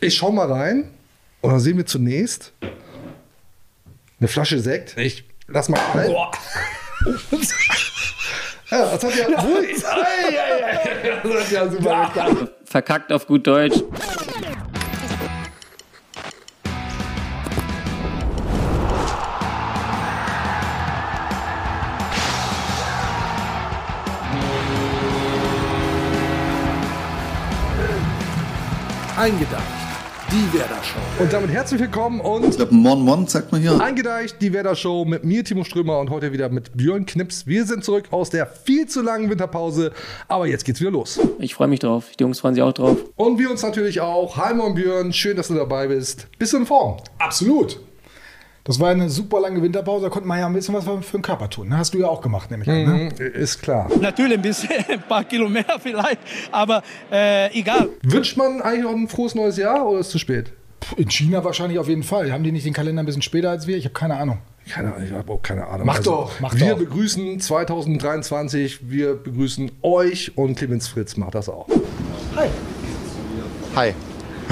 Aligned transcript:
Ich 0.00 0.16
schau 0.16 0.30
mal 0.30 0.50
rein 0.50 0.90
und 1.40 1.50
dann 1.50 1.60
sehen 1.60 1.76
wir 1.76 1.86
zunächst 1.86 2.52
eine 4.20 4.28
Flasche 4.28 4.60
Sekt. 4.60 4.96
Ich 4.96 5.24
lass 5.46 5.68
mal 5.68 5.80
rein. 5.94 6.14
Ja, 8.70 8.84
das 8.84 9.02
hat 9.02 9.16
ja, 9.16 9.26
ei. 9.28 9.72
Das 11.22 11.32
hat 11.32 11.50
ja 11.50 11.70
super 11.70 12.04
geklappt. 12.06 12.52
Verkackt 12.66 13.12
auf 13.12 13.26
gut 13.26 13.46
Deutsch. 13.46 13.82
Eingedeicht. 29.16 29.77
Die 30.38 30.56
Werder 30.56 30.80
Show. 30.84 31.00
Und 31.20 31.32
damit 31.32 31.50
herzlich 31.50 31.80
willkommen 31.80 32.20
und 32.20 32.44
Ich 32.44 32.54
glaube, 32.54 32.72
Mon 32.72 33.02
Mon 33.02 33.26
sagt 33.26 33.50
man 33.50 33.60
hier. 33.60 33.80
Eingedeicht, 33.80 34.40
die 34.40 34.52
Werder 34.52 34.76
Show 34.76 35.04
mit 35.04 35.24
mir, 35.24 35.42
Timo 35.42 35.64
Strömer 35.64 35.98
und 35.98 36.10
heute 36.10 36.32
wieder 36.32 36.48
mit 36.48 36.76
Björn 36.76 37.06
Knips. 37.06 37.48
Wir 37.48 37.64
sind 37.64 37.82
zurück 37.82 38.04
aus 38.12 38.30
der 38.30 38.46
viel 38.46 38.86
zu 38.86 39.02
langen 39.02 39.30
Winterpause, 39.30 39.90
aber 40.28 40.46
jetzt 40.46 40.64
geht's 40.64 40.80
wieder 40.80 40.92
los. 40.92 41.18
Ich 41.40 41.56
freue 41.56 41.66
mich 41.66 41.80
drauf. 41.80 42.04
Die 42.16 42.22
Jungs 42.22 42.38
freuen 42.38 42.54
sich 42.54 42.62
auch 42.62 42.72
drauf. 42.72 42.98
Und 43.16 43.40
wir 43.40 43.50
uns 43.50 43.64
natürlich 43.64 44.00
auch. 44.00 44.36
Hi 44.36 44.54
Mon 44.54 44.76
Björn, 44.76 45.12
schön, 45.12 45.36
dass 45.36 45.48
du 45.48 45.54
dabei 45.54 45.88
bist. 45.88 46.28
Bist 46.38 46.52
du 46.52 46.58
in 46.58 46.66
Form? 46.66 46.98
Absolut. 47.18 47.80
Das 48.68 48.78
war 48.78 48.90
eine 48.90 49.08
super 49.08 49.40
lange 49.40 49.62
Winterpause, 49.62 50.04
da 50.04 50.10
konnte 50.10 50.28
man 50.28 50.38
ja 50.38 50.46
ein 50.46 50.52
bisschen 50.52 50.74
was 50.74 50.84
für 50.84 51.16
den 51.16 51.22
Körper 51.22 51.48
tun. 51.48 51.68
ne? 51.70 51.78
Hast 51.78 51.94
du 51.94 51.98
ja 51.98 52.06
auch 52.06 52.20
gemacht, 52.20 52.50
nämlich 52.50 52.68
an, 52.68 52.84
ne? 52.84 53.08
Ist 53.08 53.62
klar. 53.62 53.90
Natürlich 53.98 54.34
ein 54.34 54.42
bisschen, 54.42 54.68
ein 54.90 55.00
paar 55.08 55.24
Kilo 55.24 55.48
mehr 55.48 55.64
vielleicht, 55.80 56.18
aber 56.52 56.82
äh, 57.10 57.50
egal. 57.58 57.88
Wünscht 58.02 58.36
man 58.36 58.60
eigentlich 58.60 58.82
noch 58.84 58.92
ein 58.92 59.08
frohes 59.08 59.34
neues 59.34 59.56
Jahr 59.56 59.86
oder 59.88 60.00
ist 60.00 60.08
es 60.08 60.12
zu 60.12 60.18
spät? 60.18 60.52
In 60.98 61.10
China 61.10 61.42
wahrscheinlich 61.44 61.78
auf 61.78 61.88
jeden 61.88 62.02
Fall. 62.02 62.30
Haben 62.30 62.44
die 62.44 62.52
nicht 62.52 62.66
den 62.66 62.74
Kalender 62.74 63.02
ein 63.02 63.06
bisschen 63.06 63.22
später 63.22 63.48
als 63.50 63.66
wir? 63.66 63.76
Ich 63.78 63.84
habe 63.86 63.94
keine 63.94 64.16
Ahnung. 64.18 64.38
Keine 64.70 64.92
Ahnung, 64.94 65.06
ich 65.06 65.12
habe 65.14 65.32
auch 65.32 65.42
keine 65.42 65.66
Ahnung. 65.66 65.88
Also, 65.88 66.00
Mach 66.10 66.28
doch, 66.28 66.40
mach 66.40 66.54
wir 66.54 66.70
doch. 66.72 66.78
begrüßen 66.78 67.40
2023, 67.40 68.90
wir 68.90 69.14
begrüßen 69.14 69.70
euch 69.80 70.36
und 70.36 70.56
Clemens 70.58 70.88
Fritz 70.88 71.16
macht 71.16 71.34
das 71.34 71.48
auch. 71.48 71.66
Hi. 72.36 72.48
Hi. 73.74 73.94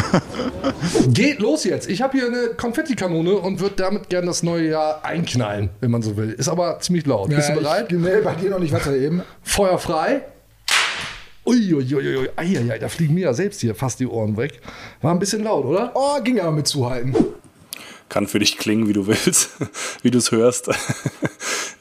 Geht 1.09 1.41
los 1.41 1.65
jetzt. 1.65 1.89
Ich 1.89 2.03
habe 2.03 2.19
hier 2.19 2.27
eine 2.27 2.49
Konfettikanone 2.57 3.35
und 3.37 3.61
würde 3.61 3.77
damit 3.77 4.09
gerne 4.09 4.27
das 4.29 4.43
neue 4.43 4.71
Jahr 4.71 5.05
einknallen, 5.05 5.71
wenn 5.81 5.91
man 5.91 6.03
so 6.03 6.17
will. 6.17 6.33
Ist 6.33 6.49
aber 6.49 6.81
ziemlich 6.81 7.07
laut. 7.07 7.29
Bist 7.29 7.49
du 7.49 7.55
bereit? 7.55 7.91
Ich, 7.91 7.99
nee, 7.99 8.21
bei 8.23 8.35
dir 8.35 8.51
noch 8.51 8.59
nicht. 8.59 8.73
Warte 8.73 8.97
eben. 8.97 9.23
Feuer 9.43 9.79
frei. 9.79 10.23
Uiuiuiui. 11.47 12.31
Eieiei, 12.35 12.79
da 12.79 12.89
fliegen 12.89 13.15
mir 13.15 13.25
ja 13.25 13.35
selbst 13.35 13.61
hier 13.61 13.75
fast 13.75 14.01
die 14.01 14.07
Ohren 14.07 14.37
weg. 14.37 14.61
War 15.01 15.13
ein 15.13 15.19
bisschen 15.19 15.45
laut, 15.45 15.65
oder? 15.65 15.93
Oh, 15.95 16.21
ging 16.23 16.41
aber 16.41 16.53
mit 16.53 16.67
zuhalten. 16.67 17.15
kann 18.09 18.27
für 18.27 18.41
dich 18.41 18.59
klingen, 18.59 18.89
wie 18.89 18.93
du 18.93 19.07
willst, 19.07 19.51
wie 20.03 20.11
du 20.11 20.19
es 20.19 20.33
hörst. 20.33 20.69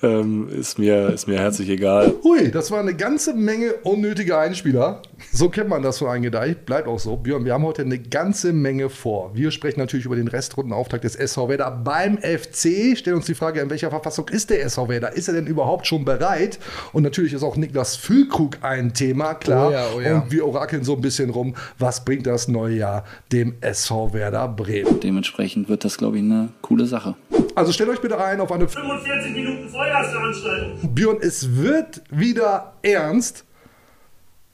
Ähm, 0.02 0.50
ist, 0.50 0.80
mir, 0.80 1.10
ist 1.10 1.28
mir 1.28 1.40
herzlich 1.40 1.70
egal. 1.70 2.14
Hui, 2.24 2.52
das 2.52 2.72
war 2.72 2.80
eine 2.80 2.94
ganze 2.94 3.34
Menge 3.34 3.74
unnötige 3.84 4.38
Einspieler. 4.38 5.02
So 5.32 5.50
kennt 5.50 5.70
man 5.70 5.82
das 5.82 6.00
von 6.00 6.10
Eingedeicht. 6.10 6.66
Bleibt 6.66 6.88
auch 6.88 7.00
so. 7.00 7.16
Björn, 7.18 7.46
wir 7.46 7.54
haben 7.54 7.64
heute 7.64 7.82
eine 7.82 8.00
ganze 8.00 8.54
Menge 8.54 8.90
vor. 8.90 9.32
Wir 9.34 9.52
sprechen 9.52 9.80
natürlich 9.80 10.06
über 10.06 10.16
den 10.16 10.28
Restrundenauftakt 10.28 11.04
des 11.04 11.16
SV 11.16 11.50
Werder 11.50 11.72
beim 11.72 12.18
FC. 12.18 12.98
Stellen 12.98 13.18
uns 13.18 13.26
die 13.26 13.36
Frage, 13.36 13.62
in 13.62 13.70
welcher 13.70 13.90
Verfassung 13.90 14.28
ist 14.30 14.50
der 14.50 14.64
SV 14.64 14.90
Werder? 14.90 15.14
Ist 15.14 15.28
er 15.28 15.34
denn 15.34 15.48
überhaupt 15.48 15.88
schon 15.88 16.06
bereit? 16.06 16.60
Und 16.94 17.04
natürlich 17.04 17.34
ist 17.34 17.44
auch 17.44 17.56
Niklas 17.56 17.96
Füllkrug 17.96 18.58
ein 18.62 18.94
Thema, 18.94 19.34
klar. 19.34 19.70
Oh 19.70 19.72
ja, 19.72 19.86
oh 19.96 20.02
ja. 20.02 20.22
Und 20.22 20.32
wir 20.32 20.46
orakeln 20.46 20.84
so 20.84 20.96
ein 20.96 21.02
bisschen 21.02 21.30
rum, 21.30 21.56
was 21.80 22.06
bringt 22.06 22.28
das 22.28 22.48
neue 22.48 22.78
Jahr 22.78 23.06
dem 23.32 23.56
SV 23.62 24.14
Werder 24.14 24.48
Bremen? 24.48 25.00
Dementsprechend 25.00 25.70
wird 25.70 25.84
das, 25.86 25.98
glaube 25.98 26.18
ich, 26.18 26.24
eine 26.24 26.50
coole 26.62 26.86
Sache. 26.86 27.16
Also 27.56 27.72
stellt 27.72 27.90
euch 27.90 28.02
bitte 28.02 28.18
ein 28.22 28.40
auf 28.42 28.52
eine 28.52 28.68
45 28.68 29.32
Minuten 29.34 29.70
Feuerveranstaltung. 29.70 30.94
Björn, 30.94 31.18
es 31.22 31.56
wird 31.56 32.02
wieder 32.10 32.74
ernst. 32.82 33.46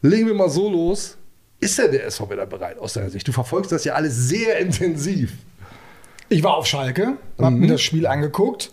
Legen 0.01 0.27
wir 0.27 0.33
mal 0.33 0.49
so 0.49 0.69
los. 0.69 1.17
Ist 1.59 1.77
denn 1.77 1.91
der 1.91 2.05
SV 2.05 2.29
wieder 2.29 2.45
bereit 2.45 2.79
aus 2.79 2.93
deiner 2.93 3.09
Sicht? 3.09 3.27
Du 3.27 3.31
verfolgst 3.31 3.71
das 3.71 3.83
ja 3.83 3.93
alles 3.93 4.15
sehr 4.15 4.57
intensiv. 4.57 5.33
Ich 6.29 6.43
war 6.43 6.55
auf 6.55 6.65
Schalke, 6.65 7.17
hab 7.37 7.53
mir 7.53 7.67
das 7.67 7.81
Spiel 7.81 8.07
angeguckt 8.07 8.71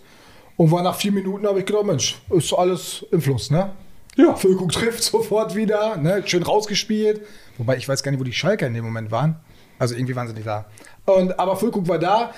und 0.57 0.71
war 0.71 0.81
nach 0.81 0.95
vier 0.95 1.11
Minuten, 1.11 1.45
habe 1.45 1.59
ich 1.59 1.65
gedacht, 1.65 1.85
Mensch, 1.85 2.19
ist 2.29 2.53
alles 2.53 3.05
im 3.11 3.21
Fluss, 3.21 3.51
ne? 3.51 3.71
Ja. 4.15 4.35
Füllkrug 4.35 4.71
trifft 4.71 5.03
sofort 5.03 5.55
wieder, 5.55 5.97
ne? 5.97 6.23
schön 6.25 6.43
rausgespielt. 6.43 7.21
Wobei 7.57 7.77
ich 7.77 7.87
weiß 7.87 8.01
gar 8.01 8.11
nicht, 8.11 8.19
wo 8.19 8.23
die 8.23 8.33
Schalker 8.33 8.67
in 8.67 8.73
dem 8.73 8.85
Moment 8.85 9.11
waren. 9.11 9.37
Also 9.77 9.95
irgendwie 9.95 10.15
waren 10.15 10.27
sie 10.27 10.33
nicht 10.33 10.47
da. 10.47 10.65
Und, 11.05 11.39
aber 11.39 11.57
Füllkrug 11.57 11.87
war 11.87 11.99
da. 11.99 12.33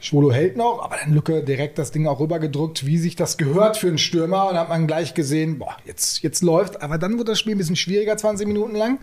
Schwolo 0.00 0.32
hält 0.32 0.56
noch, 0.56 0.82
aber 0.82 0.96
dann 0.96 1.12
Lücke 1.12 1.42
direkt 1.42 1.78
das 1.78 1.92
Ding 1.92 2.06
auch 2.06 2.20
rübergedrückt, 2.20 2.86
wie 2.86 2.98
sich 2.98 3.16
das 3.16 3.36
gehört 3.36 3.76
für 3.76 3.88
einen 3.88 3.98
Stürmer. 3.98 4.44
Und 4.48 4.54
dann 4.54 4.62
hat 4.62 4.68
man 4.70 4.86
gleich 4.86 5.14
gesehen, 5.14 5.58
boah, 5.58 5.76
jetzt, 5.84 6.22
jetzt 6.22 6.42
läuft. 6.42 6.82
Aber 6.82 6.96
dann 6.96 7.14
wurde 7.14 7.32
das 7.32 7.38
Spiel 7.38 7.54
ein 7.54 7.58
bisschen 7.58 7.76
schwieriger, 7.76 8.16
20 8.16 8.46
Minuten 8.46 8.74
lang. 8.74 8.98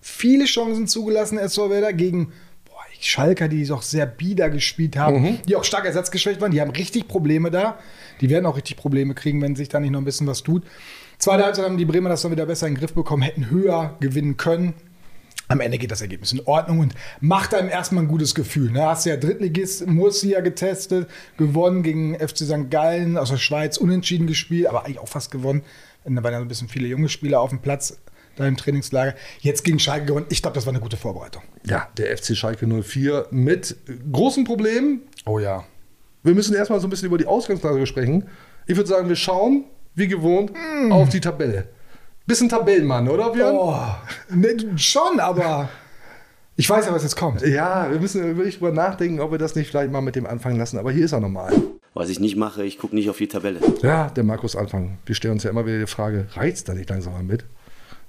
Viele 0.00 0.44
Chancen 0.44 0.86
zugelassen, 0.86 1.38
Werder 1.38 1.92
gegen 1.92 2.32
boah, 2.66 2.82
die 2.98 3.04
Schalker, 3.04 3.48
die 3.48 3.64
doch 3.64 3.82
sehr 3.82 4.04
bieder 4.04 4.50
gespielt 4.50 4.96
haben, 4.96 5.38
die 5.48 5.56
auch 5.56 5.64
stark 5.64 5.86
ersatzgeschwächt 5.86 6.40
waren. 6.40 6.50
Die 6.50 6.60
haben 6.60 6.70
richtig 6.70 7.08
Probleme 7.08 7.50
da. 7.50 7.78
Die 8.20 8.28
werden 8.28 8.44
auch 8.46 8.56
richtig 8.56 8.76
Probleme 8.76 9.14
kriegen, 9.14 9.40
wenn 9.40 9.56
sich 9.56 9.68
da 9.68 9.80
nicht 9.80 9.90
noch 9.90 10.00
ein 10.00 10.04
bisschen 10.04 10.26
was 10.26 10.42
tut. 10.42 10.64
Zweite 11.18 11.44
Halbzeit 11.44 11.64
haben 11.64 11.78
die 11.78 11.84
Bremer 11.84 12.08
das 12.08 12.22
dann 12.22 12.32
wieder 12.32 12.46
besser 12.46 12.66
in 12.66 12.74
den 12.74 12.80
Griff 12.80 12.94
bekommen, 12.94 13.22
hätten 13.22 13.48
höher 13.48 13.96
gewinnen 14.00 14.36
können. 14.36 14.74
Am 15.52 15.60
Ende 15.60 15.76
geht 15.76 15.90
das 15.90 16.00
Ergebnis 16.00 16.32
in 16.32 16.40
Ordnung 16.46 16.78
und 16.78 16.94
macht 17.20 17.52
einem 17.52 17.68
erstmal 17.68 18.04
ein 18.04 18.08
gutes 18.08 18.34
Gefühl. 18.34 18.70
Ne? 18.70 18.86
Hast 18.86 19.04
ja 19.04 19.18
Drittligist 19.18 19.86
Murcia 19.86 20.40
getestet, 20.40 21.10
gewonnen 21.36 21.82
gegen 21.82 22.14
FC 22.18 22.38
St. 22.38 22.70
Gallen 22.70 23.18
aus 23.18 23.28
der 23.28 23.36
Schweiz, 23.36 23.76
unentschieden 23.76 24.26
gespielt, 24.26 24.66
aber 24.66 24.86
eigentlich 24.86 24.98
auch 24.98 25.08
fast 25.08 25.30
gewonnen. 25.30 25.62
Da 26.06 26.22
waren 26.22 26.32
ja 26.32 26.38
ein 26.38 26.48
bisschen 26.48 26.68
viele 26.68 26.88
junge 26.88 27.10
Spieler 27.10 27.42
auf 27.42 27.50
dem 27.50 27.58
Platz 27.58 27.98
da 28.36 28.46
im 28.46 28.56
Trainingslager. 28.56 29.14
Jetzt 29.40 29.62
gegen 29.62 29.78
Schalke 29.78 30.06
gewonnen. 30.06 30.24
Ich 30.30 30.40
glaube, 30.40 30.54
das 30.54 30.64
war 30.64 30.72
eine 30.72 30.80
gute 30.80 30.96
Vorbereitung. 30.96 31.42
Ja, 31.66 31.90
der 31.98 32.16
FC 32.16 32.34
Schalke 32.34 32.66
04 32.66 33.26
mit 33.30 33.76
großen 34.10 34.44
Problemen. 34.44 35.02
Oh 35.26 35.38
ja. 35.38 35.64
Wir 36.22 36.34
müssen 36.34 36.54
erstmal 36.54 36.80
so 36.80 36.86
ein 36.86 36.90
bisschen 36.90 37.08
über 37.08 37.18
die 37.18 37.26
Ausgangslage 37.26 37.86
sprechen. 37.86 38.26
Ich 38.66 38.76
würde 38.76 38.88
sagen, 38.88 39.06
wir 39.10 39.16
schauen, 39.16 39.64
wie 39.94 40.08
gewohnt, 40.08 40.52
auf 40.88 41.10
die 41.10 41.20
Tabelle. 41.20 41.68
Bisschen 42.26 42.48
Tabellenmann, 42.48 43.08
oder 43.08 43.30
Björn? 43.30 43.56
Oh, 43.56 43.76
ne, 44.30 44.56
schon, 44.76 45.18
aber 45.18 45.68
ich 46.54 46.70
weiß 46.70 46.86
ja, 46.86 46.92
was 46.92 47.02
jetzt 47.02 47.16
kommt. 47.16 47.42
Ja, 47.42 47.90
wir 47.90 47.98
müssen 47.98 48.36
wirklich 48.36 48.58
drüber 48.58 48.72
nachdenken, 48.72 49.20
ob 49.20 49.32
wir 49.32 49.38
das 49.38 49.56
nicht 49.56 49.68
vielleicht 49.68 49.90
mal 49.90 50.02
mit 50.02 50.14
dem 50.14 50.26
anfangen 50.26 50.56
lassen. 50.56 50.78
Aber 50.78 50.92
hier 50.92 51.04
ist 51.04 51.12
er 51.12 51.20
nochmal. 51.20 51.52
Was 51.94 52.08
ich 52.08 52.20
nicht 52.20 52.36
mache, 52.36 52.64
ich 52.64 52.78
gucke 52.78 52.94
nicht 52.94 53.10
auf 53.10 53.18
die 53.18 53.26
Tabelle. 53.26 53.60
Ja, 53.82 54.08
der 54.10 54.22
Markus 54.22 54.54
Anfang. 54.54 54.98
Wir 55.04 55.14
stellen 55.14 55.34
uns 55.34 55.42
ja 55.42 55.50
immer 55.50 55.66
wieder 55.66 55.80
die 55.80 55.86
Frage, 55.86 56.26
reizt 56.34 56.68
da 56.68 56.74
nicht 56.74 56.88
langsam 56.88 57.14
mal 57.14 57.22
mit? 57.22 57.44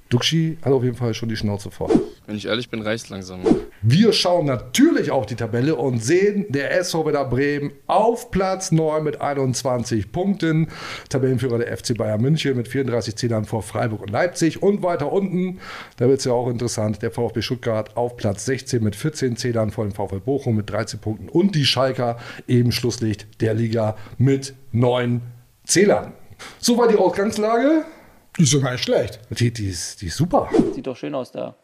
Duxi 0.09 0.57
hat 0.61 0.71
auf 0.71 0.83
jeden 0.83 0.95
Fall 0.95 1.13
schon 1.13 1.29
die 1.29 1.35
Schnauze 1.35 1.71
voll. 1.71 1.89
Wenn 2.25 2.37
ich 2.37 2.45
ehrlich 2.45 2.69
bin, 2.69 2.81
reicht 2.81 3.09
langsam. 3.09 3.41
Wir 3.81 4.13
schauen 4.13 4.45
natürlich 4.45 5.11
auf 5.11 5.25
die 5.25 5.35
Tabelle 5.35 5.75
und 5.75 6.01
sehen 6.01 6.45
der 6.47 6.71
SV 6.77 7.05
Werder 7.05 7.25
Bremen 7.25 7.71
auf 7.87 8.31
Platz 8.31 8.71
9 8.71 9.03
mit 9.03 9.19
21 9.19 10.11
Punkten. 10.11 10.69
Tabellenführer 11.09 11.57
der 11.57 11.75
FC 11.75 11.97
Bayern 11.97 12.21
München 12.21 12.55
mit 12.55 12.69
34 12.69 13.15
Zählern 13.17 13.43
vor 13.43 13.61
Freiburg 13.61 14.03
und 14.03 14.09
Leipzig. 14.09 14.63
Und 14.63 14.83
weiter 14.83 15.11
unten, 15.11 15.59
da 15.97 16.07
wird 16.07 16.19
es 16.19 16.25
ja 16.25 16.31
auch 16.31 16.47
interessant, 16.47 17.01
der 17.01 17.11
VfB 17.11 17.41
Stuttgart 17.41 17.97
auf 17.97 18.15
Platz 18.15 18.45
16 18.45 18.81
mit 18.81 18.95
14 18.95 19.35
Zählern 19.35 19.71
vor 19.71 19.83
dem 19.83 19.91
VfL 19.91 20.21
Bochum 20.21 20.55
mit 20.55 20.69
13 20.69 21.01
Punkten. 21.01 21.27
Und 21.27 21.55
die 21.55 21.65
Schalker 21.65 22.17
eben 22.47 22.71
Schlusslicht 22.71 23.41
der 23.41 23.53
Liga 23.53 23.97
mit 24.17 24.53
9 24.71 25.21
Zählern. 25.65 26.13
So 26.59 26.77
war 26.77 26.87
die 26.87 26.95
Ausgangslage. 26.95 27.83
Die 28.37 28.43
ist 28.43 28.51
sogar 28.51 28.71
nicht 28.71 28.83
schlecht. 28.83 29.19
Die, 29.29 29.51
die, 29.51 29.69
ist, 29.69 30.01
die 30.01 30.07
ist 30.07 30.17
super. 30.17 30.49
Sieht 30.73 30.87
doch 30.87 30.97
schön 30.97 31.13
aus 31.13 31.31
da. 31.31 31.55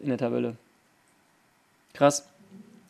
In 0.00 0.08
der 0.08 0.18
Tabelle. 0.18 0.56
Krass. 1.92 2.24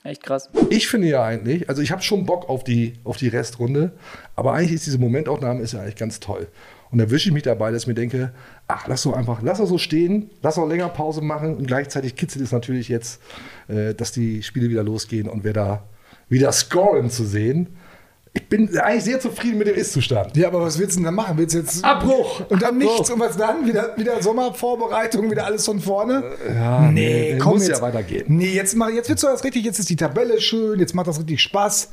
Echt 0.05 0.23
krass. 0.23 0.51
Ich 0.69 0.87
finde 0.87 1.09
ja 1.09 1.25
eigentlich, 1.25 1.69
also 1.71 1.81
ich 1.81 1.91
habe 1.91 2.03
schon 2.03 2.27
Bock 2.27 2.51
auf 2.51 2.63
die, 2.63 2.93
auf 3.05 3.17
die 3.17 3.29
Restrunde, 3.29 3.93
aber 4.37 4.53
eigentlich 4.53 4.73
ist 4.73 4.87
diese 4.87 4.99
Momentaufnahme 4.99 5.63
ist 5.63 5.73
ja 5.73 5.81
eigentlich 5.81 5.97
ganz 5.97 6.21
toll. 6.21 6.47
Und 6.91 6.99
da 6.99 7.11
wische 7.11 7.31
ich 7.31 7.33
mich 7.33 7.43
dabei, 7.43 7.73
dass 7.73 7.83
ich 7.83 7.89
mir 7.89 7.95
denke, 7.95 8.33
ach, 8.69 8.87
lass 8.87 9.03
doch 9.03 9.15
einfach, 9.15 9.41
lass 9.43 9.59
doch 9.59 9.67
so 9.67 9.79
stehen, 9.79 10.31
lass 10.43 10.57
doch 10.57 10.69
länger 10.69 10.91
Pause 10.91 11.23
machen 11.23 11.57
und 11.57 11.67
gleichzeitig 11.67 12.17
kitzelt 12.17 12.45
es 12.45 12.53
natürlich 12.53 12.89
jetzt, 12.89 13.21
äh, 13.69 13.95
dass 13.95 14.13
die 14.13 14.43
Spiele 14.43 14.69
wieder 14.69 14.83
losgehen 14.83 15.27
und 15.27 15.43
wir 15.43 15.55
da 15.55 15.83
wieder 16.29 16.53
scoren 16.53 17.09
zu 17.09 17.25
sehen. 17.25 17.69
Ich 18.37 18.49
bin 18.49 18.77
eigentlich 18.79 19.05
sehr 19.05 19.21
zufrieden 19.21 19.59
mit 19.59 19.69
dem 19.69 19.77
Ist-Zustand. 19.77 20.37
Ja, 20.37 20.49
aber 20.49 20.61
was 20.61 20.77
willst 20.79 20.95
du 20.97 20.99
denn 20.99 21.05
da 21.05 21.11
machen? 21.13 21.39
Willst 21.39 21.55
du 21.55 21.59
jetzt 21.59 21.85
Abbruch! 21.85 22.41
Und 22.51 22.63
dann 22.63 22.75
Abbruch. 22.77 22.93
nichts 22.97 23.11
und 23.11 23.21
was 23.21 23.37
dann? 23.37 23.65
Wieder, 23.65 23.97
wieder 23.97 24.21
Sommervorbereitung, 24.23 25.31
wieder 25.31 25.45
alles 25.47 25.65
von 25.65 25.79
vorne? 25.81 26.33
Ja, 26.53 26.81
nee, 26.91 27.39
muss 27.43 27.69
ja 27.69 27.81
weitergehen. 27.81 28.25
Nee, 28.29 28.49
jetzt, 28.53 28.75
mach, 28.77 28.91
jetzt 28.91 29.09
wird's 29.09 29.23
doch 29.23 29.31
das 29.31 29.45
richtig, 29.45 29.65
jetzt 29.65 29.79
ist 29.79 29.89
die 29.89 29.95
Tabelle 29.97 30.41
schön, 30.41 30.81
jetzt 30.81 30.95
macht 30.95 31.07
das 31.07 31.19
richtig 31.21 31.41
Spaß. 31.43 31.91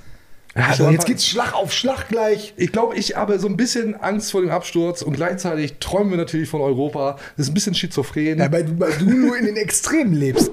Also 0.55 0.83
aber- 0.85 0.93
jetzt 0.93 1.05
geht's 1.05 1.27
Schlag 1.27 1.53
auf 1.53 1.71
Schlag 1.71 2.09
gleich. 2.09 2.53
Ich 2.57 2.71
glaube, 2.71 2.95
ich 2.95 3.15
habe 3.15 3.37
so 3.39 3.47
ein 3.47 3.55
bisschen 3.55 3.93
Angst 3.95 4.31
vor 4.31 4.41
dem 4.41 4.49
Absturz 4.49 5.03
und 5.03 5.13
gleichzeitig 5.13 5.75
träumen 5.79 6.09
wir 6.09 6.17
natürlich 6.17 6.49
von 6.49 6.61
Europa. 6.61 7.17
Das 7.37 7.45
ist 7.45 7.51
ein 7.51 7.53
bisschen 7.53 7.75
schizophren. 7.75 8.39
Ja, 8.39 8.51
weil, 8.51 8.65
du, 8.65 8.79
weil 8.79 8.91
du 8.97 9.05
nur 9.05 9.37
in 9.37 9.45
den 9.45 9.57
Extremen 9.57 10.13
lebst. 10.13 10.51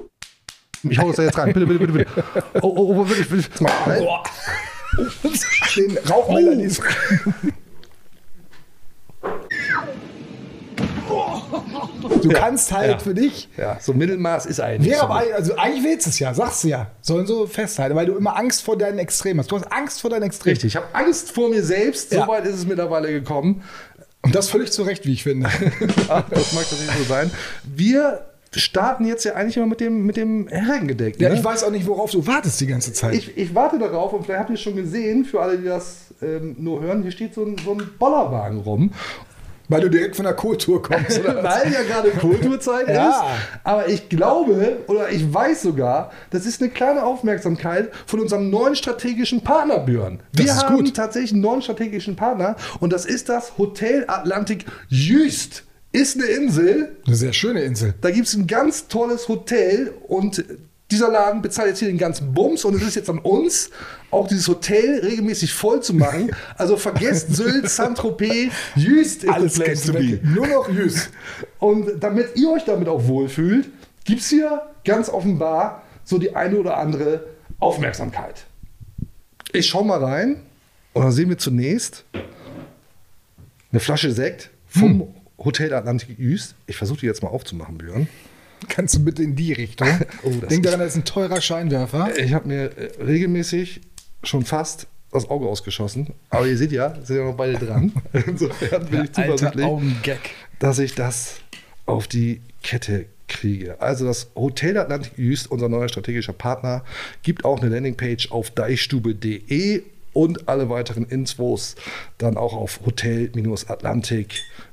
Ich 0.88 0.98
hau 0.98 1.08
das 1.08 1.16
da 1.16 1.22
jetzt 1.24 1.38
rein. 1.38 1.52
Bitte, 1.52 1.66
bitte, 1.66 1.78
bitte, 1.80 1.92
bitte. 1.92 2.44
Oh, 2.62 2.72
oh, 2.76 2.94
oh, 2.94 3.08
wirklich, 3.08 3.28
wirklich. 3.30 3.48
Nein. 3.60 4.06
Den 5.76 5.98
Rauchmelder, 6.08 6.56
die 6.56 6.64
ist. 6.64 6.82
Du 12.22 12.28
kannst 12.30 12.72
halt 12.72 12.90
Ja. 12.90 12.98
für 12.98 13.14
dich. 13.14 13.48
Ja, 13.56 13.78
so 13.80 13.92
Mittelmaß 13.92 14.46
ist 14.46 14.60
eigentlich. 14.60 14.90
Wäre 14.90 15.00
so. 15.00 15.04
aber, 15.06 15.16
ein- 15.18 15.32
also 15.32 15.56
eigentlich 15.56 15.84
willst 15.84 16.06
du 16.06 16.10
es 16.10 16.18
ja, 16.18 16.34
sagst 16.34 16.64
du 16.64 16.68
ja. 16.68 16.90
Sollen 17.00 17.26
so 17.26 17.46
festhalten, 17.46 17.96
weil 17.96 18.06
du 18.06 18.16
immer 18.16 18.36
Angst 18.36 18.62
vor 18.62 18.76
deinen 18.76 18.98
Extremen 18.98 19.40
hast. 19.40 19.50
Du 19.50 19.56
hast 19.56 19.70
Angst 19.72 20.00
vor 20.00 20.10
deinen 20.10 20.24
Extremen. 20.24 20.52
Richtig, 20.54 20.68
ich 20.68 20.76
habe 20.76 20.86
Angst 20.92 21.32
vor 21.32 21.48
mir 21.48 21.62
selbst. 21.62 22.12
Ja. 22.12 22.22
So 22.22 22.28
weit 22.28 22.44
ist 22.46 22.54
es 22.56 22.66
mittlerweile 22.66 23.08
gekommen. 23.10 23.62
Und 24.22 24.34
das 24.34 24.48
völlig 24.50 24.72
zu 24.72 24.82
Recht, 24.82 25.06
wie 25.06 25.12
ich 25.12 25.22
finde. 25.22 25.48
Ah, 26.08 26.24
das 26.28 26.52
mag 26.52 26.64
das 26.68 26.80
nicht 26.80 26.98
so 26.98 27.04
sein. 27.04 27.30
Wir 27.64 28.27
starten 28.54 29.04
jetzt 29.04 29.24
ja 29.24 29.34
eigentlich 29.34 29.56
immer 29.56 29.66
mit 29.66 29.80
dem, 29.80 30.04
mit 30.06 30.16
dem 30.16 30.48
Herrengedeck. 30.48 31.20
Ja, 31.20 31.28
ne? 31.28 31.34
ich 31.36 31.44
weiß 31.44 31.64
auch 31.64 31.70
nicht, 31.70 31.86
worauf 31.86 32.10
du 32.10 32.26
wartest 32.26 32.60
die 32.60 32.66
ganze 32.66 32.92
Zeit. 32.92 33.14
Ich, 33.14 33.36
ich 33.36 33.54
warte 33.54 33.78
darauf 33.78 34.12
und 34.12 34.24
vielleicht 34.24 34.40
habt 34.40 34.50
ihr 34.50 34.54
es 34.54 34.62
schon 34.62 34.76
gesehen, 34.76 35.24
für 35.24 35.40
alle, 35.42 35.58
die 35.58 35.64
das 35.66 36.14
ähm, 36.22 36.56
nur 36.58 36.80
hören, 36.80 37.02
hier 37.02 37.10
steht 37.12 37.34
so 37.34 37.44
ein, 37.44 37.56
so 37.64 37.72
ein 37.72 37.82
Bollerwagen 37.98 38.60
rum. 38.60 38.92
weil 39.70 39.82
du 39.82 39.90
direkt 39.90 40.16
von 40.16 40.24
der 40.24 40.32
Kultur 40.34 40.82
kommst, 40.82 41.20
oder? 41.20 41.36
Weil 41.44 41.70
ja 41.70 41.82
gerade 41.82 42.08
Kulturzeit 42.12 42.88
Ja. 42.94 43.10
ist. 43.10 43.20
Aber 43.64 43.86
ich 43.88 44.08
glaube 44.08 44.78
oder 44.86 45.10
ich 45.10 45.32
weiß 45.32 45.60
sogar, 45.60 46.10
das 46.30 46.46
ist 46.46 46.62
eine 46.62 46.70
kleine 46.70 47.04
Aufmerksamkeit 47.04 47.90
von 48.06 48.20
unserem 48.20 48.48
neuen 48.48 48.74
strategischen 48.76 49.42
Partner, 49.42 49.78
Björn. 49.80 50.20
Das 50.32 50.46
Wir 50.46 50.52
ist 50.52 50.64
haben 50.64 50.76
gut. 50.76 50.94
tatsächlich 50.96 51.32
einen 51.32 51.42
neuen 51.42 51.60
strategischen 51.60 52.16
Partner 52.16 52.56
und 52.80 52.94
das 52.94 53.04
ist 53.04 53.28
das 53.28 53.58
Hotel 53.58 54.04
Atlantik 54.08 54.64
Jüst. 54.88 55.64
Ist 55.92 56.16
eine 56.16 56.26
Insel, 56.26 56.96
Eine 57.06 57.16
sehr 57.16 57.32
schöne 57.32 57.62
Insel. 57.62 57.94
da 58.00 58.10
gibt 58.10 58.26
es 58.26 58.34
ein 58.34 58.46
ganz 58.46 58.88
tolles 58.88 59.28
Hotel 59.28 59.92
und 60.06 60.44
dieser 60.90 61.10
Laden 61.10 61.42
bezahlt 61.42 61.68
jetzt 61.68 61.78
hier 61.80 61.88
den 61.88 61.98
ganzen 61.98 62.32
Bums 62.32 62.64
und 62.64 62.74
es 62.74 62.82
ist 62.82 62.94
jetzt 62.94 63.10
an 63.10 63.18
uns, 63.18 63.70
auch 64.10 64.26
dieses 64.26 64.48
Hotel 64.48 65.00
regelmäßig 65.00 65.52
voll 65.52 65.82
zu 65.82 65.92
machen. 65.94 66.30
Also 66.56 66.76
vergesst 66.76 67.34
Sylt, 67.34 67.68
Saint-Tropez, 67.68 68.52
Jüst 68.74 69.24
ist 69.24 69.30
Alles 69.30 69.54
place 69.54 69.84
to 69.84 69.92
be. 69.92 70.18
Nur 70.22 70.46
noch 70.46 70.68
Jüss. 70.70 71.10
Und 71.58 72.02
damit 72.02 72.36
ihr 72.36 72.50
euch 72.50 72.64
damit 72.64 72.88
auch 72.88 73.06
wohlfühlt, 73.06 73.68
gibt 74.04 74.20
es 74.22 74.28
hier 74.30 74.62
ganz 74.84 75.08
offenbar 75.10 75.82
so 76.04 76.16
die 76.18 76.34
eine 76.34 76.56
oder 76.58 76.78
andere 76.78 77.24
Aufmerksamkeit. 77.58 78.46
Ich 79.52 79.66
schau 79.66 79.84
mal 79.84 80.02
rein 80.02 80.40
und 80.94 81.02
dann 81.02 81.12
sehen 81.12 81.28
wir 81.28 81.38
zunächst 81.38 82.04
eine 83.72 83.80
Flasche 83.80 84.10
Sekt 84.12 84.50
vom 84.66 85.14
Hotel 85.38 85.72
Atlantik 85.72 86.18
Jüst. 86.18 86.54
Ich 86.66 86.76
versuche 86.76 87.00
die 87.00 87.06
jetzt 87.06 87.22
mal 87.22 87.28
aufzumachen, 87.28 87.78
Björn. 87.78 88.08
Kannst 88.68 88.96
du 88.96 89.04
bitte 89.04 89.22
in 89.22 89.36
die 89.36 89.52
Richtung? 89.52 89.88
Oh, 90.24 90.30
Denk 90.30 90.64
daran, 90.64 90.80
das 90.80 90.90
ist 90.90 90.96
ein 90.96 91.04
teurer 91.04 91.40
Scheinwerfer. 91.40 92.10
Ich 92.18 92.34
habe 92.34 92.48
mir 92.48 92.76
äh, 92.76 93.02
regelmäßig 93.02 93.80
schon 94.24 94.44
fast 94.44 94.88
das 95.12 95.30
Auge 95.30 95.46
ausgeschossen. 95.46 96.12
Aber 96.30 96.46
ihr 96.46 96.56
seht 96.56 96.72
ja, 96.72 96.94
sind 97.02 97.16
ja 97.16 97.24
noch 97.24 97.36
beide 97.36 97.64
dran. 97.64 97.92
Insofern 98.12 98.86
bin 98.86 99.04
ich 99.04 99.12
zuversichtlich, 99.12 99.64
Augengag. 99.64 100.18
dass 100.58 100.78
ich 100.80 100.94
das 100.94 101.36
auf 101.86 102.08
die 102.08 102.40
Kette 102.62 103.06
kriege. 103.28 103.80
Also 103.80 104.04
das 104.04 104.30
Hotel 104.34 104.76
Atlantik 104.76 105.16
Jüst, 105.16 105.50
unser 105.50 105.68
neuer 105.68 105.88
strategischer 105.88 106.32
Partner, 106.32 106.84
gibt 107.22 107.44
auch 107.44 107.60
eine 107.60 107.70
Landingpage 107.70 108.32
auf 108.32 108.50
deichstube.de 108.50 109.82
und 110.12 110.48
alle 110.48 110.68
weiteren 110.68 111.04
Infos 111.04 111.76
dann 112.18 112.36
auch 112.36 112.54
auf 112.54 112.80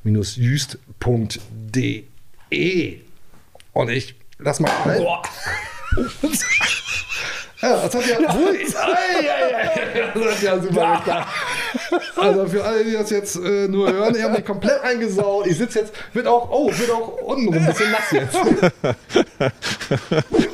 hotel-atlantik-jüst.de. 0.06 3.00
Und 3.74 3.90
ich 3.90 4.16
lass 4.40 4.60
mal 4.60 4.72
rein. 4.86 5.04
Ja, 7.62 7.78
das 7.82 7.96
hat 7.96 8.06
ja, 8.06 8.18
Ui, 8.36 8.58
ei, 8.76 9.30
ei, 9.30 9.56
ei, 9.56 10.12
das 10.14 10.26
hat 10.36 10.42
ja 10.44 10.60
super 10.62 10.98
geklappt. 10.98 11.28
Also 12.18 12.46
für 12.48 12.62
alle, 12.64 12.84
die 12.84 12.92
das 12.92 13.10
jetzt 13.10 13.38
äh, 13.38 13.68
nur 13.68 13.92
hören, 13.92 14.14
ich 14.16 14.22
habe 14.22 14.34
mich 14.36 14.46
komplett 14.46 14.82
eingesaut. 14.84 15.48
Ich 15.48 15.58
sitze 15.58 15.80
jetzt, 15.80 15.94
wird 16.14 16.28
auch, 16.28 16.48
oh, 16.52 16.70
wird 16.78 16.92
auch 16.92 17.08
untenrum 17.24 17.56
ein 17.56 17.66
bisschen 17.66 17.92
nass 17.92 18.12
jetzt. 18.12 18.38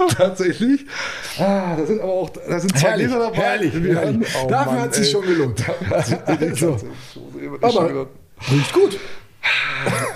Tatsächlich. 0.16 0.86
Ah, 1.40 1.76
da 1.76 1.86
sind 1.86 2.00
aber 2.02 2.14
auch, 2.14 2.30
da 2.30 2.60
sind 2.60 2.78
zwei 2.80 2.90
Herrlich, 2.92 3.08
Gläser 3.08 3.20
dabei. 3.20 3.38
herrlich, 3.38 3.74
herrlich. 3.74 3.96
haben- 3.98 4.24
Dafür 4.48 4.72
Mann, 4.72 4.82
hat 4.82 4.96
sich 4.96 5.12
schon 5.12 5.26
gelohnt. 5.26 5.62
Also, 5.90 6.16
aber-. 7.62 8.08
Riecht 8.52 8.74
gut. 8.74 8.98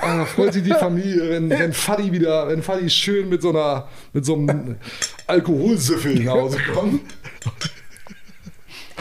Ah, 0.01 0.23
freut 0.25 0.53
sich 0.53 0.63
die 0.63 0.69
Familie, 0.73 1.29
wenn, 1.31 1.49
wenn 1.49 1.73
Fadi 1.73 2.11
wieder, 2.11 2.47
wenn 2.47 2.61
Fadi 2.61 2.89
schön 2.89 3.27
mit 3.29 3.41
so 3.41 3.49
einer, 3.49 3.87
mit 4.13 4.23
so 4.23 4.35
einem 4.35 4.75
Alkoholsüffel 5.25 6.19
nach 6.23 6.33
Hause 6.33 6.59
kommt. 6.73 7.01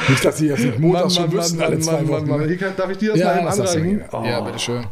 Nicht, 0.09 0.25
dass 0.25 0.39
sie 0.39 0.49
jetzt 0.49 0.65
nicht 0.65 0.79
montags 0.79 1.15
schon 1.17 1.31
müssen, 1.31 1.61
alle 1.63 1.79
zwei 1.79 2.07
Wochen. 2.09 2.27
ne? 2.27 2.47
Hier 2.47 2.57
kann- 2.57 2.75
Darf 2.77 2.91
ich 2.91 2.99
dir 2.99 3.13
das 3.13 3.19
mal 3.23 3.39
eben 3.39 3.47
anreichen? 3.49 3.99
gerne. 4.11 4.29
Ja, 4.29 4.41
bitteschön. 4.41 4.87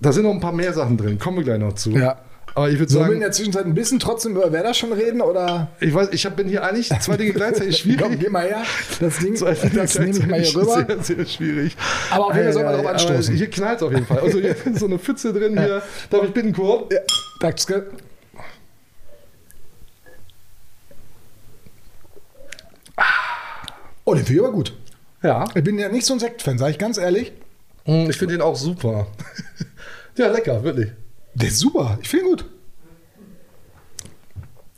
Da 0.00 0.12
sind 0.12 0.22
noch 0.24 0.32
ein 0.32 0.40
paar 0.40 0.52
mehr 0.52 0.72
Sachen 0.72 0.96
drin, 0.96 1.18
kommen 1.18 1.38
wir 1.38 1.44
gleich 1.44 1.58
noch 1.58 1.72
zu. 1.72 1.90
Ja. 1.92 2.20
Aber 2.58 2.68
ich 2.68 2.78
würde 2.80 2.92
Sollen 2.92 3.04
wir 3.04 3.12
in 3.12 3.12
sagen, 3.12 3.20
der 3.20 3.30
Zwischenzeit 3.30 3.66
ein 3.66 3.74
bisschen 3.74 4.00
trotzdem 4.00 4.32
über 4.32 4.50
Werder 4.50 4.74
schon 4.74 4.92
reden? 4.92 5.20
Oder? 5.20 5.68
ich 5.78 5.94
weiß, 5.94 6.08
ich 6.10 6.26
hab, 6.26 6.34
bin 6.34 6.48
hier 6.48 6.64
eigentlich 6.64 6.88
zwei 6.98 7.16
Dinge 7.16 7.32
gleichzeitig 7.32 7.84
Komm, 7.84 8.08
schwierig. 8.08 8.18
geh 8.18 8.28
mal 8.30 8.48
her. 8.48 8.64
Das 8.98 9.18
Ding, 9.20 9.36
Zwei 9.36 9.54
Dinge 9.54 9.74
das 9.76 9.96
nehme 9.96 10.10
ich 10.10 10.26
mal 10.26 10.40
hier 10.40 10.56
rüber. 10.56 10.86
Sehr, 10.88 11.02
sehr 11.02 11.26
schwierig. 11.26 11.76
Aber 12.10 12.26
auf 12.26 12.34
jeden 12.34 12.46
Fall 12.46 12.52
soll 12.52 12.64
man 12.64 12.74
drauf 12.74 12.86
anstoßen. 12.86 13.36
Hier 13.36 13.48
knallt 13.48 13.76
es 13.76 13.82
auf 13.84 13.92
jeden 13.92 14.06
Fall. 14.06 14.18
Also 14.18 14.40
hier 14.40 14.56
ist 14.64 14.80
so 14.80 14.86
eine 14.86 14.98
Pfütze 14.98 15.32
drin 15.32 15.56
hier. 15.56 15.82
Darf 16.10 16.24
ich 16.24 16.32
bitten, 16.32 16.52
Kurt? 16.52 16.92
Ja, 16.92 16.98
danke. 17.38 17.90
Oh, 24.04 24.14
den 24.14 24.24
finde 24.24 24.40
ich 24.40 24.44
aber 24.44 24.52
gut. 24.52 24.72
Ja. 25.22 25.44
Ich 25.54 25.62
bin 25.62 25.78
ja 25.78 25.88
nicht 25.90 26.06
so 26.06 26.14
ein 26.14 26.18
Sektfan, 26.18 26.58
sage 26.58 26.72
ich 26.72 26.78
ganz 26.78 26.98
ehrlich. 26.98 27.30
Ich 27.84 28.16
finde 28.16 28.34
den 28.34 28.42
auch 28.42 28.56
super. 28.56 29.06
ja, 30.16 30.26
lecker, 30.26 30.64
wirklich. 30.64 30.90
Der 31.40 31.48
ist 31.48 31.58
super. 31.60 31.98
Ich 32.02 32.08
finde 32.08 32.26
ihn 32.26 32.30
gut. 32.30 32.44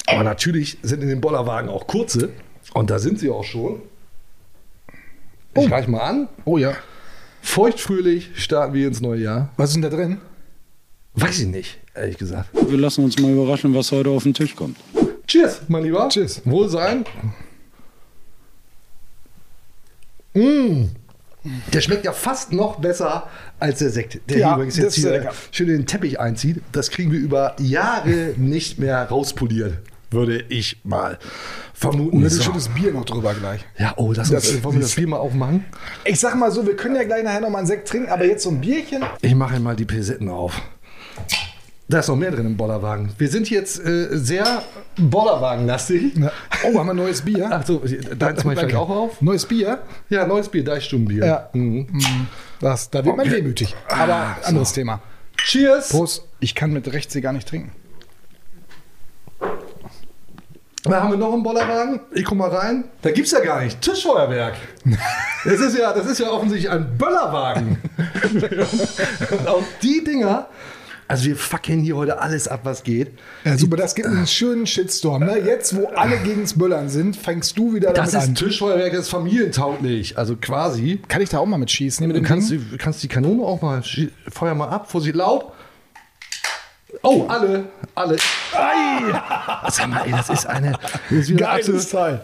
Aber 0.07 0.23
natürlich 0.25 0.79
sind 0.83 1.03
in 1.03 1.09
den 1.09 1.21
Bollerwagen 1.21 1.71
auch 1.71 1.87
kurze. 1.87 2.31
Und 2.75 2.91
da 2.91 2.99
sind 2.99 3.19
sie 3.19 3.31
auch 3.31 3.45
schon. 3.45 3.81
Ich 5.57 5.71
reich 5.71 5.89
mal 5.89 6.01
an. 6.01 6.29
Oh 6.45 6.59
ja. 6.59 6.75
Feuchtfröhlich 7.43 8.31
starten 8.35 8.75
wir 8.75 8.87
ins 8.87 9.01
neue 9.01 9.23
Jahr. 9.23 9.53
Was 9.57 9.71
ist 9.71 9.75
denn 9.75 9.83
da 9.83 9.89
drin? 9.89 10.19
Weiß 11.15 11.41
ich 11.41 11.47
nicht, 11.47 11.79
ehrlich 11.95 12.19
gesagt. 12.19 12.51
Wir 12.53 12.79
lassen 12.79 13.05
uns 13.05 13.19
mal 13.19 13.33
überraschen, 13.33 13.75
was 13.75 13.91
heute 13.91 14.11
auf 14.11 14.23
den 14.25 14.35
Tisch 14.35 14.55
kommt. 14.55 14.77
Cheers, 15.27 15.63
mein 15.69 15.85
Lieber. 15.85 16.09
Cheers. 16.09 16.43
Wohlsein. 16.45 17.05
Mm. 20.35 20.85
Der 21.73 21.81
schmeckt 21.81 22.05
ja 22.05 22.13
fast 22.13 22.53
noch 22.53 22.79
besser 22.81 23.29
als 23.59 23.79
der 23.79 23.91
Sekt, 23.91 24.21
der 24.29 24.39
Ja, 24.39 24.47
hier 24.49 24.55
übrigens 24.57 24.77
jetzt 24.77 24.99
ist 24.99 25.05
hier 25.07 25.31
schön 25.51 25.69
in 25.69 25.77
den 25.79 25.87
Teppich 25.87 26.21
einzieht. 26.21 26.63
Das 26.73 26.91
kriegen 26.91 27.11
wir 27.13 27.19
über 27.19 27.57
Jahre 27.59 28.35
nicht 28.37 28.79
mehr 28.79 29.05
rauspoliert, 29.09 29.79
würde 30.11 30.45
ich 30.49 30.81
mal 30.85 31.19
vermuten. 31.73 32.19
Und 32.19 32.25
ein 32.25 32.31
So. 32.31 32.43
schönes 32.43 32.69
Bier 32.69 32.93
noch 32.93 33.05
drüber 33.07 33.33
gleich. 33.35 33.65
Ja, 33.79 33.95
oh, 33.97 34.13
das, 34.13 34.31
Das- 34.31 34.45
das 34.53 34.63
wollen 34.65 34.75
wir 34.77 34.83
das 34.83 34.95
Bier 34.97 35.09
mal 35.09 35.17
aufmachen? 35.19 35.65
Ich 36.05 36.21
sag 36.21 36.35
mal 36.37 36.51
so, 36.51 36.67
wir 36.67 36.77
können 36.77 36.97
ja 36.97 37.05
gleich 37.05 37.25
nachher 37.25 37.41
noch 37.41 37.51
mal 37.51 37.59
einen 37.59 37.67
Sekt 37.67 37.89
trinken, 37.89 38.11
aber 38.11 38.25
jetzt 38.27 38.43
so 38.43 38.51
ein 38.51 38.61
Bierchen. 38.61 39.03
Ich 39.23 39.35
mache 39.35 39.59
mal 39.61 39.77
die 39.77 39.87
Pilsetten 39.87 40.29
auf. 40.29 40.61
Da 41.91 41.99
ist 41.99 42.07
noch 42.09 42.15
mehr 42.15 42.31
drin 42.31 42.47
im 42.47 42.57
Bollerwagen. 42.57 43.11
Wir 43.19 43.29
sind 43.29 43.51
jetzt 43.51 43.85
äh, 43.85 44.07
sehr 44.13 44.63
Bollerwagen-lastig. 44.97 46.13
Oh, 46.63 46.79
haben 46.79 46.87
wir 46.87 46.95
neues 46.95 47.21
Bier? 47.23 47.49
Ach 47.51 47.67
so, 47.67 47.83
deins 48.17 48.45
mache 48.45 48.65
ich 48.69 48.77
auch 48.77 48.89
auf. 48.89 49.21
Neues 49.21 49.45
Bier? 49.45 49.81
Ja, 50.09 50.25
neues 50.25 50.49
Bier, 50.49 50.63
Deichstubenbier. 50.63 51.27
Ja. 51.27 51.49
Mhm. 51.53 52.29
Das, 52.61 52.91
da 52.91 53.05
wird 53.05 53.17
man 53.17 53.29
wehmütig. 53.29 53.75
Aber 53.89 54.15
Ah, 54.15 54.37
so. 54.41 54.47
anderes 54.51 54.73
Thema. 54.73 55.01
Cheers! 55.37 55.89
Prost. 55.89 56.29
Ich 56.39 56.55
kann 56.55 56.73
mit 56.73 56.93
rechts 56.93 57.13
hier 57.13 57.23
gar 57.23 57.33
nicht 57.33 57.49
trinken. 57.49 57.73
Da 60.85 61.03
haben 61.03 61.11
wir 61.11 61.19
noch 61.19 61.33
einen 61.33 61.43
Bollerwagen. 61.43 62.01
Ich 62.15 62.25
guck 62.25 62.39
mal 62.39 62.51
rein. 62.51 62.85
Da 63.03 63.11
gibt's 63.11 63.33
ja 63.33 63.41
gar 63.41 63.63
nicht. 63.63 63.81
Tischfeuerwerk. 63.81 64.55
Das 65.43 65.59
ist 65.59 65.75
ja, 65.79 65.91
das 65.95 66.05
ist 66.05 66.19
ja 66.21 66.29
offensichtlich 66.31 66.71
ein 66.71 66.99
Böllerwagen. 66.99 67.79
Und 69.31 69.49
auch 69.49 69.63
die 69.83 70.05
Dinger. 70.05 70.49
Also 71.11 71.25
wir 71.25 71.35
fucken 71.37 71.81
hier 71.81 71.97
heute 71.97 72.21
alles 72.21 72.47
ab, 72.47 72.61
was 72.63 72.85
geht. 72.85 73.11
Ja, 73.45 73.59
super, 73.59 73.77
das 73.77 73.97
gibt 73.97 74.07
einen 74.07 74.29
schönen 74.29 74.65
Shitstorm. 74.65 75.25
Ne? 75.25 75.39
Jetzt, 75.45 75.75
wo 75.75 75.87
alle 75.89 76.17
gegens 76.19 76.57
Böllern 76.57 76.89
sind, 76.89 77.17
fängst 77.17 77.59
du 77.59 77.75
wieder 77.75 77.93
Das 77.93 78.13
damit 78.13 78.23
ist 78.25 78.29
an. 78.31 78.35
Tischfeuerwerk, 78.37 78.93
das 78.93 79.01
ist 79.03 79.09
familientauglich. 79.09 80.17
Also 80.17 80.37
quasi. 80.37 81.01
Kann 81.09 81.21
ich 81.21 81.29
da 81.29 81.41
auch 81.41 81.47
mal 81.47 81.59
mit 81.59 81.69
schießen? 81.69 82.07
Mit 82.07 82.17
Du 82.17 82.23
kannst, 82.23 82.53
die- 82.53 82.61
kannst 82.79 83.03
die 83.03 83.09
Kanone 83.09 83.43
auch 83.43 83.61
mal, 83.61 83.83
feuer 84.31 84.55
mal 84.55 84.69
ab, 84.69 84.89
Vorsicht 84.89 85.17
laut. 85.17 85.47
Oh, 87.03 87.27
alle, 87.27 87.65
alle. 87.97 88.17
Ei! 88.53 89.69
Sag 89.69 89.89
mal, 89.89 90.05
ey, 90.07 90.13
das 90.13 90.29
ist 90.31 90.47
eine. 90.47 90.73
Das 90.73 91.19
ist 91.19 91.29
wieder 91.31 91.51
eine 91.51 91.63
Geiles 91.65 91.89
Teil. 91.91 92.21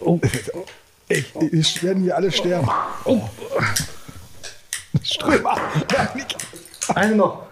Oh. 0.00 0.18
Ich, 1.08 1.34
ich 1.52 1.82
werden 1.82 2.02
hier 2.02 2.16
alle 2.16 2.32
sterben. 2.32 2.66
Oh. 3.04 3.20
Strömer. 5.02 5.56
Eine 6.94 7.14
noch. 7.16 7.51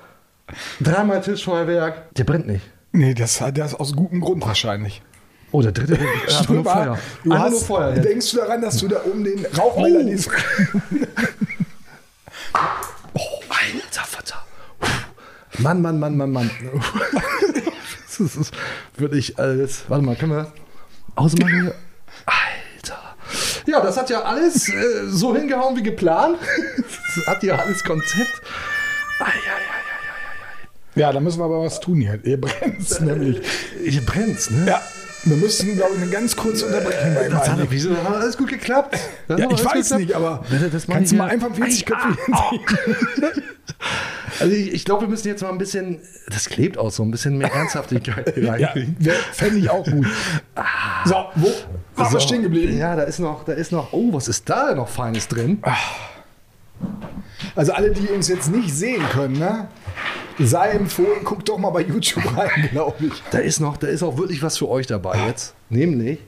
Dreimal 0.80 1.21
Tischfeuerwerk. 1.21 2.14
Der 2.14 2.25
brennt 2.25 2.47
nicht. 2.47 2.64
Nee, 2.92 3.14
das 3.14 3.40
hat 3.40 3.57
das 3.59 3.75
aus 3.75 3.95
gutem 3.95 4.21
Grund 4.21 4.45
wahrscheinlich. 4.47 5.02
Oh, 5.52 5.62
der 5.62 5.73
dritte. 5.73 5.99
Ja, 6.28 6.38
einfach 6.38 6.49
nur. 6.54 6.64
Feuer. 6.64 6.99
Du 7.25 7.30
Einfach 7.33 7.45
hast, 7.45 7.50
nur 7.52 7.61
Feuer 7.62 7.95
jetzt. 7.95 8.04
denkst 8.04 8.30
du 8.33 8.37
daran, 8.38 8.62
dass 8.62 8.76
du 8.78 8.88
da 8.88 9.00
oben 9.04 9.25
den 9.25 9.47
Rauchmelder 9.47 10.00
Oh. 10.00 10.02
liest? 10.02 10.30
Oh, 13.14 13.40
alter 13.49 14.04
Vater. 14.04 14.45
Mann, 15.59 15.83
Mann, 15.83 15.99
Mann, 15.99 16.16
Mann, 16.16 16.30
Mann. 16.30 16.50
das 18.07 18.21
ist 18.21 18.52
wirklich 18.97 19.38
alles. 19.38 19.83
Warte 19.88 20.04
mal, 20.04 20.16
können 20.16 20.33
wir 20.33 20.52
ausmachen 21.16 21.62
hier? 21.62 21.75
Alter. 22.26 23.16
Ja, 23.66 23.80
das 23.80 23.97
hat 23.97 24.11
ja 24.11 24.23
alles 24.23 24.69
äh, 24.69 25.07
so 25.09 25.35
hingehauen 25.35 25.76
wie 25.76 25.83
geplant. 25.83 26.38
Das 27.16 27.26
hat 27.26 27.42
ja 27.42 27.57
alles 27.57 27.83
Konzept. 27.85 28.40
Ei, 29.21 29.25
ei, 29.26 29.30
Ja, 30.95 31.13
da 31.13 31.21
müssen 31.21 31.39
wir 31.39 31.45
aber 31.45 31.63
was 31.63 31.81
tun 31.81 32.01
hier. 32.01 32.19
Ihr 32.25 32.41
brennt 32.41 33.01
nämlich. 33.01 33.39
ei, 33.39 33.43
ei. 33.87 33.91
Hier 33.91 34.01
brennt's, 34.05 34.51
ne? 34.51 34.67
Ja, 34.67 34.83
wir 35.25 35.37
müssen, 35.37 35.77
glaube 35.77 35.95
ich, 35.97 36.03
eine 36.03 36.11
ganz 36.11 36.35
kurze 36.35 36.67
Unterbrechung 36.67 37.15
beim 37.15 37.31
Das 37.31 37.49
hat, 37.49 37.59
wieso 37.71 37.91
hat 37.97 38.15
alles 38.17 38.37
gut 38.37 38.49
geklappt? 38.49 38.99
Das 39.29 39.39
Ja, 39.41 39.51
ich 39.51 39.65
weiß 39.65 39.95
nicht, 39.95 40.15
aber 40.15 40.43
das 40.73 40.87
kannst 40.87 41.13
du 41.13 41.17
mal 41.17 41.29
einfach 41.31 41.55
40 41.55 41.83
Ei, 41.83 41.85
Köpfe 41.91 42.19
ah? 42.33 42.51
Also 44.41 44.55
ich, 44.55 44.73
ich 44.73 44.85
glaube, 44.85 45.03
wir 45.03 45.09
müssen 45.09 45.29
jetzt 45.29 45.43
mal 45.43 45.51
ein 45.51 45.59
bisschen, 45.59 46.01
das 46.29 46.49
klebt 46.49 46.79
auch 46.79 46.91
so, 46.91 47.03
ein 47.03 47.11
bisschen 47.11 47.37
mehr 47.37 47.53
Ernsthaftigkeit 47.53 48.35
Ja, 48.43 48.53
reinkriegen. 48.53 48.97
fände 49.33 49.59
ich 49.59 49.69
auch 49.69 49.85
gut. 49.85 50.07
So, 51.05 51.15
wo 51.35 51.47
waren 51.97 52.13
wir 52.13 52.21
So, 52.21 52.21
stehen 52.21 52.43
geblieben? 52.43 52.79
Ja, 52.79 52.97
da 52.97 53.03
ist 53.03 53.19
noch, 53.19 53.45
da 53.45 53.53
ist 53.53 53.71
noch, 53.73 53.93
oh, 53.93 54.13
was 54.13 54.29
ist 54.29 54.49
da 54.49 54.75
noch 54.75 54.89
Feines 54.89 55.29
drin? 55.29 55.63
Also 57.57 57.73
alle, 57.73 57.91
die 57.91 58.09
uns 58.09 58.29
jetzt 58.29 58.51
nicht 58.51 58.73
sehen 58.73 59.03
können, 59.11 59.39
ne? 59.39 59.69
sei 60.47 60.71
empfohlen, 60.71 61.25
guckt 61.25 61.49
doch 61.49 61.59
mal 61.59 61.71
bei 61.71 61.83
YouTube 61.83 62.25
rein, 62.37 62.69
glaube 62.73 63.07
ich. 63.07 63.13
Da 63.31 63.39
ist 63.39 63.61
noch, 63.61 63.77
da 63.77 63.87
ist 63.89 64.03
auch 64.03 64.17
wirklich 64.17 64.43
was 64.43 64.57
für 64.59 64.69
euch 64.69 64.87
dabei 64.87 65.27
jetzt. 65.27 65.55
Nämlich. 65.69 66.19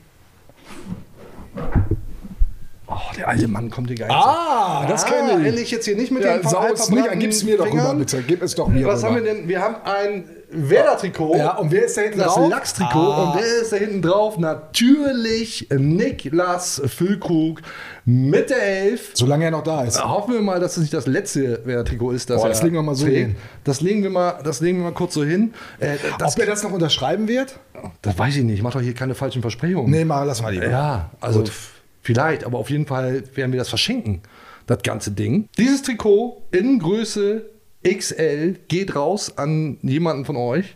Oh, 2.87 2.95
der 3.17 3.29
alte 3.29 3.49
Mann 3.49 3.71
kommt 3.71 3.89
hier 3.89 3.97
gar 3.97 4.07
nicht. 4.07 4.17
Ah, 4.17 4.87
das 4.87 5.07
kenne 5.07 5.41
ich. 5.41 5.47
Endlich 5.47 5.71
jetzt 5.71 5.87
hier 5.87 5.97
nicht 5.97 6.11
mit 6.11 6.25
Ja, 6.25 6.37
den 6.37 6.47
sau 6.47 6.67
es 6.71 6.91
nicht 6.91 7.09
an, 7.09 7.19
gib's 7.19 7.43
mir 7.43 7.57
doch 7.57 7.73
rüber, 7.73 7.95
bitte. 7.95 8.23
Gib 8.23 8.43
es 8.43 8.55
doch 8.55 8.69
mir 8.69 8.87
Was 8.87 8.99
rüber. 8.99 9.09
haben 9.09 9.25
wir 9.25 9.33
denn? 9.35 9.49
Wir 9.49 9.61
haben 9.63 9.77
ein 9.85 10.25
Werder-Trikot. 10.53 11.37
Ja, 11.37 11.57
und 11.57 11.71
wer 11.73 11.85
ist 11.85 11.97
da 11.97 12.03
hinten 12.03 12.19
das 12.19 12.35
drauf? 12.35 12.51
Lachs-Trikot. 12.51 12.99
Ah. 12.99 13.33
Und 13.33 13.41
wer 13.41 13.63
ist 13.63 13.73
da 13.73 13.77
hinten 13.77 14.03
drauf? 14.03 14.39
Natürlich 14.39 15.69
Niklas 15.71 16.83
Füllkrug 16.87 17.63
mit 18.05 18.51
der 18.51 18.63
Elf. 18.63 19.11
Solange 19.15 19.45
er 19.47 19.51
noch 19.51 19.63
da 19.63 19.85
ist. 19.85 20.03
Hoffen 20.03 20.35
wir 20.35 20.41
mal, 20.43 20.61
dass 20.61 20.73
es 20.77 20.83
nicht 20.83 20.93
das 20.95 21.07
letzte 21.07 21.65
Werder-Trikot 21.65 22.13
ist, 22.13 22.31
das 22.31 22.41
Boah, 22.43 22.49
das 22.49 22.63
legen 22.63 22.75
wir 22.75 22.83
mal 22.83 22.95
so 22.95 23.07
hin. 23.07 23.37
Das 23.65 23.81
legen 23.81 24.03
wir 24.03 24.11
mal, 24.11 24.41
das 24.45 24.61
legen 24.61 24.79
wir 24.79 24.85
mal 24.85 24.93
kurz 24.95 25.15
so 25.15 25.25
hin. 25.25 25.55
Äh, 25.79 25.97
das, 26.19 26.35
Ob 26.35 26.41
er 26.41 26.47
das 26.47 26.63
noch 26.63 26.73
unterschreiben 26.73 27.29
wird? 27.29 27.59
das 28.03 28.19
weiß 28.19 28.37
ich 28.37 28.45
nicht. 28.45 28.57
Ich 28.57 28.63
mache 28.63 28.75
doch 28.79 28.81
hier 28.85 28.95
keine 28.95 29.15
falschen 29.15 29.43
Versprechungen. 29.43 29.91
Nee, 29.91 30.05
mal, 30.05 30.25
lass 30.25 30.43
mal 30.43 30.51
lieber. 30.53 30.69
Ja, 30.69 31.11
also 31.21 31.43
f- 31.43 31.73
vielleicht, 32.03 32.45
aber 32.45 32.59
auf 32.59 32.71
jeden 32.71 32.87
Fall 32.87 33.23
werden 33.35 33.53
wir 33.53 33.59
das 33.59 33.69
verschenken, 33.69 34.23
das 34.67 34.83
ganze 34.83 35.11
Ding. 35.13 35.49
Dieses 35.59 35.83
Trikot 35.83 36.43
in 36.51 36.79
Größe 36.79 37.47
XL 37.85 38.57
geht 38.69 38.95
raus 38.95 39.37
an 39.37 39.79
jemanden 39.83 40.25
von 40.25 40.37
euch. 40.37 40.75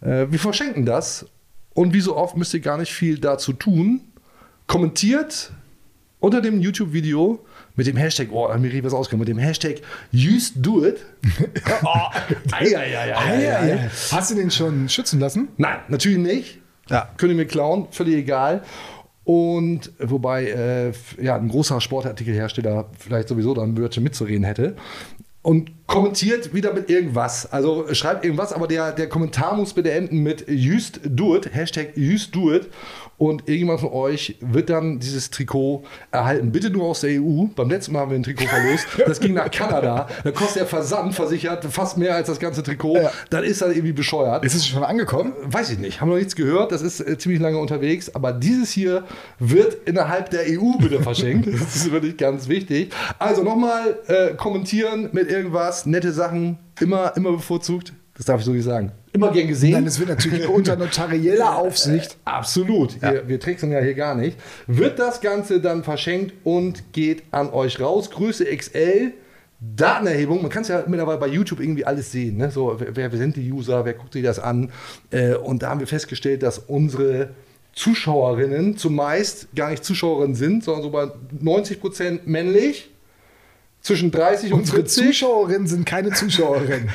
Äh, 0.00 0.26
wir 0.30 0.38
verschenken 0.38 0.86
das 0.86 1.26
und 1.74 1.94
wie 1.94 2.00
so 2.00 2.16
oft 2.16 2.36
müsst 2.36 2.54
ihr 2.54 2.60
gar 2.60 2.78
nicht 2.78 2.92
viel 2.92 3.18
dazu 3.18 3.52
tun. 3.52 4.00
Kommentiert 4.66 5.52
unter 6.20 6.40
dem 6.40 6.60
YouTube-Video 6.60 7.44
mit 7.74 7.86
dem 7.86 7.96
Hashtag, 7.96 8.28
oh, 8.30 8.48
mir 8.48 8.64
richtig 8.64 8.84
was 8.84 8.94
ausgekommen, 8.94 9.26
mit 9.26 9.28
dem 9.28 9.38
Hashtag 9.38 9.82
Used 10.12 10.54
Do 10.56 10.86
It. 10.86 11.04
oh, 11.84 11.88
ei, 12.52 12.76
ei, 12.76 12.98
ei, 12.98 13.14
ei, 13.14 13.48
ei, 13.48 13.72
ei. 13.72 13.90
Hast 14.10 14.30
du 14.30 14.34
den 14.36 14.50
schon 14.50 14.88
schützen 14.88 15.20
lassen? 15.20 15.48
Nein, 15.56 15.78
natürlich 15.88 16.18
nicht. 16.18 16.58
Ja. 16.88 17.08
Könnt 17.16 17.32
ihr 17.32 17.36
mir 17.36 17.46
klauen, 17.46 17.88
völlig 17.90 18.14
egal. 18.14 18.62
Und 19.24 19.92
wobei 20.00 20.46
äh, 20.46 20.92
ja, 21.22 21.36
ein 21.36 21.48
großer 21.48 21.80
Sportartikelhersteller 21.80 22.90
vielleicht 22.98 23.28
sowieso 23.28 23.54
dann 23.54 23.76
Wörter 23.76 24.00
mitzureden 24.00 24.44
hätte. 24.44 24.76
Und 25.42 25.72
kommentiert 25.88 26.54
wieder 26.54 26.72
mit 26.72 26.88
irgendwas. 26.88 27.50
Also 27.52 27.92
schreibt 27.94 28.24
irgendwas, 28.24 28.52
aber 28.52 28.68
der, 28.68 28.92
der 28.92 29.08
Kommentar 29.08 29.56
muss 29.56 29.74
bitte 29.74 29.90
enden 29.90 30.22
mit 30.22 30.48
Used 30.48 31.00
Do 31.04 31.36
It, 31.36 31.52
Hashtag 31.52 31.96
Used 31.96 32.34
Do 32.34 32.52
It. 32.52 32.70
Und 33.22 33.42
irgendjemand 33.42 33.78
von 33.78 33.92
euch 33.92 34.34
wird 34.40 34.68
dann 34.68 34.98
dieses 34.98 35.30
Trikot 35.30 35.84
erhalten. 36.10 36.50
Bitte 36.50 36.70
nur 36.70 36.86
aus 36.86 37.02
der 37.02 37.22
EU. 37.22 37.44
Beim 37.54 37.70
letzten 37.70 37.92
Mal 37.92 38.00
haben 38.00 38.10
wir 38.10 38.18
ein 38.18 38.24
Trikot 38.24 38.46
verlost. 38.46 38.84
Das 39.06 39.20
ging 39.20 39.34
nach 39.34 39.48
Kanada. 39.48 40.08
Da 40.24 40.30
kostet 40.32 40.62
der 40.62 40.66
Versand 40.66 41.14
versichert 41.14 41.64
fast 41.66 41.96
mehr 41.96 42.16
als 42.16 42.26
das 42.26 42.40
ganze 42.40 42.64
Trikot. 42.64 42.96
Ja. 42.96 43.12
Dann 43.30 43.44
ist 43.44 43.62
das 43.62 43.70
irgendwie 43.70 43.92
bescheuert. 43.92 44.44
Ist 44.44 44.56
es 44.56 44.66
schon 44.66 44.82
angekommen? 44.82 45.34
Weiß 45.44 45.70
ich 45.70 45.78
nicht, 45.78 46.00
haben 46.00 46.08
noch 46.08 46.16
nichts 46.16 46.34
gehört, 46.34 46.72
das 46.72 46.82
ist 46.82 46.98
äh, 46.98 47.16
ziemlich 47.16 47.40
lange 47.40 47.58
unterwegs, 47.58 48.12
aber 48.12 48.32
dieses 48.32 48.72
hier 48.72 49.04
wird 49.38 49.86
innerhalb 49.86 50.30
der 50.30 50.42
EU 50.48 50.78
bitte 50.80 51.00
verschenkt. 51.00 51.46
das 51.52 51.76
ist 51.76 51.92
wirklich 51.92 52.16
ganz 52.16 52.48
wichtig. 52.48 52.92
Also 53.20 53.44
nochmal 53.44 54.00
äh, 54.08 54.34
kommentieren 54.34 55.10
mit 55.12 55.30
irgendwas, 55.30 55.86
nette 55.86 56.10
Sachen, 56.10 56.58
immer, 56.80 57.16
immer 57.16 57.30
bevorzugt. 57.30 57.92
Das 58.16 58.26
darf 58.26 58.40
ich 58.40 58.46
so 58.46 58.52
nicht 58.52 58.64
sagen. 58.64 58.92
Immer 59.12 59.30
gern 59.30 59.48
gesehen. 59.48 59.72
Nein, 59.72 59.86
es 59.86 59.98
wird 59.98 60.10
natürlich 60.10 60.46
unter 60.48 60.76
notarieller 60.76 61.56
Aufsicht. 61.58 62.16
Absolut. 62.24 63.00
Wir, 63.00 63.26
wir 63.26 63.40
tricksen 63.40 63.72
ja 63.72 63.80
hier 63.80 63.94
gar 63.94 64.14
nicht. 64.14 64.38
Wird 64.66 64.98
das 64.98 65.20
Ganze 65.20 65.60
dann 65.60 65.82
verschenkt 65.82 66.34
und 66.44 66.92
geht 66.92 67.22
an 67.30 67.50
euch 67.50 67.80
raus. 67.80 68.10
Größe 68.10 68.44
XL. 68.44 69.12
Datenerhebung, 69.64 70.42
man 70.42 70.50
kann 70.50 70.62
es 70.62 70.68
ja 70.68 70.82
mittlerweile 70.88 71.18
bei 71.18 71.28
YouTube 71.28 71.60
irgendwie 71.60 71.84
alles 71.84 72.10
sehen. 72.10 72.36
Ne? 72.36 72.50
So, 72.50 72.76
wer, 72.80 73.12
wer 73.12 73.16
sind 73.16 73.36
die 73.36 73.52
User, 73.52 73.84
wer 73.84 73.92
guckt 73.92 74.12
sich 74.12 74.24
das 74.24 74.40
an? 74.40 74.72
Äh, 75.10 75.34
und 75.34 75.62
da 75.62 75.70
haben 75.70 75.78
wir 75.78 75.86
festgestellt, 75.86 76.42
dass 76.42 76.58
unsere 76.58 77.30
Zuschauerinnen 77.72 78.76
zumeist 78.76 79.54
gar 79.54 79.70
nicht 79.70 79.84
Zuschauerinnen 79.84 80.34
sind, 80.34 80.64
sondern 80.64 80.82
so 80.82 80.90
bei 80.90 81.04
90% 81.42 82.20
männlich, 82.24 82.90
zwischen 83.82 84.10
30 84.10 84.52
und 84.52 84.60
Unsere 84.60 84.78
40. 84.78 85.06
Zuschauerinnen 85.06 85.66
sind 85.66 85.84
keine 85.84 86.10
Zuschauerinnen. 86.14 86.88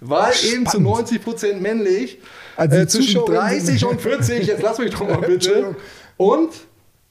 War 0.00 0.30
eben 0.44 0.66
zu 0.66 0.78
Spannend. 0.80 1.08
90% 1.10 1.54
männlich. 1.56 2.18
Also 2.56 2.76
äh, 2.76 2.86
zwischen 2.86 3.20
Zuschauerinnen 3.20 3.48
30 3.48 3.80
sind- 3.80 3.88
und 3.88 4.00
40, 4.00 4.46
jetzt 4.46 4.62
lass 4.62 4.78
mich 4.78 4.90
doch 4.92 5.00
mal 5.08 5.16
bitte. 5.26 5.74
Und 6.16 6.50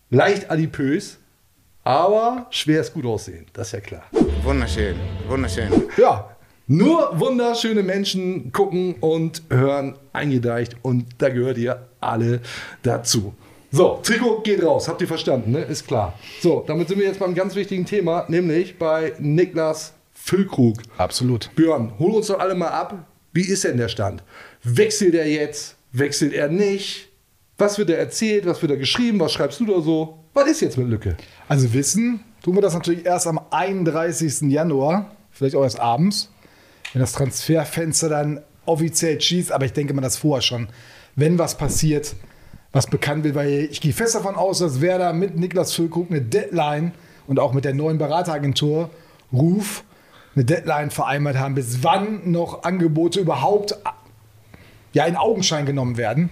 leicht 0.09 0.49
adipös, 0.49 1.17
aber 1.83 2.47
schwer 2.49 2.81
ist 2.81 2.93
gut 2.93 3.05
aussehen, 3.05 3.45
das 3.53 3.67
ist 3.67 3.73
ja 3.73 3.79
klar. 3.81 4.03
Wunderschön, 4.43 4.95
wunderschön. 5.27 5.71
Ja, 5.97 6.29
Nur 6.67 7.19
wunderschöne 7.19 7.83
Menschen 7.83 8.51
gucken 8.51 8.95
und 8.99 9.43
hören 9.51 9.95
eingedeicht 10.13 10.75
und 10.81 11.05
da 11.19 11.29
gehört 11.29 11.59
ihr 11.59 11.87
alle 12.01 12.41
dazu. 12.81 13.35
So, 13.75 13.99
Trikot 14.01 14.39
geht 14.43 14.63
raus, 14.63 14.87
habt 14.87 15.01
ihr 15.01 15.07
verstanden, 15.07 15.51
ne? 15.51 15.59
Ist 15.59 15.85
klar. 15.85 16.17
So, 16.39 16.63
damit 16.65 16.87
sind 16.87 16.97
wir 16.97 17.07
jetzt 17.07 17.19
beim 17.19 17.35
ganz 17.35 17.55
wichtigen 17.55 17.85
Thema, 17.85 18.23
nämlich 18.29 18.79
bei 18.79 19.11
Niklas 19.19 19.91
Füllkrug. 20.13 20.77
absolut. 20.97 21.53
Björn, 21.57 21.91
hol 21.99 22.13
uns 22.13 22.27
doch 22.27 22.39
alle 22.39 22.55
mal 22.55 22.69
ab. 22.69 23.05
Wie 23.33 23.41
ist 23.41 23.65
denn 23.65 23.75
der 23.75 23.89
Stand? 23.89 24.23
Wechselt 24.63 25.13
er 25.13 25.27
jetzt? 25.27 25.75
Wechselt 25.91 26.31
er 26.31 26.47
nicht? 26.47 27.09
Was 27.57 27.77
wird 27.77 27.89
er 27.89 27.97
erzählt? 27.99 28.45
Was 28.45 28.61
wird 28.61 28.71
er 28.71 28.77
geschrieben? 28.77 29.19
Was 29.19 29.33
schreibst 29.33 29.59
du 29.59 29.65
da 29.65 29.81
so? 29.81 30.19
Was 30.33 30.47
ist 30.47 30.61
jetzt 30.61 30.77
mit 30.77 30.87
Lücke? 30.87 31.17
Also 31.49 31.73
wissen 31.73 32.23
tun 32.43 32.55
wir 32.55 32.61
das 32.61 32.75
natürlich 32.75 33.05
erst 33.05 33.27
am 33.27 33.41
31. 33.51 34.43
Januar, 34.53 35.11
vielleicht 35.31 35.57
auch 35.57 35.63
erst 35.63 35.81
abends, 35.81 36.31
wenn 36.93 37.01
das 37.01 37.11
Transferfenster 37.11 38.07
dann 38.07 38.39
offiziell 38.65 39.19
schießt. 39.19 39.51
Aber 39.51 39.65
ich 39.65 39.73
denke 39.73 39.93
mal, 39.93 40.01
das 40.01 40.15
vorher 40.15 40.41
schon, 40.41 40.69
wenn 41.17 41.37
was 41.37 41.57
passiert, 41.57 42.15
was 42.75 42.87
bekannt 42.87 43.23
wird, 43.23 43.35
weil 43.35 43.69
ich 43.71 43.79
gehe 43.79 43.93
fest 43.93 44.15
davon 44.15 44.35
aus, 44.35 44.59
dass 44.59 44.81
Werder 44.81 45.13
mit 45.13 45.37
Niklas 45.37 45.73
Füllkrug 45.73 46.11
eine 46.11 46.21
Deadline 46.21 46.91
und 47.25 47.39
auch 47.39 47.53
mit 47.53 47.63
der 47.63 47.73
neuen 47.73 47.97
Berateragentur 47.97 48.89
Ruf 49.31 49.85
eine 50.35 50.43
Deadline 50.43 50.91
vereinbart 50.91 51.37
haben, 51.37 51.55
bis 51.55 51.83
wann 51.83 52.29
noch 52.29 52.63
Angebote 52.63 53.21
überhaupt 53.21 53.77
ja, 54.91 55.05
in 55.05 55.15
Augenschein 55.15 55.65
genommen 55.65 55.95
werden. 55.95 56.29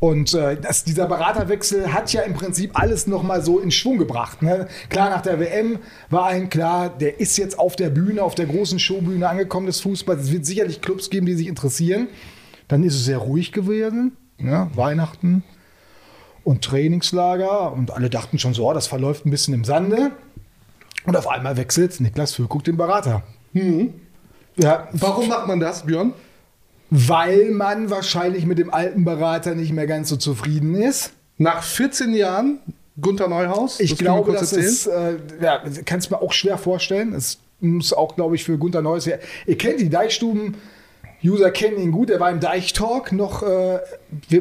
Und 0.00 0.34
äh, 0.34 0.60
das, 0.60 0.82
dieser 0.82 1.06
Beraterwechsel 1.06 1.92
hat 1.92 2.12
ja 2.12 2.22
im 2.22 2.34
Prinzip 2.34 2.72
alles 2.74 3.06
nochmal 3.06 3.42
so 3.44 3.60
in 3.60 3.70
Schwung 3.70 3.98
gebracht. 3.98 4.42
Ne? 4.42 4.66
Klar, 4.88 5.10
nach 5.10 5.22
der 5.22 5.38
WM 5.38 5.78
war 6.10 6.24
allen 6.24 6.48
klar, 6.48 6.88
der 6.88 7.20
ist 7.20 7.36
jetzt 7.36 7.56
auf 7.56 7.76
der 7.76 7.90
Bühne, 7.90 8.24
auf 8.24 8.34
der 8.34 8.46
großen 8.46 8.80
Showbühne 8.80 9.28
angekommen 9.28 9.66
des 9.66 9.80
Fußballs. 9.82 10.22
Es 10.22 10.32
wird 10.32 10.44
sicherlich 10.44 10.80
Clubs 10.80 11.08
geben, 11.08 11.26
die 11.26 11.34
sich 11.34 11.46
interessieren. 11.46 12.08
Dann 12.66 12.82
ist 12.82 12.96
es 12.96 13.04
sehr 13.04 13.18
ruhig 13.18 13.52
gewesen. 13.52 14.16
Ja, 14.40 14.70
Weihnachten 14.74 15.44
und 16.48 16.64
Trainingslager. 16.64 17.72
Und 17.72 17.90
alle 17.90 18.08
dachten 18.08 18.38
schon 18.38 18.54
so, 18.54 18.68
oh, 18.68 18.72
das 18.72 18.86
verläuft 18.86 19.26
ein 19.26 19.30
bisschen 19.30 19.52
im 19.52 19.64
Sande. 19.64 20.12
Und 21.04 21.14
auf 21.16 21.28
einmal 21.28 21.56
wechselt 21.58 22.00
Niklas 22.00 22.32
Füllkrug 22.32 22.64
den 22.64 22.76
Berater. 22.78 23.22
Ja, 24.56 24.88
Warum 24.92 25.28
macht 25.28 25.46
man 25.46 25.60
das, 25.60 25.84
Björn? 25.84 26.14
weil 26.90 27.50
man 27.50 27.90
wahrscheinlich 27.90 28.46
mit 28.46 28.56
dem 28.58 28.72
alten 28.72 29.04
Berater 29.04 29.54
nicht 29.54 29.72
mehr 29.74 29.86
ganz 29.86 30.08
so 30.08 30.16
zufrieden 30.16 30.74
ist. 30.74 31.12
Nach 31.36 31.62
14 31.62 32.14
Jahren 32.14 32.60
Gunther 32.98 33.28
Neuhaus? 33.28 33.78
Ich 33.78 33.90
Das 33.90 33.98
glaube, 33.98 34.32
das 34.32 34.54
ist, 34.54 34.86
äh, 34.86 35.16
ja, 35.42 35.62
kannst 35.84 36.08
du 36.08 36.14
mir 36.14 36.22
auch 36.22 36.32
schwer 36.32 36.56
vorstellen. 36.56 37.12
Es 37.12 37.40
muss 37.60 37.92
auch, 37.92 38.16
glaube 38.16 38.36
ich, 38.36 38.44
für 38.44 38.56
Gunther 38.56 38.80
Neues. 38.80 39.06
Ihr 39.06 39.58
kennt 39.58 39.80
die 39.80 39.90
Deichstuben 39.90 40.54
User 41.22 41.50
kennen 41.50 41.78
ihn 41.78 41.90
gut, 41.90 42.10
er 42.10 42.20
war 42.20 42.30
im 42.30 42.38
Deichtalk 42.38 43.10
noch 43.12 43.42
äh, 43.42 43.80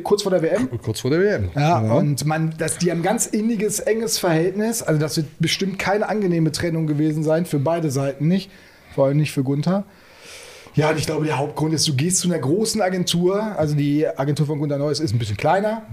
kurz 0.03 0.21
vor 0.23 0.31
der 0.31 0.43
WM. 0.43 0.69
Kurz 0.81 0.99
vor 0.99 1.09
der 1.09 1.19
WM. 1.19 1.49
Ja, 1.55 1.79
und 1.79 2.25
man, 2.25 2.53
das, 2.57 2.77
die 2.77 2.91
haben 2.91 3.01
ganz 3.01 3.25
inniges, 3.25 3.79
enges 3.79 4.19
Verhältnis. 4.19 4.83
Also 4.83 4.99
das 4.99 5.17
wird 5.17 5.27
bestimmt 5.39 5.79
keine 5.79 6.07
angenehme 6.07 6.51
Trennung 6.51 6.85
gewesen 6.85 7.23
sein, 7.23 7.45
für 7.45 7.59
beide 7.59 7.89
Seiten 7.89 8.27
nicht. 8.27 8.51
Vor 8.93 9.07
allem 9.07 9.17
nicht 9.17 9.31
für 9.31 9.43
Gunther. 9.43 9.85
Ja, 10.75 10.89
und 10.91 10.97
ich 10.97 11.05
glaube, 11.05 11.25
der 11.25 11.37
Hauptgrund 11.37 11.73
ist, 11.73 11.87
du 11.87 11.95
gehst 11.95 12.19
zu 12.19 12.27
einer 12.27 12.39
großen 12.39 12.81
Agentur. 12.81 13.41
Also 13.57 13.75
die 13.75 14.07
Agentur 14.07 14.45
von 14.45 14.59
Gunter 14.59 14.77
Neues 14.77 14.99
ist 14.99 15.13
ein 15.13 15.19
bisschen 15.19 15.37
kleiner. 15.37 15.83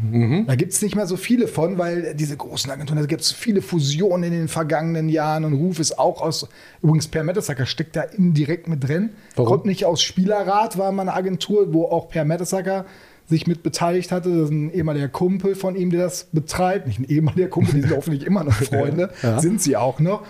Da 0.47 0.55
gibt 0.57 0.73
es 0.73 0.83
nicht 0.83 0.95
mehr 0.95 1.07
so 1.07 1.17
viele 1.17 1.49
von, 1.49 1.79
weil 1.79 2.15
diese 2.15 2.37
großen 2.37 2.71
Agenturen, 2.71 3.01
da 3.01 3.07
gibt 3.07 3.23
es 3.23 3.33
viele 3.33 3.63
Fusionen 3.63 4.25
in 4.25 4.39
den 4.39 4.49
vergangenen 4.49 5.09
Jahren 5.09 5.45
und 5.45 5.55
Ruf 5.55 5.79
ist 5.79 5.99
auch 5.99 6.21
aus, 6.21 6.49
übrigens 6.83 7.09
Per 7.09 7.25
Mertesacker 7.25 7.67
steckt 7.67 7.97
da 7.97 8.03
indirekt 8.03 8.69
mit 8.69 8.87
drin. 8.87 9.11
Warum? 9.37 9.51
Kommt 9.51 9.67
nicht 9.67 9.85
aus 9.85 10.03
Spielerrat, 10.03 10.79
war 10.79 10.93
mal 10.93 11.03
eine 11.03 11.15
Agentur, 11.15 11.73
wo 11.73 11.85
auch 11.87 12.09
Per 12.09 12.25
Mertesacker 12.25 12.85
sich 13.27 13.47
mit 13.47 13.63
beteiligt 13.63 14.13
hatte. 14.13 14.31
Das 14.31 14.45
ist 14.45 14.51
ein 14.51 14.71
ehemaliger 14.73 15.09
Kumpel 15.09 15.55
von 15.55 15.77
ihm, 15.77 15.91
der 15.91 16.05
das 16.05 16.25
betreibt. 16.33 16.87
Nicht 16.87 16.99
ein 17.01 17.05
ehemaliger 17.09 17.49
Kumpel, 17.49 17.75
die 17.75 17.81
sind 17.83 17.93
hoffentlich 17.97 18.27
immer 18.27 18.45
noch 18.45 18.53
Freunde. 18.53 19.11
Ja. 19.23 19.41
Sind 19.41 19.63
sie 19.63 19.77
auch 19.77 19.99
noch. 20.01 20.23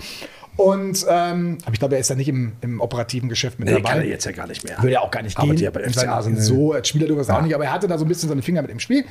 Und 0.56 1.04
ähm, 1.08 1.58
aber 1.64 1.72
ich 1.72 1.78
glaube, 1.80 1.94
er 1.96 2.00
ist 2.00 2.10
ja 2.10 2.16
nicht 2.16 2.28
im, 2.28 2.52
im 2.60 2.80
operativen 2.80 3.28
Geschäft 3.28 3.58
mit 3.58 3.68
Nee, 3.68 3.74
dabei. 3.74 3.90
kann 3.90 3.98
er 4.00 4.06
jetzt 4.06 4.24
ja 4.24 4.32
gar 4.32 4.46
nicht 4.46 4.62
mehr. 4.64 4.76
Würde 4.78 4.92
ja 4.92 5.00
auch 5.00 5.10
gar 5.10 5.22
nicht 5.22 5.36
Aber 5.36 5.48
gehen. 5.48 5.56
die 5.56 5.64
ja 5.64 5.70
bei 5.70 5.82
FC 5.82 6.06
Arsenal- 6.06 6.40
So 6.40 6.72
als 6.72 6.88
Spieler 6.88 7.06
durchaus 7.08 7.28
auch 7.30 7.42
nicht, 7.42 7.54
aber 7.54 7.64
er 7.64 7.72
hatte 7.72 7.88
da 7.88 7.98
so 7.98 8.04
ein 8.04 8.08
bisschen 8.08 8.28
seine 8.28 8.42
Finger 8.42 8.62
mit 8.62 8.70
im 8.70 8.78
Spiel. 8.78 9.04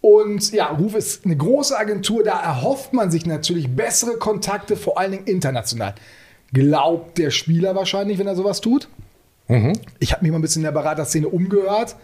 Und 0.00 0.52
ja, 0.52 0.66
Ruf 0.68 0.94
ist 0.94 1.24
eine 1.24 1.36
große 1.36 1.76
Agentur, 1.76 2.22
da 2.22 2.40
erhofft 2.40 2.92
man 2.92 3.10
sich 3.10 3.26
natürlich 3.26 3.68
bessere 3.68 4.16
Kontakte, 4.18 4.76
vor 4.76 4.96
allen 4.98 5.10
Dingen 5.10 5.24
international. 5.24 5.94
Glaubt 6.52 7.18
der 7.18 7.30
Spieler 7.30 7.74
wahrscheinlich, 7.74 8.18
wenn 8.18 8.28
er 8.28 8.36
sowas 8.36 8.60
tut. 8.60 8.88
Ich 9.98 10.12
habe 10.12 10.22
mich 10.22 10.30
mal 10.30 10.38
ein 10.38 10.42
bisschen 10.42 10.60
in 10.60 10.64
der 10.64 10.72
Beraterszene 10.72 11.26
umgehört 11.26 11.96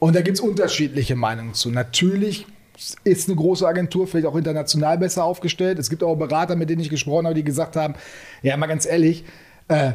und 0.00 0.14
da 0.16 0.20
gibt 0.22 0.36
es 0.38 0.40
unterschiedliche 0.42 1.14
Meinungen 1.16 1.54
zu. 1.54 1.70
Natürlich 1.70 2.46
ist 3.04 3.28
eine 3.28 3.36
große 3.36 3.66
Agentur 3.66 4.06
vielleicht 4.06 4.26
auch 4.26 4.36
international 4.36 4.98
besser 4.98 5.24
aufgestellt. 5.24 5.78
Es 5.78 5.90
gibt 5.90 6.02
auch 6.02 6.16
Berater, 6.16 6.56
mit 6.56 6.70
denen 6.70 6.80
ich 6.80 6.90
gesprochen 6.90 7.26
habe, 7.26 7.34
die 7.34 7.44
gesagt 7.44 7.76
haben, 7.76 7.94
ja, 8.42 8.56
mal 8.56 8.66
ganz 8.66 8.86
ehrlich, 8.86 9.24
äh, 9.68 9.92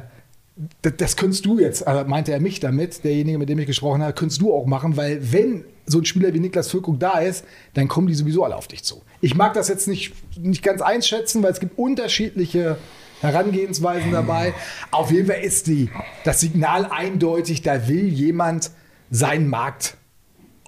das, 0.81 0.93
das 0.97 1.15
könntest 1.15 1.45
du 1.45 1.59
jetzt, 1.59 1.87
also 1.87 2.07
meinte 2.07 2.31
er 2.31 2.39
mich 2.39 2.59
damit, 2.59 3.03
derjenige, 3.03 3.37
mit 3.37 3.49
dem 3.49 3.59
ich 3.59 3.67
gesprochen 3.67 4.01
habe, 4.01 4.13
könntest 4.13 4.41
du 4.41 4.53
auch 4.53 4.65
machen, 4.65 4.97
weil 4.97 5.31
wenn 5.31 5.65
so 5.85 5.99
ein 5.99 6.05
Spieler 6.05 6.33
wie 6.33 6.39
Niklas 6.39 6.69
Füllkrug 6.69 6.99
da 6.99 7.19
ist, 7.19 7.45
dann 7.73 7.87
kommen 7.87 8.07
die 8.07 8.13
sowieso 8.13 8.43
alle 8.43 8.55
auf 8.55 8.67
dich 8.67 8.83
zu. 8.83 9.01
Ich 9.21 9.35
mag 9.35 9.53
das 9.53 9.69
jetzt 9.69 9.87
nicht, 9.87 10.13
nicht 10.37 10.63
ganz 10.63 10.81
einschätzen, 10.81 11.41
weil 11.43 11.51
es 11.51 11.59
gibt 11.59 11.77
unterschiedliche 11.77 12.77
Herangehensweisen 13.21 14.11
dabei. 14.11 14.53
Auf 14.91 15.11
jeden 15.11 15.27
Fall 15.27 15.41
ist 15.41 15.67
die, 15.67 15.89
das 16.23 16.41
Signal 16.41 16.85
eindeutig, 16.85 17.61
da 17.61 17.87
will 17.87 18.07
jemand 18.07 18.71
seinen 19.09 19.49
Markt 19.49 19.97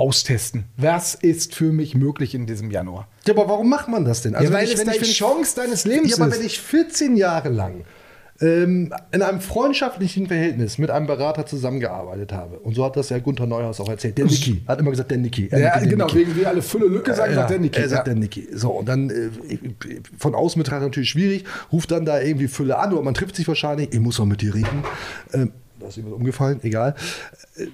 austesten. 0.02 0.66
Was 0.78 1.14
ist 1.16 1.54
für 1.56 1.72
mich 1.72 1.94
möglich 1.96 2.34
in 2.36 2.48
diesem 2.48 2.72
Januar? 2.72 3.08
Ja, 3.28 3.34
aber 3.36 3.48
warum 3.48 3.70
macht 3.70 3.88
man 3.88 4.04
das 4.04 4.24
denn? 4.24 4.34
Also 4.36 4.52
ja, 4.52 4.54
weil 4.54 4.64
wenn 4.64 4.68
ich- 4.68 4.74
es 4.74 4.80
wenn 4.80 4.88
deine 4.88 4.98
ich- 5.06 5.18
Chance 5.18 5.56
deines 5.56 5.86
Lebens 5.86 6.12
Ja, 6.12 6.18
aber 6.18 6.34
ist. 6.34 6.40
wenn 6.40 6.46
ich 6.46 6.60
14 6.60 7.16
Jahre 7.16 7.50
lang 7.50 7.86
ähm, 8.44 8.92
in 9.12 9.22
einem 9.22 9.40
freundschaftlichen 9.40 10.26
Verhältnis 10.26 10.80
mit 10.80 10.90
einem 10.90 11.06
Berater 11.06 11.46
zusammengearbeitet 11.46 12.34
habe, 12.34 12.58
und 12.58 12.74
so 12.74 12.84
hat 12.84 12.96
das 12.98 13.10
ja 13.10 13.20
Gunther 13.20 13.46
Neuhaus 13.46 13.80
auch 13.80 13.88
erzählt, 13.88 14.18
der 14.18 14.26
Niki, 14.26 14.64
hat 14.68 14.80
immer 14.80 14.90
gesagt, 14.90 15.12
der 15.12 15.20
Niki. 15.20 15.48
ja, 15.52 15.58
Niki, 15.60 15.70
der 15.82 15.88
genau, 15.88 16.06
Niki. 16.08 16.18
wegen 16.18 16.36
wir 16.36 16.50
alle 16.50 16.64
Fülle 16.64 16.88
Lücke 16.88 17.14
sagen, 17.14 17.36
sagt 17.36 17.52
der 17.52 17.60
Niki. 17.60 17.80
Er 17.80 17.88
sagt 17.90 18.08
ja. 18.08 18.14
der 18.16 18.20
Niki. 18.20 18.48
So, 18.52 18.72
und 18.72 18.90
dann 18.90 19.12
äh, 19.12 19.30
von 20.18 20.34
außen 20.34 20.60
betrachtet 20.60 20.86
natürlich 20.88 21.12
schwierig, 21.12 21.44
ruft 21.72 21.92
dann 21.92 22.04
da 22.06 22.20
irgendwie 22.20 22.48
Fülle 22.48 22.80
an 22.80 22.92
oder 22.94 23.04
man 23.04 23.14
trifft 23.14 23.36
sich 23.36 23.48
wahrscheinlich, 23.48 23.90
ich 23.94 24.00
muss 24.00 24.20
auch 24.20 24.26
mit 24.26 24.42
dir 24.42 24.56
reden. 24.56 24.84
Ähm, 25.34 25.52
da 25.80 25.88
ist 25.90 25.98
jemand 25.98 26.16
umgefallen, 26.16 26.60
egal. 26.64 26.96
Äh, 27.58 27.68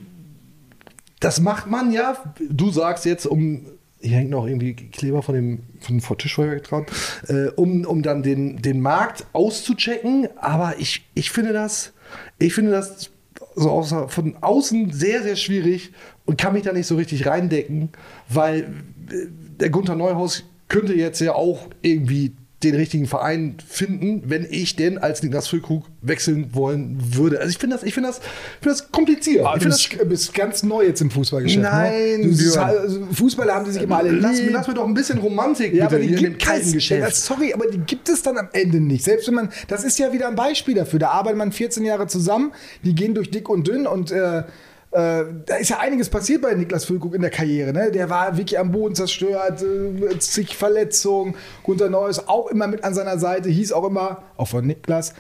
Das 1.20 1.42
macht 1.42 1.68
man 1.68 1.92
ja, 1.92 2.18
du 2.50 2.70
sagst 2.72 3.06
jetzt, 3.06 3.26
um, 3.26 3.66
hier 4.00 4.18
hängt 4.18 4.30
noch 4.30 4.46
irgendwie 4.46 4.74
Kleber 4.74 5.24
von 5.24 5.36
dem, 5.36 5.64
von 5.80 6.18
Tischfeuerwerk 6.18 6.64
dran, 6.64 6.86
äh, 7.28 7.48
um, 7.56 7.86
um 7.86 8.04
dann 8.04 8.24
den, 8.24 8.62
den 8.62 8.82
Markt 8.82 9.26
auszuchecken. 9.34 10.28
Aber 10.38 10.76
ich, 10.80 11.08
ich 11.16 11.32
finde 11.32 11.54
das, 11.54 11.94
ich 12.38 12.54
finde 12.54 12.72
das 12.72 13.10
so 13.56 13.72
außer, 13.72 14.08
von 14.10 14.36
außen 14.42 14.92
sehr, 14.92 15.24
sehr 15.24 15.36
schwierig 15.36 15.92
und 16.26 16.40
kann 16.40 16.54
mich 16.54 16.64
da 16.64 16.74
nicht 16.74 16.88
so 16.88 16.96
richtig 16.96 17.26
reindecken, 17.26 17.90
weil 18.30 18.62
äh, 19.10 19.28
der 19.60 19.70
Gunther 19.72 19.96
Neuhaus 19.96 20.44
könnte 20.68 20.94
jetzt 20.94 21.20
ja 21.22 21.34
auch 21.34 21.70
irgendwie 21.82 22.34
den 22.64 22.74
richtigen 22.74 23.06
Verein 23.06 23.58
finden, 23.68 24.24
wenn 24.26 24.48
ich 24.50 24.76
denn 24.76 24.98
als 24.98 25.22
Niklas 25.22 25.48
Füllkrug 25.48 25.86
wechseln 26.02 26.56
wollen 26.56 26.98
würde. 27.16 27.38
Also 27.38 27.52
ich 27.52 27.60
finde 27.60 27.76
das, 27.76 27.84
ich 27.84 27.94
finde 27.94 28.10
das, 28.10 28.18
ich 28.18 28.24
finde 28.64 28.80
das 28.80 28.92
kompliziert. 28.92 29.46
Ah, 29.46 29.54
ich 29.56 29.64
du 29.64 29.70
finde 29.70 29.76
das 29.76 29.90
bist, 29.90 30.10
bist 30.10 30.34
ganz 30.34 30.64
neu 30.64 30.84
jetzt 30.84 31.02
im 31.02 31.12
Fußballgeschäft. 31.12 31.62
Nein, 31.62 32.22
ne? 32.22 32.28
du, 32.30 32.36
Björn. 32.36 32.60
also 32.60 33.08
Fußballer 33.14 33.54
haben 33.54 33.66
die 33.66 33.72
sich 33.72 33.84
immer 33.84 33.98
alle 33.98 34.10
lass, 34.10 34.40
lieb. 34.40 34.50
lass 34.52 34.68
mir 34.68 34.74
doch 34.74 34.88
ein 34.88 34.96
bisschen 34.96 35.20
Romantik 35.20 35.72
Ja, 35.72 35.86
aber 35.86 35.98
bitte 35.98 36.08
die 36.08 36.18
hier 36.18 36.28
in 36.30 36.34
dem 36.34 36.40
kalten 36.40 36.68
es. 36.68 36.74
Geschäft. 36.74 37.02
Ja, 37.04 37.12
sorry, 37.12 37.54
aber 37.54 37.68
die 37.68 37.78
gibt 37.78 38.10
es 38.10 38.24
dann 38.24 38.38
am 38.38 38.50
Ende 38.54 38.80
nicht. 38.80 39.04
Selbst 39.04 39.28
wenn 39.28 39.36
man, 39.36 39.50
das 39.68 39.84
ist 39.84 40.00
ja 40.00 40.12
wieder 40.12 40.28
ein 40.28 40.36
Beispiel 40.36 40.74
dafür. 40.74 40.98
Da 40.98 41.10
arbeitet 41.10 41.38
man 41.38 41.52
14 41.52 41.86
Jahre 41.86 42.08
zusammen, 42.08 42.54
die 42.84 42.96
gehen 42.96 43.14
durch 43.14 43.30
dick 43.30 43.50
und 43.50 43.68
dünn 43.68 43.86
und 43.86 44.12
äh, 44.12 44.44
äh, 44.92 45.24
da 45.46 45.56
ist 45.60 45.70
ja 45.70 45.80
einiges 45.80 46.10
passiert 46.10 46.42
bei 46.42 46.54
Niklas 46.54 46.86
Füllkrug 46.86 47.14
in 47.14 47.22
der 47.22 47.30
Karriere. 47.30 47.74
Ne? 47.74 47.92
Der 47.92 48.10
war 48.10 48.38
wirklich 48.38 48.58
am 48.58 48.72
Boden 48.72 48.96
zerstört, 48.96 49.62
äh, 49.62 50.18
zig 50.20 50.56
Verletzungen. 50.56 51.36
Gunter 51.64 51.90
Neues 51.90 52.28
auch 52.28 52.48
immer 52.48 52.68
mit 52.68 52.84
an 52.84 52.94
seiner 52.94 53.20
Seite, 53.20 53.50
hieß 53.50 53.74
auch 53.74 53.86
immer, 53.86 54.24
auch 54.38 54.48
von 54.48 54.66
Niklas, 54.66 55.14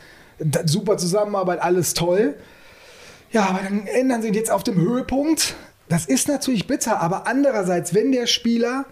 super 0.65 0.97
Zusammenarbeit, 0.97 1.61
alles 1.61 1.93
toll. 1.93 2.35
Ja, 3.31 3.47
aber 3.47 3.59
dann 3.63 3.87
ändern 3.87 4.21
sie 4.21 4.29
ihn 4.29 4.33
jetzt 4.33 4.51
auf 4.51 4.63
dem 4.63 4.75
Höhepunkt. 4.75 5.55
Das 5.89 6.05
ist 6.05 6.27
natürlich 6.27 6.67
bitter, 6.67 7.01
aber 7.01 7.27
andererseits, 7.27 7.93
wenn 7.93 8.11
der 8.11 8.27
Spieler 8.27 8.85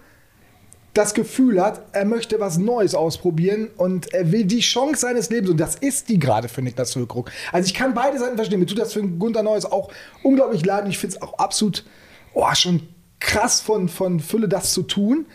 das 0.96 1.14
Gefühl 1.14 1.62
hat, 1.62 1.82
er 1.92 2.04
möchte 2.04 2.40
was 2.40 2.58
Neues 2.58 2.94
ausprobieren 2.94 3.68
und 3.76 4.12
er 4.14 4.32
will 4.32 4.44
die 4.44 4.60
Chance 4.60 5.00
seines 5.00 5.30
Lebens 5.30 5.50
und 5.50 5.58
das 5.58 5.74
ist 5.76 6.08
die 6.08 6.18
gerade 6.18 6.48
für 6.48 6.62
Niklas 6.62 6.94
Füllkrug. 6.94 7.30
Also 7.52 7.66
ich 7.66 7.74
kann 7.74 7.94
beide 7.94 8.18
Seiten 8.18 8.36
verstehen. 8.36 8.60
Mir 8.60 8.66
tut 8.66 8.78
das 8.78 8.92
für 8.92 9.02
Gunter 9.02 9.42
Neues 9.42 9.64
auch 9.64 9.90
unglaublich 10.22 10.64
leid 10.64 10.84
und 10.84 10.90
ich 10.90 10.98
finde 10.98 11.16
es 11.16 11.22
auch 11.22 11.38
absolut 11.38 11.84
oh, 12.32 12.46
schon 12.54 12.82
krass 13.20 13.60
von, 13.60 13.88
von 13.88 14.20
Fülle 14.20 14.48
das 14.48 14.72
zu 14.72 14.82
tun. 14.82 15.26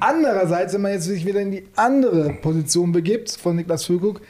Andererseits, 0.00 0.74
wenn 0.74 0.80
man 0.80 0.92
jetzt 0.92 1.04
sich 1.04 1.26
wieder 1.26 1.40
in 1.40 1.50
die 1.50 1.64
andere 1.76 2.30
Position 2.34 2.92
begibt 2.92 3.30
von 3.30 3.56
Niklas 3.56 3.84
Füllkrug, 3.84 4.20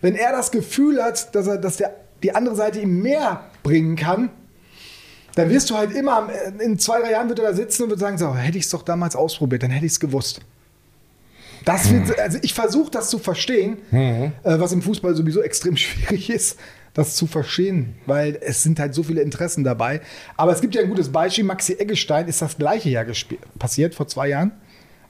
wenn 0.00 0.14
er 0.14 0.32
das 0.32 0.50
Gefühl 0.50 1.02
hat, 1.02 1.34
dass 1.34 1.46
er, 1.46 1.58
dass 1.58 1.76
der, 1.76 1.94
die 2.22 2.34
andere 2.34 2.56
Seite 2.56 2.80
ihm 2.80 3.02
mehr 3.02 3.44
bringen 3.62 3.96
kann, 3.96 4.30
dann 5.34 5.48
wirst 5.50 5.70
du 5.70 5.76
halt 5.76 5.92
immer, 5.92 6.16
am- 6.18 6.30
in 6.60 6.78
zwei, 6.78 7.00
drei 7.00 7.12
Jahren 7.12 7.28
wird 7.28 7.38
er 7.38 7.50
da 7.50 7.54
sitzen 7.54 7.84
und 7.84 7.90
wird 7.90 8.00
sagen, 8.00 8.18
so, 8.18 8.34
hätte 8.34 8.58
ich 8.58 8.64
es 8.64 8.70
doch 8.70 8.82
damals 8.82 9.16
ausprobiert, 9.16 9.62
dann 9.62 9.70
hätte 9.70 9.86
ich 9.86 9.92
es 9.92 10.00
gewusst. 10.00 10.40
Das 11.64 11.90
wird, 11.92 12.18
also 12.18 12.38
ich 12.42 12.54
versuche 12.54 12.90
das 12.90 13.08
zu 13.08 13.18
verstehen, 13.18 13.76
äh, 13.92 14.30
was 14.42 14.72
im 14.72 14.82
Fußball 14.82 15.14
sowieso 15.14 15.42
extrem 15.42 15.76
schwierig 15.76 16.28
ist, 16.30 16.58
das 16.92 17.14
zu 17.14 17.26
verstehen, 17.26 17.94
weil 18.04 18.36
es 18.42 18.62
sind 18.62 18.78
halt 18.80 18.94
so 18.94 19.02
viele 19.02 19.22
Interessen 19.22 19.62
dabei. 19.64 20.00
Aber 20.36 20.52
es 20.52 20.60
gibt 20.60 20.74
ja 20.74 20.82
ein 20.82 20.88
gutes 20.88 21.10
Beispiel, 21.10 21.44
Maxi 21.44 21.74
Eggestein 21.74 22.26
ist 22.28 22.42
das 22.42 22.58
gleiche 22.58 22.90
Jahr 22.90 23.06
passiert, 23.58 23.94
vor 23.94 24.08
zwei 24.08 24.28
Jahren. 24.28 24.52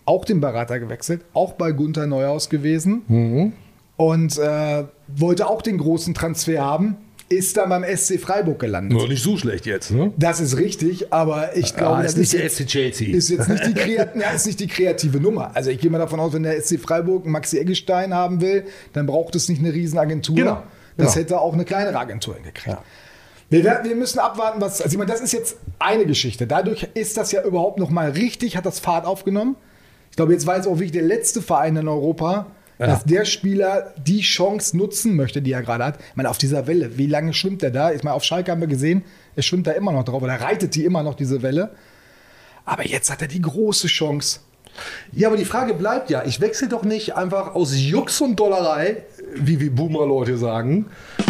Auch 0.05 0.25
den 0.25 0.41
Berater 0.41 0.79
gewechselt, 0.79 1.23
auch 1.33 1.53
bei 1.53 1.71
Gunther 1.73 2.07
Neuhaus 2.07 2.49
gewesen 2.51 3.53
und 3.97 4.37
äh, 4.39 4.85
wollte 5.09 5.47
auch 5.47 5.63
den 5.63 5.79
großen 5.79 6.13
Transfer 6.13 6.61
haben, 6.61 6.97
ist 7.33 7.57
dann 7.57 7.69
beim 7.69 7.85
SC 7.85 8.19
Freiburg 8.21 8.59
gelandet. 8.59 8.93
Nur 8.97 9.09
nicht 9.09 9.23
so 9.23 9.37
schlecht 9.37 9.67
jetzt, 9.67 9.91
ne? 9.91 10.13
Das 10.17 10.41
ist 10.41 10.57
richtig, 10.57 11.13
aber 11.13 11.57
ich 11.57 11.75
glaube, 11.77 11.97
Ah, 11.97 12.03
das 12.03 12.13
ist 12.13 12.19
nicht 12.19 12.33
der 12.35 12.43
jetzt, 12.43 12.67
Chelsea. 12.67 13.15
ist 13.17 13.29
jetzt 13.31 13.49
nicht 13.49 13.67
die, 13.67 13.75
kreat 13.75 14.17
ja, 14.17 14.31
ist 14.31 14.47
nicht 14.47 14.61
die 14.61 14.67
kreative 14.69 15.19
Nummer. 15.21 15.51
Also 15.55 15.71
ich 15.71 15.79
gehe 15.81 15.91
mal 15.91 15.99
davon 15.99 16.21
aus, 16.21 16.33
wenn 16.33 16.43
der 16.43 16.61
SC 16.63 16.79
Freiburg 16.81 17.27
Maxi 17.27 17.59
Eggestein 17.59 18.15
haben 18.15 18.41
will, 18.41 18.65
dann 18.93 19.07
braucht 19.07 19.35
es 19.35 19.49
nicht 19.49 19.61
eine 19.61 19.73
Riesenagentur. 19.73 20.37
Genau, 20.37 20.63
Das 20.97 21.15
genau. 21.15 21.17
hätte 21.25 21.41
auch 21.41 21.55
eine 21.55 21.65
kleinere 21.65 21.99
Agentur 21.99 22.35
hingekriegt. 22.35 22.79
Wir, 23.51 23.65
werden- 23.65 23.89
wir 23.89 23.97
müssen 23.97 24.19
abwarten, 24.19 24.61
was. 24.63 24.81
Also 24.81 24.93
ich 24.95 24.99
meine, 24.99 25.11
das 25.13 25.21
ist 25.21 25.33
jetzt 25.33 25.57
eine 25.79 26.07
Geschichte. 26.07 26.47
Dadurch 26.47 26.89
ist 26.95 27.17
das 27.19 27.33
ja 27.33 27.45
überhaupt 27.45 27.79
noch 27.79 27.91
mal 27.91 28.11
richtig, 28.11 28.57
hat 28.57 28.65
das 28.65 28.79
Fahrt 28.81 29.05
aufgenommen. 29.05 29.57
Ich 30.11 30.17
glaube, 30.17 30.33
jetzt 30.33 30.47
weiß 30.47 30.67
auch 30.67 30.75
wirklich 30.77 30.93
der 30.93 31.03
letzte 31.03 31.43
Verein 31.43 31.77
in 31.77 31.87
Europa, 31.89 32.47
dass 32.79 33.05
der 33.05 33.25
Spieler 33.25 33.93
die 33.97 34.21
Chance 34.21 34.77
nutzen 34.77 35.15
möchte, 35.15 35.41
die 35.41 35.53
er 35.53 35.63
gerade 35.63 35.85
hat. 35.85 35.99
Ich 36.11 36.17
meine, 36.17 36.31
auf 36.31 36.39
dieser 36.39 36.67
Welle, 36.67 36.99
wie 36.99 37.07
lange 37.07 37.33
schwimmt 37.33 37.63
er 37.63 37.71
da? 37.71 37.93
Ich 37.93 38.03
meine, 38.03 38.15
auf 38.15 38.25
Schalke 38.25 38.51
haben 38.51 38.61
wir 38.61 38.69
gesehen, 38.69 39.05
er 39.37 39.43
schwimmt 39.43 39.67
da 39.67 39.73
immer 39.73 39.93
noch 39.93 40.05
drauf 40.05 40.23
oder 40.23 40.41
reitet 40.41 40.75
die 40.75 40.85
immer 40.85 41.03
noch, 41.03 41.15
diese 41.15 41.43
Welle. 41.43 41.71
Aber 42.65 42.87
jetzt 42.87 43.11
hat 43.11 43.23
er 43.23 43.29
die 43.29 43.43
große 43.43 43.87
Chance. 43.89 44.41
Ja, 45.13 45.29
aber 45.29 45.37
die 45.37 45.45
Frage 45.45 45.75
bleibt 45.75 46.09
ja, 46.11 46.25
ich 46.25 46.41
wechsle 46.41 46.69
doch 46.69 46.83
nicht 46.83 47.15
einfach 47.15 47.55
aus 47.55 47.79
Jux 47.79 48.21
und 48.21 48.37
Dollerei, 48.37 49.05
wie 49.35 49.61
wir 49.61 49.71
Boomer-Leute 49.71 50.39
sagen, 50.39 50.87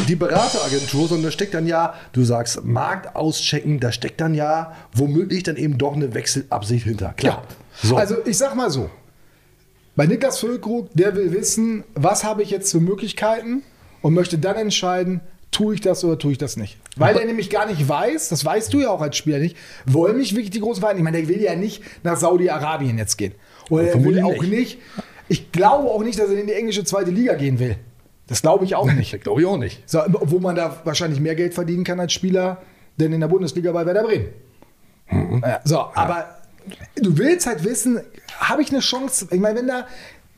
die 0.06 0.14
Berateragentur, 0.14 1.08
sondern 1.08 1.24
da 1.24 1.30
steckt 1.32 1.54
dann 1.54 1.66
ja, 1.66 1.94
du 2.12 2.22
sagst 2.22 2.64
Markt 2.64 3.16
auschecken, 3.16 3.80
da 3.80 3.90
steckt 3.90 4.20
dann 4.20 4.34
ja 4.34 4.76
womöglich 4.94 5.42
dann 5.42 5.56
eben 5.56 5.76
doch 5.76 5.94
eine 5.94 6.14
Wechselabsicht 6.14 6.84
hinter. 6.84 7.14
Klar. 7.16 7.42
So. 7.82 7.96
Also 7.96 8.16
ich 8.24 8.38
sag 8.38 8.54
mal 8.54 8.70
so, 8.70 8.90
bei 9.94 10.06
Niklas 10.06 10.38
Füllkrug, 10.38 10.88
der 10.94 11.14
will 11.16 11.32
wissen, 11.32 11.84
was 11.94 12.24
habe 12.24 12.42
ich 12.42 12.50
jetzt 12.50 12.72
für 12.72 12.80
Möglichkeiten 12.80 13.62
und 14.00 14.14
möchte 14.14 14.38
dann 14.38 14.56
entscheiden, 14.56 15.20
tue 15.50 15.74
ich 15.74 15.80
das 15.80 16.02
oder 16.02 16.18
tue 16.18 16.32
ich 16.32 16.38
das 16.38 16.56
nicht? 16.56 16.78
Weil 16.96 17.16
er 17.16 17.26
nämlich 17.26 17.50
gar 17.50 17.66
nicht 17.66 17.86
weiß, 17.88 18.30
das 18.30 18.44
weißt 18.44 18.72
du 18.72 18.80
ja 18.80 18.90
auch 18.90 19.02
als 19.02 19.16
Spieler 19.16 19.38
nicht, 19.38 19.56
wollen 19.84 20.16
mich 20.16 20.32
wirklich 20.32 20.50
die 20.50 20.60
großen 20.60 20.80
Vereine, 20.80 20.98
ich 20.98 21.04
meine, 21.04 21.18
der 21.18 21.28
will 21.28 21.42
ja 21.42 21.54
nicht 21.54 21.82
nach 22.02 22.16
Saudi-Arabien 22.16 22.98
jetzt 22.98 23.16
gehen. 23.16 23.34
Oder 23.70 23.88
er 23.88 24.04
will 24.04 24.22
auch 24.22 24.42
nicht, 24.42 24.78
ich 25.28 25.52
glaube 25.52 25.88
auch 25.88 26.02
nicht, 26.02 26.18
dass 26.18 26.30
er 26.30 26.40
in 26.40 26.46
die 26.46 26.54
englische 26.54 26.84
zweite 26.84 27.10
Liga 27.10 27.34
gehen 27.34 27.58
will. 27.58 27.76
Das 28.26 28.40
glaube 28.40 28.64
ich 28.64 28.74
auch 28.74 28.90
nicht. 28.90 29.20
Glaube 29.22 29.42
ich 29.42 29.46
auch 29.46 29.58
nicht. 29.58 29.82
So, 29.84 30.00
obwohl 30.00 30.40
man 30.40 30.56
da 30.56 30.80
wahrscheinlich 30.84 31.20
mehr 31.20 31.34
Geld 31.34 31.52
verdienen 31.52 31.84
kann 31.84 32.00
als 32.00 32.14
Spieler, 32.14 32.62
denn 32.96 33.12
in 33.12 33.20
der 33.20 33.28
Bundesliga 33.28 33.72
bei 33.72 33.84
Werder 33.84 34.04
Bremen. 34.04 34.28
Ja, 35.42 35.60
so, 35.64 35.80
aber 35.94 36.41
du 36.96 37.18
willst 37.18 37.46
halt 37.46 37.64
wissen, 37.64 38.00
habe 38.38 38.62
ich 38.62 38.70
eine 38.70 38.80
Chance? 38.80 39.28
Ich 39.30 39.40
meine, 39.40 39.58
wenn 39.58 39.68
da 39.68 39.86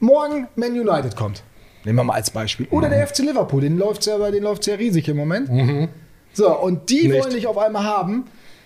morgen 0.00 0.48
Man 0.56 0.72
United 0.72 1.16
kommt, 1.16 1.42
nehmen 1.84 1.98
wir 1.98 2.04
mal 2.04 2.14
als 2.14 2.30
Beispiel, 2.30 2.66
oder 2.70 2.88
der 2.88 3.06
FC 3.06 3.18
Liverpool, 3.18 3.60
den 3.60 3.78
läuft 3.78 4.06
ja, 4.06 4.30
den 4.30 4.42
läuft's 4.42 4.66
ja 4.66 4.74
riesig 4.74 5.08
im 5.08 5.16
Moment. 5.16 5.48
So, 6.32 6.58
und 6.58 6.90
die 6.90 7.08
Nicht. 7.08 7.22
wollen 7.22 7.32
dich 7.32 7.46
auf 7.46 7.58
einmal 7.58 7.84
haben. 7.84 8.24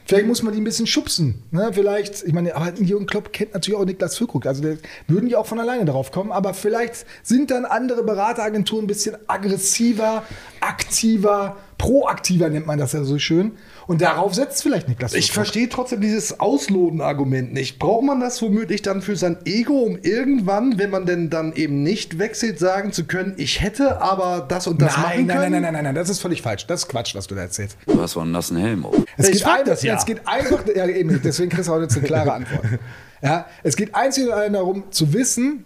Vielleicht 0.09 0.27
muss 0.27 0.43
man 0.43 0.55
die 0.55 0.61
ein 0.63 0.65
bisschen 0.65 0.87
schubsen. 0.87 1.43
Ne? 1.51 1.69
Vielleicht, 1.71 2.23
ich 2.23 2.33
meine, 2.33 2.57
aber 2.57 2.73
Jürgen 2.81 3.05
Klopp 3.05 3.31
kennt 3.31 3.53
natürlich 3.53 3.79
auch 3.79 3.85
Niklas 3.85 4.17
Füllkrug. 4.17 4.47
Also 4.47 4.65
würden 5.07 5.29
die 5.29 5.37
auch 5.37 5.45
von 5.45 5.61
alleine 5.61 5.85
darauf 5.85 6.13
kommen. 6.13 6.33
Aber 6.33 6.55
vielleicht 6.55 7.05
sind 7.23 7.51
dann 7.51 7.67
andere 7.67 8.03
Berateragenturen 8.03 8.85
ein 8.85 8.87
bisschen 8.87 9.17
aggressiver, 9.27 10.23
aktiver, 10.61 11.59
proaktiver 11.79 12.51
nennt 12.51 12.67
man 12.67 12.79
das 12.79 12.93
ja 12.93 13.05
so 13.05 13.19
schön. 13.19 13.53
Und 13.87 14.03
darauf 14.03 14.35
setzt 14.35 14.63
vielleicht 14.63 14.89
Niklas 14.89 15.15
Ich 15.15 15.33
verstehe 15.33 15.69
trotzdem 15.69 16.01
dieses 16.01 16.41
Ausloten-Argument 16.41 17.55
nicht. 17.55 17.79
Braucht 17.79 18.05
man 18.05 18.21
das 18.21 18.43
womöglich 18.43 18.83
dann 18.83 19.01
für 19.01 19.17
sein 19.17 19.39
Ego, 19.47 19.79
um 19.79 19.99
irgendwann, 20.03 20.79
wenn 20.79 20.91
man 20.91 21.07
denn 21.07 21.31
dann 21.31 21.55
eben 21.55 21.83
nicht 21.83 22.19
wechselt, 22.19 22.59
sagen 22.59 22.93
zu 22.93 23.05
können, 23.05 23.35
ich 23.39 23.63
hätte 23.63 24.03
aber 24.03 24.45
das 24.47 24.67
und 24.67 24.83
das 24.83 24.97
nein, 24.97 25.03
machen 25.03 25.27
nein, 25.27 25.37
können? 25.39 25.53
nein, 25.53 25.63
nein, 25.63 25.73
nein, 25.73 25.85
nein, 25.85 25.95
das 25.95 26.11
ist 26.11 26.21
völlig 26.21 26.43
falsch. 26.43 26.67
Das 26.67 26.83
ist 26.83 26.89
Quatsch, 26.89 27.15
was 27.15 27.29
du 27.29 27.35
da 27.35 27.43
erzählst. 27.43 27.79
Du 27.87 28.01
hast 28.01 28.13
so 28.13 28.21
einen 28.21 28.33
nassen 28.33 28.57
Helm 28.59 28.85
auf. 28.85 28.97
Es 29.17 29.29
Ich 29.29 29.37
geht, 29.37 29.47
ein, 29.47 29.65
das 29.65 29.83
ja. 29.83 29.97
es 29.97 30.05
geht 30.05 30.27
einfach, 30.27 30.65
ja 30.75 30.87
eben, 30.87 31.21
deswegen 31.23 31.49
kriegst 31.49 31.69
du 31.69 31.73
heute 31.73 31.85
jetzt 31.85 31.97
eine 31.97 32.07
klare 32.07 32.33
Antwort. 32.33 32.65
Ja, 33.21 33.47
es 33.65 33.77
geht 33.77 33.97
einzig 33.97 34.27
und 34.27 34.33
allein 34.33 34.53
darum 34.53 34.85
zu 34.93 35.13
wissen, 35.13 35.65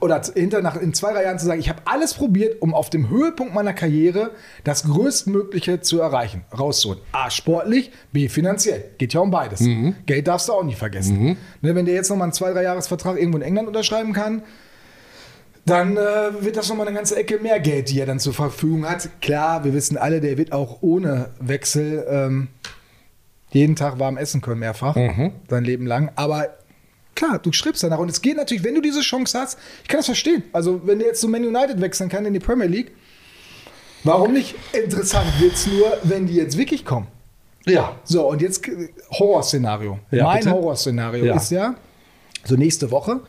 oder 0.00 0.20
hinter 0.34 0.62
nach, 0.62 0.76
in 0.76 0.94
zwei, 0.94 1.12
drei 1.12 1.24
Jahren 1.24 1.38
zu 1.38 1.46
sagen, 1.46 1.60
ich 1.60 1.68
habe 1.68 1.82
alles 1.84 2.14
probiert, 2.14 2.62
um 2.62 2.74
auf 2.74 2.90
dem 2.90 3.08
Höhepunkt 3.08 3.54
meiner 3.54 3.72
Karriere 3.72 4.30
das 4.64 4.84
Größtmögliche 4.84 5.80
zu 5.80 6.00
erreichen, 6.00 6.44
rauszuholen. 6.56 7.00
A, 7.12 7.30
sportlich, 7.30 7.90
B, 8.12 8.28
finanziell. 8.28 8.84
Geht 8.98 9.14
ja 9.14 9.20
um 9.20 9.30
beides. 9.30 9.60
Mhm. 9.60 9.96
Geld 10.06 10.28
darfst 10.28 10.48
du 10.48 10.52
auch 10.52 10.64
nicht 10.64 10.78
vergessen. 10.78 11.36
Ne, 11.60 11.74
wenn 11.74 11.86
der 11.86 11.94
jetzt 11.94 12.10
nochmal 12.10 12.26
einen 12.26 12.32
zwei, 12.32 12.52
drei 12.52 12.62
Jahresvertrag 12.62 13.18
irgendwo 13.18 13.38
in 13.38 13.44
England 13.44 13.68
unterschreiben 13.68 14.12
kann, 14.12 14.42
dann 15.64 15.96
äh, 15.96 16.00
wird 16.40 16.56
das 16.56 16.68
nochmal 16.68 16.88
eine 16.88 16.96
ganze 16.96 17.16
Ecke 17.16 17.38
mehr 17.38 17.60
Geld, 17.60 17.90
die 17.90 18.00
er 18.00 18.06
dann 18.06 18.18
zur 18.18 18.34
Verfügung 18.34 18.88
hat. 18.88 19.08
Klar, 19.20 19.64
wir 19.64 19.72
wissen 19.72 19.96
alle, 19.96 20.20
der 20.20 20.36
wird 20.36 20.52
auch 20.52 20.78
ohne 20.80 21.30
Wechsel 21.38 22.04
ähm, 22.08 22.48
jeden 23.50 23.76
Tag 23.76 23.98
warm 23.98 24.16
essen 24.16 24.40
können, 24.40 24.60
mehrfach, 24.60 24.96
sein 25.48 25.64
Leben 25.64 25.86
lang. 25.86 26.10
Aber 26.16 26.48
klar, 27.14 27.38
du 27.38 27.52
strebst 27.52 27.82
danach. 27.82 27.98
Und 27.98 28.10
es 28.10 28.20
geht 28.22 28.36
natürlich, 28.36 28.64
wenn 28.64 28.74
du 28.74 28.80
diese 28.80 29.00
Chance 29.00 29.38
hast, 29.38 29.58
ich 29.82 29.88
kann 29.88 29.98
das 29.98 30.06
verstehen. 30.06 30.42
Also, 30.52 30.80
wenn 30.86 30.98
der 30.98 31.08
jetzt 31.08 31.20
zu 31.20 31.28
Man 31.28 31.44
United 31.44 31.80
wechseln 31.80 32.08
kann 32.08 32.24
in 32.26 32.32
die 32.32 32.40
Premier 32.40 32.66
League, 32.66 32.92
warum 34.04 34.32
nicht? 34.32 34.54
Interessant 34.72 35.26
wird 35.40 35.54
es 35.54 35.66
nur, 35.66 35.98
wenn 36.02 36.26
die 36.26 36.34
jetzt 36.34 36.56
wirklich 36.58 36.84
kommen. 36.84 37.06
Ja. 37.66 37.96
So, 38.04 38.28
und 38.28 38.42
jetzt 38.42 38.66
äh, 38.68 38.88
Horrorszenario. 39.10 39.98
Ja, 40.10 40.24
mein 40.24 40.38
bitte? 40.40 40.50
Horrorszenario 40.52 41.24
Ja. 41.24 41.36
ist 41.36 41.50
ja, 41.50 41.74
so 42.44 42.56
nächste 42.56 42.90
Woche 42.90 43.20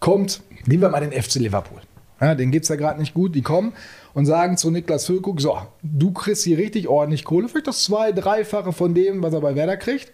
kommt, 0.00 0.42
nehmen 0.66 0.82
wir 0.82 0.88
mal 0.90 1.00
den 1.00 1.10
FC 1.20 1.36
Liverpool. 1.36 1.80
Ja, 2.20 2.34
den 2.34 2.50
geht 2.52 2.62
es 2.62 2.68
ja 2.68 2.76
gerade 2.76 3.00
nicht 3.00 3.14
gut. 3.14 3.34
Die 3.34 3.42
kommen 3.42 3.72
und 4.14 4.26
sagen 4.26 4.56
zu 4.56 4.70
Niklas 4.70 5.06
Füllkrug, 5.06 5.40
so, 5.40 5.58
du 5.82 6.12
kriegst 6.12 6.44
hier 6.44 6.56
richtig 6.58 6.86
ordentlich 6.88 7.24
Kohle, 7.24 7.48
vielleicht 7.48 7.66
das 7.66 7.82
zwei-, 7.82 8.12
dreifache 8.12 8.72
von 8.72 8.94
dem, 8.94 9.22
was 9.22 9.34
er 9.34 9.40
bei 9.40 9.56
Werder 9.56 9.76
kriegt. 9.76 10.12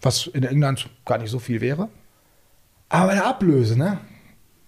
Was 0.00 0.26
in 0.28 0.42
England 0.42 0.88
gar 1.04 1.18
nicht 1.18 1.30
so 1.30 1.38
viel 1.38 1.60
wäre. 1.60 1.88
Aber 2.92 3.06
bei 3.06 3.14
der 3.14 3.26
Ablöse, 3.26 3.78
ne? 3.78 3.98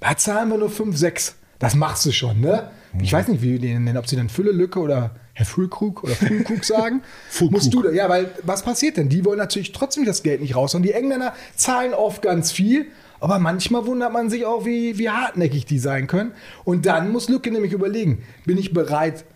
Da 0.00 0.16
zahlen 0.16 0.48
wir 0.48 0.56
nur 0.56 0.70
5, 0.70 0.96
6. 0.96 1.37
Das 1.58 1.74
machst 1.74 2.06
du 2.06 2.10
schon, 2.10 2.40
ne? 2.40 2.70
Ich 3.02 3.12
weiß 3.12 3.28
nicht, 3.28 3.42
wie 3.42 3.58
die 3.58 3.68
den 3.68 3.84
nennen, 3.84 3.98
ob 3.98 4.08
sie 4.08 4.16
dann 4.16 4.30
Füllelücke 4.30 4.78
oder 4.80 5.10
Herr 5.34 5.44
Füllkrug 5.44 6.02
oder 6.02 6.14
Füllkrug 6.14 6.64
sagen. 6.64 7.02
Musst 7.50 7.74
du 7.74 7.82
da, 7.82 7.90
ja, 7.90 8.08
weil 8.08 8.30
was 8.42 8.62
passiert 8.62 8.96
denn? 8.96 9.10
Die 9.10 9.26
wollen 9.26 9.38
natürlich 9.38 9.72
trotzdem 9.72 10.06
das 10.06 10.22
Geld 10.22 10.40
nicht 10.40 10.56
raus. 10.56 10.74
Und 10.74 10.84
die 10.84 10.92
Engländer 10.92 11.34
zahlen 11.54 11.92
oft 11.92 12.22
ganz 12.22 12.50
viel, 12.50 12.87
aber 13.20 13.38
manchmal 13.38 13.84
wundert 13.84 14.12
man 14.12 14.30
sich 14.30 14.46
auch, 14.46 14.64
wie, 14.64 14.96
wie 14.96 15.10
hartnäckig 15.10 15.66
die 15.66 15.78
sein 15.78 16.06
können. 16.06 16.32
Und 16.64 16.87
dann 16.87 17.12
muss 17.12 17.28
Lücke 17.28 17.50
nämlich 17.50 17.72
überlegen, 17.72 18.22
bin 18.46 18.56
ich 18.56 18.72
bereit, 18.72 19.26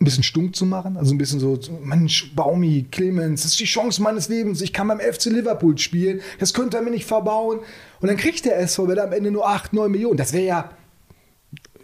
ein 0.00 0.04
bisschen 0.04 0.22
stunk 0.22 0.54
zu 0.54 0.64
machen. 0.64 0.96
Also 0.96 1.12
ein 1.14 1.18
bisschen 1.18 1.40
so, 1.40 1.58
Mensch, 1.82 2.32
Baumi, 2.34 2.86
Clemens, 2.90 3.42
das 3.42 3.52
ist 3.52 3.60
die 3.60 3.64
Chance 3.64 4.00
meines 4.02 4.28
Lebens. 4.28 4.60
Ich 4.60 4.72
kann 4.72 4.86
beim 4.88 5.00
FC 5.00 5.26
Liverpool 5.26 5.76
spielen. 5.78 6.20
Das 6.38 6.54
könnte 6.54 6.76
er 6.76 6.82
mir 6.82 6.90
nicht 6.90 7.04
verbauen. 7.06 7.60
Und 8.00 8.08
dann 8.08 8.16
kriegt 8.16 8.44
der 8.44 8.58
SV 8.60 8.88
Werder 8.88 9.04
am 9.04 9.12
Ende 9.12 9.30
nur 9.30 9.48
8, 9.48 9.72
9 9.72 9.90
Millionen. 9.90 10.16
Das 10.16 10.32
wäre 10.32 10.44
ja. 10.44 10.70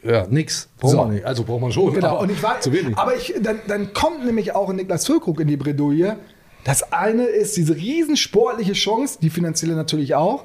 Ja, 0.05 0.27
nix. 0.29 0.69
Braucht 0.79 0.93
So. 0.93 0.97
man 0.99 1.11
nicht. 1.15 1.25
Also 1.25 1.45
braucht 1.45 1.63
man 1.63 1.73
schon. 1.73 1.93
Genau. 1.95 2.09
aber 2.09 2.21
Und 2.21 2.31
ich 2.31 2.43
weiß, 2.43 2.63
zu 2.63 2.73
wenig. 2.73 2.97
aber 2.97 3.17
ich, 3.17 3.35
dann, 3.41 3.59
dann 3.67 3.93
kommt 3.95 4.25
nämlich 4.25 4.55
auch 4.55 4.73
Niklas 4.73 5.07
Füllkrug 5.07 5.41
in 5.41 5.49
die 5.49 5.57
Bredouille. 5.57 6.17
Das 6.65 6.93
eine 6.93 7.25
ist 7.25 7.57
diese 7.57 7.75
riesen 7.75 8.17
sportliche 8.17 8.75
Chance, 8.75 9.19
die 9.21 9.31
finanzielle 9.31 9.75
natürlich 9.75 10.15
auch. 10.15 10.45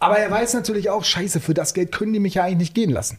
Aber 0.00 0.18
er 0.18 0.30
weiß 0.30 0.54
natürlich 0.54 0.90
auch, 0.90 1.04
scheiße, 1.04 1.40
für 1.40 1.54
das 1.54 1.72
Geld 1.72 1.92
können 1.92 2.12
die 2.12 2.20
mich 2.20 2.34
ja 2.34 2.44
eigentlich 2.44 2.58
nicht 2.58 2.74
gehen 2.74 2.90
lassen. 2.90 3.18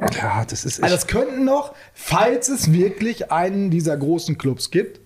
Ja, 0.00 0.44
das 0.44 0.64
ist. 0.64 0.82
Also 0.82 0.94
das 0.94 1.06
könnten 1.06 1.44
noch, 1.44 1.74
falls 1.94 2.48
es 2.48 2.72
wirklich 2.72 3.32
einen 3.32 3.70
dieser 3.70 3.96
großen 3.96 4.36
Clubs 4.38 4.70
gibt, 4.70 5.00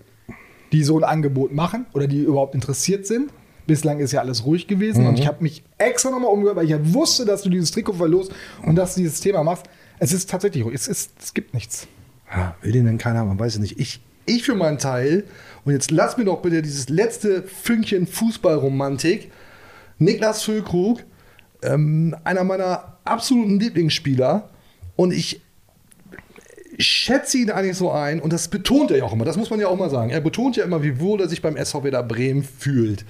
die 0.71 0.83
so 0.83 0.97
ein 0.97 1.03
Angebot 1.03 1.53
machen 1.53 1.85
oder 1.93 2.07
die 2.07 2.19
überhaupt 2.21 2.55
interessiert 2.55 3.05
sind. 3.05 3.31
Bislang 3.67 3.99
ist 3.99 4.11
ja 4.11 4.21
alles 4.21 4.45
ruhig 4.45 4.67
gewesen 4.67 5.05
und 5.05 5.19
ich 5.19 5.27
habe 5.27 5.43
mich 5.43 5.63
extra 5.77 6.09
nochmal 6.09 6.31
umgehört, 6.31 6.57
weil 6.57 6.65
ich 6.65 6.71
ja 6.71 6.93
wusste, 6.93 7.25
dass 7.25 7.43
du 7.43 7.49
dieses 7.49 7.71
Trikot 7.71 7.93
verlost 7.93 8.33
und 8.65 8.75
dass 8.75 8.95
du 8.95 9.01
dieses 9.01 9.21
Thema 9.21 9.43
machst. 9.43 9.65
Es 9.99 10.11
ist 10.11 10.29
tatsächlich 10.29 10.65
ruhig. 10.65 10.73
Es, 10.73 10.87
ist, 10.87 11.11
es 11.21 11.33
gibt 11.33 11.53
nichts. 11.53 11.87
Ja, 12.33 12.55
will 12.61 12.71
den 12.71 12.85
denn 12.85 12.97
keiner, 12.97 13.23
man 13.23 13.39
weiß 13.39 13.53
es 13.53 13.59
nicht. 13.59 13.79
Ich, 13.79 14.01
ich 14.25 14.43
für 14.43 14.55
meinen 14.55 14.79
Teil, 14.79 15.25
und 15.63 15.73
jetzt 15.73 15.91
lass 15.91 16.17
mir 16.17 16.25
doch 16.25 16.41
bitte 16.41 16.61
dieses 16.61 16.89
letzte 16.89 17.43
Fünkchen 17.43 18.07
Fußballromantik. 18.07 19.31
Niklas 19.99 20.41
Füllkrug, 20.41 21.03
ähm, 21.61 22.15
einer 22.23 22.43
meiner 22.43 22.97
absoluten 23.03 23.59
Lieblingsspieler. 23.59 24.49
Und 25.01 25.13
ich 25.13 25.41
schätze 26.77 27.39
ihn 27.39 27.49
eigentlich 27.49 27.75
so 27.75 27.89
ein, 27.89 28.19
und 28.19 28.31
das 28.31 28.49
betont 28.49 28.91
er 28.91 28.97
ja 28.97 29.03
auch 29.03 29.13
immer, 29.13 29.25
das 29.25 29.35
muss 29.35 29.49
man 29.49 29.59
ja 29.59 29.67
auch 29.67 29.75
mal 29.75 29.89
sagen. 29.89 30.11
Er 30.11 30.21
betont 30.21 30.57
ja 30.57 30.63
immer, 30.63 30.83
wie 30.83 30.99
wohl 30.99 31.19
er 31.19 31.27
sich 31.27 31.41
beim 31.41 31.57
SV 31.57 31.83
Werder 31.83 32.03
Bremen 32.03 32.43
fühlt. 32.43 33.03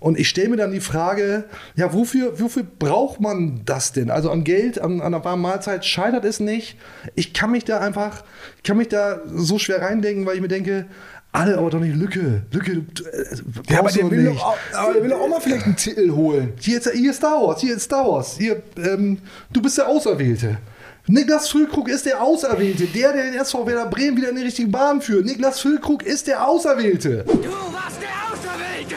Und 0.00 0.18
ich 0.18 0.28
stelle 0.28 0.48
mir 0.48 0.56
dann 0.56 0.72
die 0.72 0.80
Frage, 0.80 1.44
ja, 1.76 1.92
wofür, 1.92 2.40
wofür 2.40 2.64
braucht 2.64 3.20
man 3.20 3.60
das 3.64 3.92
denn? 3.92 4.10
Also 4.10 4.28
an 4.28 4.42
Geld, 4.42 4.80
an, 4.80 5.00
an 5.00 5.14
einer 5.14 5.24
warmen 5.24 5.42
Mahlzeit 5.42 5.84
scheitert 5.84 6.24
es 6.24 6.40
nicht. 6.40 6.76
Ich 7.14 7.32
kann 7.32 7.52
mich 7.52 7.64
da 7.64 7.78
einfach, 7.78 8.24
ich 8.56 8.64
kann 8.64 8.76
mich 8.76 8.88
da 8.88 9.20
so 9.32 9.60
schwer 9.60 9.82
reindenken, 9.82 10.26
weil 10.26 10.34
ich 10.34 10.40
mir 10.40 10.48
denke, 10.48 10.86
alle, 11.30 11.58
aber 11.58 11.70
doch 11.70 11.78
nicht 11.78 11.94
Lücke. 11.94 12.42
Lücke, 12.50 12.82
du, 12.92 13.04
äh, 13.04 13.36
Ja, 13.68 13.78
aber 13.78 13.92
der 13.92 14.10
will, 14.10 14.24
doch 14.24 14.46
auch, 14.46 14.56
aber 14.72 14.94
der 14.94 15.04
will 15.04 15.12
auch 15.12 15.28
mal 15.28 15.40
vielleicht 15.40 15.64
einen 15.64 15.76
Titel 15.76 16.10
holen. 16.10 16.54
Hier 16.58 16.78
ist, 16.78 16.90
hier 16.90 17.10
ist 17.12 17.18
Star 17.18 17.40
Wars, 17.40 17.60
hier 17.60 17.76
ist 17.76 17.84
Star 17.84 18.04
Wars. 18.04 18.36
Hier, 18.36 18.60
ähm, 18.76 19.18
du 19.52 19.62
bist 19.62 19.78
der 19.78 19.86
Auserwählte. 19.86 20.58
Niklas 21.06 21.48
Füllkrug 21.48 21.88
ist 21.88 22.06
der 22.06 22.22
Auserwählte, 22.22 22.84
der, 22.84 23.12
der 23.12 23.24
den 23.24 23.34
SV 23.34 23.66
Werder 23.66 23.86
Bremen 23.86 24.16
wieder 24.16 24.30
in 24.30 24.36
die 24.36 24.42
richtige 24.42 24.68
Bahn 24.68 25.00
führt. 25.00 25.24
Niklas 25.24 25.60
Füllkrug 25.60 26.02
ist 26.02 26.26
der 26.26 26.46
Auserwählte. 26.46 27.24
Du 27.26 27.32
warst 27.32 28.00
der 28.00 28.32
Auserwählte! 28.32 28.96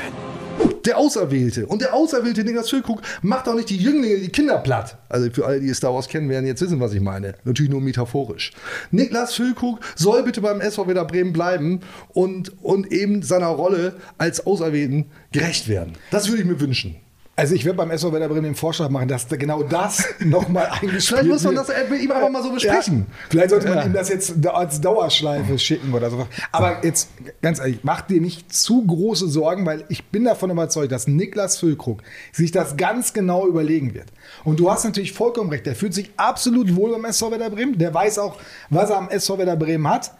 Der 0.86 0.98
Auserwählte. 0.98 1.66
Und 1.66 1.82
der 1.82 1.94
Auserwählte 1.94 2.44
Niklas 2.44 2.70
Füllkrug 2.70 3.02
macht 3.22 3.48
auch 3.48 3.56
nicht 3.56 3.70
die 3.70 3.78
Jünglinge, 3.78 4.18
die 4.18 4.28
Kinder 4.28 4.58
platt. 4.58 4.98
Also 5.08 5.30
für 5.32 5.46
alle, 5.46 5.62
die 5.62 5.74
Star 5.74 5.94
Wars 5.94 6.10
kennen, 6.10 6.30
werden 6.30 6.46
jetzt 6.46 6.62
wissen, 6.62 6.82
was 6.82 6.94
ich 6.94 7.00
meine. 7.00 7.36
Natürlich 7.46 7.72
nur 7.72 7.80
metaphorisch. 7.82 8.52
Niklas 8.92 9.34
Füllkrug 9.34 9.80
soll 9.96 10.24
bitte 10.24 10.42
beim 10.42 10.60
SV 10.60 10.88
Werder 10.88 11.06
Bremen 11.06 11.32
bleiben 11.32 11.80
und, 12.10 12.62
und 12.62 12.92
eben 12.92 13.24
seiner 13.24 13.48
Rolle 13.48 13.96
als 14.18 14.46
Auserwählten 14.46 15.06
gerecht 15.32 15.70
werden. 15.70 15.94
Das 16.12 16.28
würde 16.28 16.42
ich 16.42 16.48
mir 16.48 16.60
wünschen. 16.60 16.98
Also 17.36 17.56
ich 17.56 17.66
werde 17.66 17.78
beim 17.78 17.90
SV 17.90 18.12
Werder 18.14 18.28
Bremen 18.30 18.44
den 18.44 18.56
Vorschlag 18.56 18.90
machen, 18.90 19.08
dass 19.08 19.28
da 19.28 19.38
genau 19.38 19.64
das 19.64 20.06
nochmal 20.20 20.68
eingespielt 20.72 21.04
Vielleicht 21.22 21.30
muss 21.30 21.44
man 21.44 21.56
das 21.56 21.68
mit 21.90 22.00
ihm 22.02 22.12
einfach 22.12 22.30
mal 22.30 22.44
so 22.44 22.52
besprechen. 22.52 23.08
Ja, 23.10 23.16
vielleicht 23.30 23.50
sollte 23.50 23.70
man 23.70 23.78
Ja. 23.80 23.84
ihm 23.86 23.94
das 23.94 24.10
jetzt 24.10 24.46
als 24.46 24.82
Dauerschleife 24.82 25.58
schicken 25.58 25.96
oder 25.96 26.12
so. 26.12 26.28
Aber 26.52 26.84
jetzt 26.86 27.10
ganz 27.42 27.58
ehrlich, 27.58 27.80
mach 27.82 28.02
dir 28.02 28.22
nicht 28.22 28.54
zu 28.54 28.86
große 28.86 29.28
Sorgen, 29.30 29.66
weil 29.66 29.84
ich 29.90 30.06
bin 30.12 30.26
davon 30.26 30.52
überzeugt, 30.52 30.92
dass 30.92 31.08
Niklas 31.08 31.58
Füllkrug 31.58 32.04
sich 32.32 32.52
das 32.52 32.78
ganz 32.78 33.14
genau 33.14 33.48
überlegen 33.48 33.96
wird. 33.96 34.10
Und 34.44 34.60
du 34.60 34.70
hast 34.70 34.84
natürlich 34.84 35.14
vollkommen 35.14 35.50
recht, 35.50 35.66
der 35.66 35.76
fühlt 35.76 35.96
sich 35.96 36.12
absolut 36.18 36.76
wohl 36.76 36.92
beim 36.92 37.06
SV 37.06 37.32
Werder 37.32 37.50
Bremen. 37.50 37.80
Der 37.80 37.92
weiß 37.92 38.20
auch, 38.20 38.38
was 38.70 38.92
er 38.92 38.98
am 38.98 39.10
SV 39.10 39.40
Werder 39.40 39.56
Bremen 39.56 39.88
hat, 39.90 40.12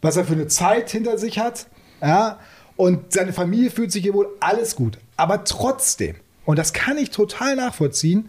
was 0.00 0.16
er 0.16 0.24
für 0.24 0.32
eine 0.32 0.46
Zeit 0.46 0.88
hinter 0.88 1.18
sich 1.18 1.38
hat. 1.38 1.66
Ja, 2.00 2.38
und 2.76 3.12
seine 3.12 3.34
Familie 3.34 3.70
fühlt 3.70 3.92
sich 3.92 4.02
hier 4.02 4.14
wohl 4.14 4.28
alles 4.40 4.74
gut. 4.76 4.96
Aber 5.18 5.44
trotzdem, 5.44 6.16
und 6.44 6.58
das 6.58 6.72
kann 6.72 6.98
ich 6.98 7.10
total 7.10 7.56
nachvollziehen, 7.56 8.28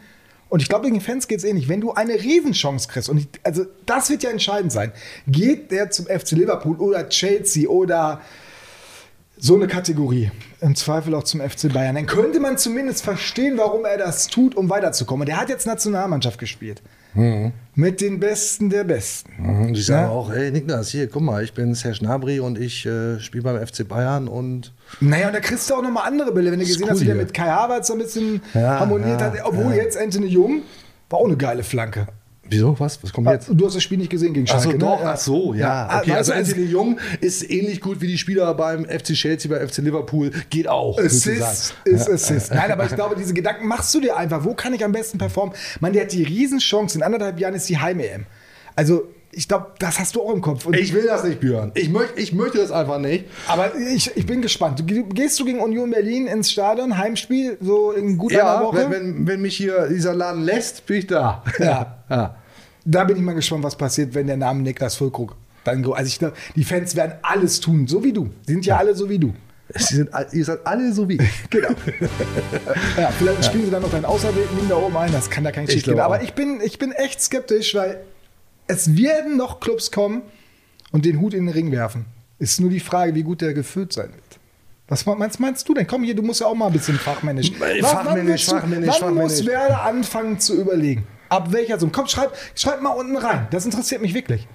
Und 0.49 0.61
ich 0.61 0.69
glaube, 0.69 0.85
gegen 0.85 1.01
Fans 1.01 1.27
geht 1.27 1.39
es 1.39 1.43
ähnlich. 1.43 1.67
Wenn 1.69 1.81
du 1.81 1.93
eine 1.93 2.13
Riesenchance 2.13 2.87
kriegst, 2.87 3.09
und 3.09 3.17
ich, 3.17 3.27
also 3.43 3.65
das 3.85 4.09
wird 4.09 4.23
ja 4.23 4.29
entscheidend 4.29 4.71
sein, 4.71 4.91
geht 5.27 5.71
der 5.71 5.89
zum 5.89 6.05
FC 6.05 6.31
Liverpool 6.31 6.77
oder 6.77 7.09
Chelsea 7.09 7.67
oder 7.67 8.21
so 9.37 9.55
eine 9.55 9.67
Kategorie, 9.67 10.31
im 10.61 10.75
Zweifel 10.75 11.13
auch 11.15 11.23
zum 11.23 11.41
FC 11.41 11.73
Bayern, 11.73 11.95
dann 11.95 12.05
könnte 12.05 12.39
man 12.39 12.57
zumindest 12.57 13.03
verstehen, 13.03 13.57
warum 13.57 13.85
er 13.85 13.97
das 13.97 14.27
tut, 14.27 14.55
um 14.55 14.69
weiterzukommen. 14.69 15.25
Der 15.25 15.37
hat 15.37 15.49
jetzt 15.49 15.67
Nationalmannschaft 15.67 16.39
gespielt. 16.39 16.81
Mhm. 17.15 17.53
Mit 17.77 17.99
den 17.99 18.19
Besten 18.21 18.69
der 18.69 18.83
Besten. 18.85 19.33
Und 19.67 19.77
ich 19.77 19.85
sage 19.85 20.03
Ja. 20.07 20.09
auch, 20.09 20.31
hey 20.31 20.49
Niklas, 20.51 20.89
hier, 20.89 21.07
guck 21.09 21.21
mal, 21.23 21.43
ich 21.43 21.53
bin 21.53 21.73
Serge 21.75 21.99
Gnabry 21.99 22.39
und 22.39 22.57
ich 22.57 22.85
äh, 22.85 23.19
spiele 23.19 23.43
beim 23.43 23.65
FC 23.67 23.85
Bayern 23.87 24.27
und 24.29 24.71
Naja, 25.01 25.27
und 25.27 25.33
da 25.33 25.39
kriegst 25.41 25.69
du 25.69 25.75
auch 25.75 25.81
nochmal 25.81 26.07
andere 26.07 26.31
Bilder, 26.31 26.51
wenn 26.51 26.59
du 26.59 26.65
gesehen 26.65 26.83
cool 26.83 26.91
hast, 26.91 27.01
wie 27.01 27.05
der 27.05 27.15
mit 27.15 27.33
Kai 27.33 27.47
Havertz 27.49 27.87
so 27.87 27.93
ein 27.93 27.99
bisschen 27.99 28.41
Ja, 28.53 28.79
harmoniert 28.79 29.19
ja, 29.19 29.27
hat. 29.31 29.33
Obwohl 29.43 29.73
jetzt 29.73 29.97
Anthony 29.97 30.27
Jung 30.27 30.61
war 31.09 31.19
auch 31.19 31.25
eine 31.25 31.35
geile 31.37 31.63
Flanke. 31.63 32.07
Wieso, 32.49 32.79
was, 32.79 33.01
was 33.03 33.11
kommt 33.11 33.27
jetzt? 33.29 33.49
Du 33.51 33.65
hast 33.65 33.75
das 33.75 33.83
Spiel 33.83 33.97
nicht 33.97 34.09
gesehen 34.09 34.33
gegen 34.33 34.45
Ach 34.49 34.59
so, 34.59 34.63
Schalke, 34.69 34.77
doch, 34.77 34.99
ne? 34.99 35.09
ach 35.09 35.17
so, 35.17 35.53
ja. 35.53 35.87
Ah, 35.87 35.99
Okay, 35.99 36.11
also 36.13 36.33
Anthony 36.33 36.65
Jung 36.65 36.99
ist 37.21 37.49
ähnlich 37.49 37.81
gut 37.81 38.01
wie 38.01 38.07
die 38.07 38.17
Spieler 38.17 38.53
beim 38.53 38.85
FC 38.85 39.13
Chelsea, 39.13 39.49
beim 39.49 39.67
FC 39.67 39.77
Liverpool, 39.79 40.31
geht 40.49 40.67
auch. 40.67 40.97
Assist 40.99 41.73
ist 41.85 42.09
Assist. 42.09 42.53
Nein, 42.53 42.71
aber 42.71 42.85
ich 42.85 42.95
glaube, 42.95 43.15
diese 43.15 43.33
Gedanken 43.33 43.67
machst 43.67 43.93
du 43.93 43.99
dir 44.01 44.17
einfach. 44.17 44.43
Wo 44.43 44.53
kann 44.53 44.73
ich 44.73 44.83
am 44.83 44.91
besten 44.91 45.17
performen? 45.17 45.55
Man, 45.79 45.93
der 45.93 46.03
hat 46.03 46.11
die 46.11 46.23
Riesenchance. 46.23 46.97
In 46.97 47.03
anderthalb 47.03 47.39
Jahren 47.39 47.55
ist 47.55 47.67
die 47.69 47.77
Heim-EM. 47.77 48.25
Also, 48.75 49.07
ich 49.35 49.47
glaube, 49.47 49.67
das 49.79 49.99
hast 49.99 50.15
du 50.15 50.21
auch 50.21 50.33
im 50.33 50.41
Kopf. 50.41 50.65
Und 50.65 50.75
Ich 50.77 50.93
will 50.93 51.05
das 51.05 51.23
nicht, 51.23 51.39
Björn. 51.39 51.71
Ich, 51.75 51.89
möcht, 51.89 52.13
ich 52.17 52.33
möchte 52.33 52.57
das 52.57 52.71
einfach 52.71 52.97
nicht. 52.99 53.25
aber 53.47 53.75
ich, 53.75 54.11
ich 54.15 54.25
bin 54.25 54.41
gespannt. 54.41 54.79
Du, 54.79 54.85
gehst 55.09 55.39
du 55.39 55.45
gegen 55.45 55.59
Union 55.59 55.91
Berlin 55.91 56.27
ins 56.27 56.51
Stadion, 56.51 56.97
Heimspiel, 56.97 57.57
so 57.61 57.91
in 57.91 58.17
gut 58.17 58.31
einer 58.33 58.41
Ja, 58.41 58.61
Woche? 58.61 58.77
wenn, 58.77 58.91
wenn, 58.91 59.27
wenn 59.27 59.41
mich 59.41 59.57
hier 59.57 59.87
dieser 59.89 60.13
Laden 60.13 60.43
lässt, 60.43 60.85
bin 60.85 60.97
ich 60.97 61.07
da. 61.07 61.43
Ja. 61.59 61.97
ja. 62.09 62.35
Da 62.85 63.03
bin 63.03 63.17
ich 63.17 63.21
mal 63.23 63.33
gespannt, 63.33 63.63
was 63.63 63.75
passiert, 63.75 64.13
wenn 64.13 64.27
der 64.27 64.37
Name 64.37 64.61
Niklas 64.61 64.95
Füllkrug 64.95 65.35
dann 65.63 65.81
go- 65.81 65.93
Also 65.93 66.07
ich 66.07 66.19
glaube, 66.19 66.35
die 66.55 66.63
Fans 66.63 66.95
werden 66.95 67.13
alles 67.23 67.59
tun, 67.59 67.87
so 67.87 68.03
wie 68.03 68.13
du. 68.13 68.29
Die 68.47 68.53
sind 68.53 68.65
ja 68.65 68.77
alle 68.77 68.93
so 68.93 69.09
wie 69.09 69.17
du. 69.17 69.33
Sie 69.73 69.95
sind, 69.95 70.11
ihr 70.31 70.45
seid 70.45 70.59
alle 70.65 70.93
so 70.93 71.09
wie 71.09 71.15
ich. 71.15 71.29
Genau. 71.49 71.69
ja, 72.97 73.09
vielleicht 73.17 73.45
spielen 73.45 73.65
sie 73.65 73.71
dann 73.71 73.81
noch 73.81 73.89
deinen 73.91 74.05
Auserwählten 74.05 74.69
da 74.69 74.75
oben 74.75 74.95
ein. 74.97 75.11
Das 75.11 75.29
kann 75.29 75.43
da 75.43 75.51
kein 75.51 75.65
gehen. 75.65 75.81
glaube 75.81 76.03
Aber 76.03 76.21
ich 76.21 76.33
bin, 76.33 76.61
ich 76.63 76.77
bin 76.77 76.91
echt 76.91 77.21
skeptisch, 77.21 77.73
weil 77.75 77.99
es 78.67 78.95
werden 78.97 79.37
noch 79.37 79.59
Clubs 79.59 79.91
kommen 79.91 80.21
und 80.91 81.05
den 81.05 81.19
Hut 81.19 81.33
in 81.33 81.45
den 81.45 81.53
Ring 81.53 81.71
werfen. 81.71 82.05
Ist 82.39 82.59
nur 82.59 82.69
die 82.69 82.79
Frage, 82.79 83.15
wie 83.15 83.23
gut 83.23 83.41
der 83.41 83.53
gefüllt 83.53 83.93
sein 83.93 84.09
wird. 84.13 84.39
Was 84.87 85.05
meinst, 85.05 85.39
meinst 85.39 85.67
du 85.67 85.73
denn? 85.73 85.87
Komm 85.87 86.03
hier, 86.03 86.15
du 86.15 86.21
musst 86.21 86.41
ja 86.41 86.47
auch 86.47 86.53
mal 86.55 86.67
ein 86.67 86.73
bisschen 86.73 86.97
fachmännisch. 86.99 87.51
Fachmännisch, 87.51 87.83
wann 88.05 88.27
willst 88.27 88.47
du- 88.47 88.51
fachmännisch, 88.51 88.87
Wann 88.87 88.95
fachmännisch. 88.99 89.31
muss 89.37 89.45
Werder 89.45 89.81
anfangen 89.83 90.39
zu 90.39 90.59
überlegen? 90.59 91.07
Ab 91.29 91.51
welcher 91.51 91.79
Summe? 91.79 91.91
Komm, 91.91 92.07
schreib, 92.07 92.33
schreib 92.53 92.81
mal 92.81 92.89
unten 92.91 93.17
rein. 93.17 93.47
Das 93.49 93.65
interessiert 93.65 94.01
mich 94.01 94.13
wirklich. 94.13 94.47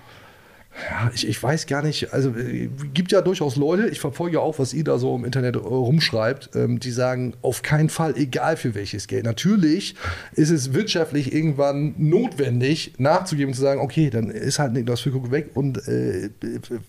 Ja, 0.89 1.11
ich, 1.13 1.27
ich 1.29 1.43
weiß 1.43 1.67
gar 1.67 1.83
nicht, 1.83 2.13
also 2.15 2.31
äh, 2.31 2.69
gibt 2.95 3.11
ja 3.11 3.21
durchaus 3.23 3.57
Leute, 3.57 3.89
ich 3.89 3.99
verfolge 4.01 4.37
ja 4.37 4.41
auch, 4.41 4.59
was 4.61 4.73
ihr 4.73 4.85
da 4.85 4.99
so 4.99 5.17
im 5.17 5.25
Internet 5.25 5.57
äh, 5.57 5.59
rumschreibt, 5.59 6.51
ähm, 6.55 6.79
die 6.79 6.93
sagen, 6.93 7.35
auf 7.43 7.63
keinen 7.63 7.89
Fall, 7.89 8.17
egal 8.17 8.57
für 8.57 8.75
welches 8.77 9.09
Geld. 9.09 9.25
Natürlich 9.25 9.97
ist 10.33 10.51
es 10.51 10.73
wirtschaftlich 10.73 11.35
irgendwann 11.35 11.95
notwendig, 11.99 12.93
nachzugeben 12.99 13.49
und 13.51 13.55
zu 13.57 13.63
sagen, 13.63 13.81
okay, 13.81 14.11
dann 14.11 14.31
ist 14.31 14.61
halt 14.61 14.73
Niklas 14.73 15.01
Füllkrug 15.01 15.33
weg 15.33 15.51
und 15.55 15.87
äh, 15.89 16.31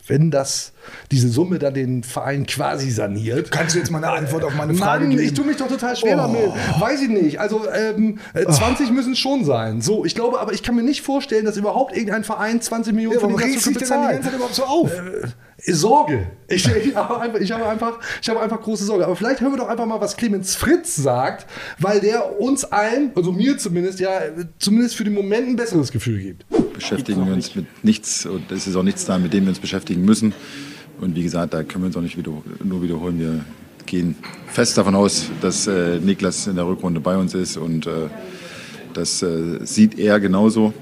wenn 0.08 0.30
das, 0.30 0.74
diese 1.10 1.30
Summe 1.30 1.58
dann 1.58 1.74
den 1.74 2.04
Verein 2.04 2.46
quasi 2.46 2.92
saniert. 2.92 3.50
Kannst 3.52 3.74
du 3.76 3.80
jetzt 3.80 3.90
mal 3.90 3.98
eine 4.04 4.12
Antwort 4.12 4.44
auf 4.44 4.54
meine 4.54 4.76
Frage 4.76 5.06
Mann, 5.06 5.10
geben? 5.18 5.24
ich 5.24 5.34
tue 5.34 5.46
mich 5.46 5.58
doch 5.58 5.68
total 5.68 5.96
schwer 5.96 6.14
Oh. 6.16 6.18
damit. 6.18 6.42
Weiß 6.80 7.02
ich 7.02 7.10
nicht. 7.10 7.40
Also 7.40 7.64
ähm, 7.72 8.20
äh, 8.36 8.46
20 8.46 8.92
müssen 8.92 9.14
es 9.14 9.20
schon 9.20 9.44
sein. 9.44 9.82
So, 9.82 10.06
ich 10.06 10.14
glaube, 10.14 10.40
aber 10.40 10.54
ich 10.54 10.62
kann 10.62 10.76
mir 10.76 10.84
nicht 10.84 11.02
vorstellen, 11.02 11.46
dass 11.46 11.58
überhaupt 11.58 11.96
irgendein 11.96 12.24
Verein 12.24 12.62
20 12.62 12.94
Millionen 12.94 13.16
Ja, 13.16 13.22
warum 13.24 13.36
Niklas 13.38 13.71
dich 13.74 13.88
denn 13.88 13.90
dann 13.90 14.08
die 14.08 14.14
ganze 14.14 14.30
Zeit 14.30 14.36
überhaupt 14.36 14.56
so 14.56 14.64
auf? 14.64 14.92
Äh, 14.92 15.74
Sorge. 15.74 16.28
Ich, 16.48 16.68
ich, 16.86 16.96
habe 16.96 17.20
einfach, 17.20 17.40
ich, 17.40 17.52
habe 17.52 17.68
einfach, 17.68 18.00
ich 18.22 18.30
habe 18.30 18.40
einfach 18.42 18.62
große 18.62 18.86
Sorge. 18.86 19.06
Aber 19.06 19.16
vielleicht 19.16 19.42
hören 19.42 19.52
wir 19.52 19.58
doch 19.58 19.68
einfach 19.68 19.86
mal, 19.86 20.02
was 20.02 20.18
Clemens 20.18 20.56
Fritz 20.56 20.96
sagt, 20.96 21.46
weil 21.80 22.00
der 22.00 22.40
uns 22.40 22.64
allen, 22.66 23.12
also 23.16 23.32
mir 23.32 23.58
zumindest, 23.58 24.00
ja, 24.00 24.20
äh, 24.20 24.46
zumindest 24.60 24.96
für 24.96 25.04
den 25.04 25.14
Moment 25.14 25.48
ein 25.48 25.56
besseres 25.56 25.92
Gefühl 25.92 26.20
gibt. 26.20 26.46
beschäftigen 26.74 27.26
wir 27.26 27.34
uns 27.34 27.56
mit 27.56 27.66
nichts 27.84 28.26
und 28.26 28.52
es 28.52 28.68
ist 28.68 28.76
auch 28.76 28.84
nichts 28.84 29.06
da, 29.06 29.18
mit 29.18 29.34
dem 29.34 29.44
wir 29.44 29.50
uns 29.50 29.60
beschäftigen 29.60 30.04
müssen. 30.04 30.34
Und 31.00 31.16
wie 31.16 31.24
gesagt, 31.24 31.54
da 31.54 31.64
können 31.64 31.84
wir 31.84 31.88
uns 31.88 31.98
auch 31.98 32.02
nicht 32.02 32.18
wieder, 32.18 32.32
nur 32.64 32.82
wiederholen. 32.82 33.20
Wir 33.20 33.46
gehen 33.86 34.16
fest 34.48 34.78
davon 34.78 34.96
aus, 34.96 35.30
dass 35.42 35.68
äh, 35.68 36.00
Niklas 36.00 36.48
in 36.48 36.56
der 36.56 36.68
Rückrunde 36.68 37.00
bei 37.00 37.18
uns 37.18 37.34
ist 37.34 37.58
und 37.58 37.88
äh, 37.88 38.08
das 38.94 39.24
äh, 39.24 39.66
sieht 39.66 39.98
er 39.98 40.20
genauso. 40.20 40.74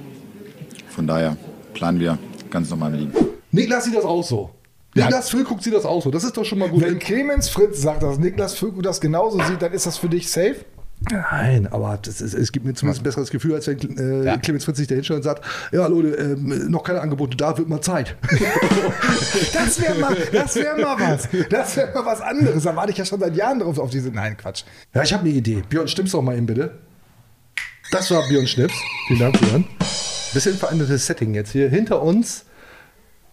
Von 0.89 1.07
daher 1.07 1.37
planen 1.73 1.99
wir 1.99 2.17
ganz 2.49 2.69
normal 2.69 2.91
mit 2.91 3.01
ihm. 3.01 3.11
Niklas 3.51 3.85
sieht 3.85 3.95
das 3.95 4.05
auch 4.05 4.23
so. 4.23 4.51
Niklas 4.95 5.29
Füllkrug 5.29 5.61
sieht 5.61 5.73
das 5.73 5.85
auch 5.85 6.01
so. 6.01 6.11
Das 6.11 6.23
ist 6.23 6.35
doch 6.35 6.45
schon 6.45 6.59
mal 6.59 6.69
gut. 6.69 6.81
Wenn 6.81 6.99
Clemens 6.99 7.49
Fritz 7.49 7.81
sagt, 7.81 8.03
dass 8.03 8.17
Niklas 8.17 8.55
Füllkrug 8.55 8.83
das 8.83 8.99
genauso 8.99 9.39
sieht, 9.43 9.61
dann 9.61 9.71
ist 9.71 9.85
das 9.85 9.97
für 9.97 10.09
dich 10.09 10.29
safe? 10.29 10.65
Nein, 11.09 11.67
aber 11.71 11.97
das 12.01 12.19
ist, 12.19 12.33
es 12.33 12.51
gibt 12.51 12.65
mir 12.65 12.73
zumindest 12.73 13.01
ein 13.01 13.03
besseres 13.05 13.29
Gefühl, 13.29 13.55
als 13.55 13.67
wenn 13.67 13.77
äh, 13.77 14.37
Clemens 14.39 14.65
Fritz 14.65 14.77
sich 14.77 14.87
da 14.87 14.95
hinschaut 14.95 15.17
und 15.17 15.23
sagt, 15.23 15.45
ja 15.71 15.87
Leute, 15.87 16.09
ähm, 16.09 16.69
noch 16.69 16.83
keine 16.83 16.99
Angebote 16.99 17.37
da, 17.37 17.57
wird 17.57 17.69
mal 17.69 17.81
Zeit. 17.81 18.15
Das 19.53 19.81
wäre 19.81 19.95
mal, 19.95 20.15
das 20.31 20.55
wär 20.55 20.77
mal 20.77 20.97
was. 20.99 21.29
Das 21.49 21.77
wäre 21.77 21.93
mal 21.93 22.05
was 22.05 22.21
anderes. 22.21 22.63
Da 22.63 22.75
warte 22.75 22.91
ich 22.91 22.97
ja 22.97 23.05
schon 23.05 23.19
seit 23.19 23.35
Jahren 23.35 23.59
drauf 23.59 23.77
auf 23.77 23.89
diese. 23.89 24.09
Nein, 24.09 24.35
Quatsch. 24.37 24.63
Ja, 24.93 25.03
ich 25.03 25.13
habe 25.13 25.23
eine 25.23 25.31
Idee. 25.31 25.63
Björn, 25.69 25.87
stimmst 25.87 26.13
doch 26.13 26.21
mal 26.21 26.35
eben 26.35 26.45
bitte. 26.45 26.79
Das 27.91 28.09
war 28.11 28.27
Björn 28.27 28.47
Schnips. 28.47 28.73
Vielen 29.07 29.19
Dank, 29.19 29.39
Björn. 29.39 29.65
Bisschen 30.33 30.55
verändertes 30.55 31.05
Setting 31.05 31.33
jetzt 31.33 31.51
hier. 31.51 31.69
Hinter 31.69 32.01
uns 32.01 32.45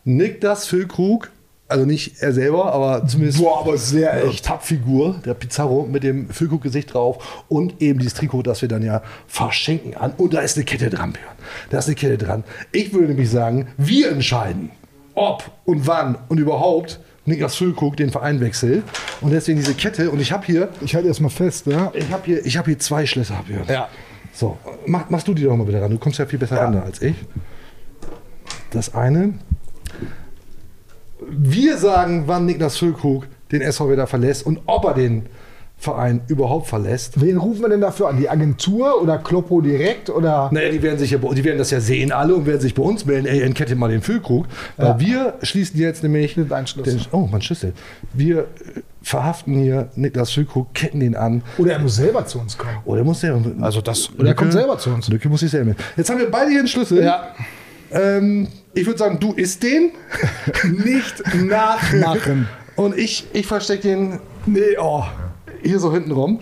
Niklas 0.04 0.66
Füllkrug, 0.66 1.30
also 1.68 1.85
nicht 1.85 2.20
er 2.20 2.32
selber, 2.32 2.72
aber 2.72 3.06
zumindest 3.06 3.38
Boah, 3.38 3.61
aber 3.61 3.76
sehr 3.76 4.12
äh, 4.14 4.28
echt. 4.28 4.46
Pappfigur, 4.46 5.20
der 5.24 5.35
Pizarro 5.35 5.85
mit 5.85 6.04
dem 6.04 6.30
Füllkrug-Gesicht 6.30 6.94
drauf 6.94 7.44
und 7.48 7.82
eben 7.82 7.98
dieses 7.98 8.14
Trikot, 8.14 8.42
das 8.42 8.62
wir 8.62 8.68
dann 8.68 8.82
ja 8.82 9.02
verschenken 9.26 9.96
an. 9.96 10.12
Und 10.16 10.32
da 10.32 10.40
ist 10.40 10.56
eine 10.56 10.64
Kette 10.64 10.90
dran, 10.90 11.12
Björn. 11.12 11.35
Da 11.70 11.78
ist 11.78 11.87
eine 11.87 11.96
Kette 11.96 12.18
dran. 12.18 12.44
Ich 12.72 12.92
würde 12.92 13.09
nämlich 13.09 13.30
sagen, 13.30 13.68
wir 13.76 14.11
entscheiden, 14.11 14.70
ob 15.14 15.50
und 15.64 15.87
wann 15.87 16.16
und 16.28 16.38
überhaupt 16.38 17.00
Niklas 17.24 17.56
Füllkrug 17.56 17.96
den 17.96 18.11
Verein 18.11 18.40
wechselt. 18.40 18.85
Und 19.20 19.32
deswegen 19.32 19.59
diese 19.59 19.74
Kette. 19.74 20.11
Und 20.11 20.20
ich 20.20 20.30
habe 20.30 20.46
hier 20.46 20.68
Ich 20.82 20.94
halte 20.94 21.09
erstmal 21.09 21.30
fest, 21.30 21.66
ja. 21.66 21.90
ich 21.94 22.11
habe 22.11 22.22
hier, 22.24 22.46
ich 22.46 22.56
hab 22.56 22.66
hier 22.66 22.78
zwei 22.78 23.04
Schlösser, 23.04 23.42
Björn. 23.46 23.64
Ja. 23.68 23.88
So, 24.37 24.59
mach, 24.85 25.09
machst 25.09 25.27
du 25.27 25.33
die 25.33 25.44
doch 25.44 25.57
mal 25.57 25.64
bitte 25.64 25.81
ran. 25.81 25.90
Du 25.90 25.99
kommst 25.99 26.18
ja 26.18 26.27
viel 26.27 26.38
besser 26.38 26.59
ran 26.59 26.75
da 26.75 26.83
als 26.83 27.01
ich. 27.01 27.16
Das 28.70 28.94
eine. 28.94 29.33
Wir 31.27 31.79
sagen, 31.79 32.25
wann 32.27 32.44
Niklas 32.44 32.77
Füllkrug 32.77 33.27
den 33.51 33.62
SV 33.62 33.90
wieder 33.90 34.07
verlässt 34.07 34.44
und 34.44 34.61
ob 34.66 34.85
er 34.85 34.92
den 34.92 35.25
Verein 35.78 36.22
überhaupt 36.28 36.68
verlässt. 36.68 37.20
Wen 37.20 37.36
rufen 37.36 37.60
wir 37.60 37.68
denn 37.68 37.82
dafür 37.82 38.08
an? 38.08 38.16
Die 38.16 38.28
Agentur 38.30 39.00
oder 39.02 39.18
Kloppo 39.18 39.60
direkt? 39.60 40.08
Oder? 40.08 40.48
Naja, 40.50 40.70
die 40.70 40.82
werden 40.82 40.98
sich 40.98 41.10
ja, 41.10 41.18
die 41.18 41.44
werden 41.44 41.58
das 41.58 41.70
ja 41.70 41.80
sehen 41.80 42.12
alle 42.12 42.34
und 42.34 42.46
werden 42.46 42.60
sich 42.62 42.74
bei 42.74 42.82
uns 42.82 43.04
melden, 43.04 43.26
ey, 43.26 43.42
entkette 43.42 43.76
mal 43.76 43.90
den 43.90 44.00
Füllkrug. 44.00 44.46
Weil 44.78 44.86
Ja. 44.86 45.00
wir 45.00 45.34
schließen 45.42 45.78
jetzt 45.78 46.02
nämlich. 46.02 46.34
Den, 46.34 46.48
oh, 47.12 47.28
mein 47.30 47.42
Schlüssel. 47.42 47.74
Wir 48.14 48.38
äh, 48.40 48.44
verhaften 49.02 49.52
hier 49.58 49.88
Niklas 49.96 50.30
Füllkrug, 50.30 50.72
ketten 50.72 51.00
den 51.00 51.14
an. 51.14 51.42
Oder 51.58 51.74
er 51.74 51.78
muss 51.78 51.96
selber 51.96 52.24
zu 52.26 52.40
uns 52.40 52.56
kommen. 52.56 52.78
Oder 52.86 53.04
muss 53.04 53.20
der. 53.20 53.38
Also 53.60 53.80
das- 53.82 54.10
oder 54.18 54.28
er 54.28 54.34
kommt 54.34 54.52
selber 54.52 54.78
zu 54.78 54.90
uns. 54.90 55.08
Lücke 55.08 55.28
muss 55.28 55.42
ich 55.42 55.50
selber 55.50 55.66
mit. 55.70 55.78
Jetzt 55.96 56.08
haben 56.08 56.18
wir 56.18 56.30
beide 56.30 56.50
hier 56.50 56.60
einen 56.60 56.68
Schlüssel. 56.68 57.04
Ja. 57.04 57.28
Ähm, 57.92 58.48
ich 58.74 58.86
würde 58.86 58.98
sagen, 58.98 59.20
du 59.20 59.34
isst 59.34 59.62
den. 59.62 59.90
Nicht 60.84 61.22
nachmachen. 61.36 62.48
Und 62.76 62.96
ich, 62.98 63.26
ich 63.34 63.46
verstecke 63.46 63.82
den 63.88 64.18
Nee, 64.46 64.60
oh. 64.80 65.04
Hier 65.62 65.78
so 65.78 65.92
hinten 65.92 66.12
rum. 66.12 66.40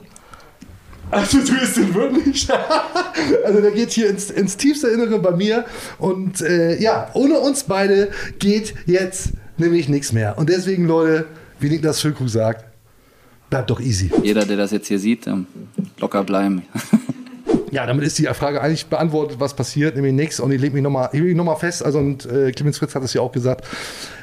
Also 1.11 1.39
du 1.39 1.55
isst 1.63 1.77
den 1.77 1.95
wirklich? 1.95 2.49
also 3.45 3.61
der 3.61 3.71
geht 3.71 3.91
hier 3.93 4.09
ins, 4.09 4.31
ins 4.31 4.57
tiefste 4.57 4.89
Innere 4.89 5.19
bei 5.19 5.31
mir. 5.33 5.65
Und 5.99 6.41
äh, 6.41 6.81
ja, 6.81 7.11
ohne 7.15 7.39
uns 7.39 7.65
beide 7.65 8.11
geht 8.39 8.75
jetzt 8.87 9.33
nämlich 9.57 9.89
nichts 9.89 10.13
mehr. 10.13 10.37
Und 10.39 10.49
deswegen, 10.49 10.87
Leute, 10.87 11.27
wie 11.61 11.69
Niklas 11.69 12.01
Füllkrug 12.01 12.29
sagt, 12.29 12.65
bleibt 13.51 13.71
doch 13.71 13.81
easy. 13.81 14.11
Jeder, 14.23 14.45
der 14.45 14.57
das 14.57 14.73
jetzt 14.73 14.89
hier 14.89 14.99
sieht, 14.99 15.27
ähm, 15.27 15.47
locker 15.99 16.25
bleiben. 16.25 16.63
Ja, 17.75 17.87
damit 17.87 18.05
ist 18.05 18.17
die 18.21 18.27
Frage 18.27 18.61
eigentlich 18.61 18.87
beantwortet, 18.87 19.41
was 19.41 19.55
passiert, 19.55 19.97
nämlich 19.97 20.13
nichts. 20.13 20.39
Und 20.39 20.53
ich 20.53 20.61
lege 20.61 20.75
mich 20.75 20.83
nochmal 20.85 21.11
noch 21.13 21.59
fest, 21.59 21.85
also 21.85 21.99
und 21.99 22.25
äh, 22.25 22.53
Clemens 22.53 22.79
Fritz 22.79 22.95
hat 22.95 23.03
es 23.03 23.15
ja 23.15 23.21
auch 23.21 23.33
gesagt, 23.33 23.67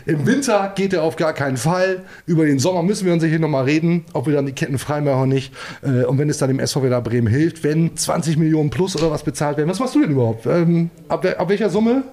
im 0.06 0.26
Winter 0.26 0.72
geht 0.74 0.94
er 0.94 1.04
auf 1.04 1.18
gar 1.18 1.34
keinen 1.34 1.58
Fall. 1.58 2.04
Über 2.26 2.46
den 2.46 2.60
Sommer 2.60 2.82
müssen 2.82 3.06
wir 3.06 3.12
uns 3.12 3.26
hier 3.26 3.40
nochmal 3.40 3.66
reden, 3.66 4.06
ob 4.14 4.26
wir 4.26 4.36
dann 4.36 4.46
die 4.46 4.54
Ketten 4.54 4.78
frei 4.78 5.02
machen 5.02 5.18
oder 5.18 5.26
nicht. 5.26 5.54
Äh, 5.84 6.06
und 6.06 6.18
wenn 6.18 6.30
es 6.30 6.38
dann 6.38 6.48
dem 6.48 6.60
SV 6.60 6.84
Werder 6.84 7.02
Bremen 7.02 7.28
hilft, 7.28 7.66
wenn 7.66 7.98
20 7.98 8.38
Millionen 8.38 8.70
plus 8.70 8.96
oder 8.96 9.12
was 9.12 9.24
bezahlt 9.24 9.58
werden. 9.58 9.70
Was 9.70 9.80
machst 9.80 9.96
du 9.96 10.02
denn 10.02 10.12
überhaupt? 10.12 10.46
Ähm, 10.46 10.90
ab, 11.10 11.26
ab 11.26 11.50
welcher 11.50 11.70
Summe? 11.70 12.06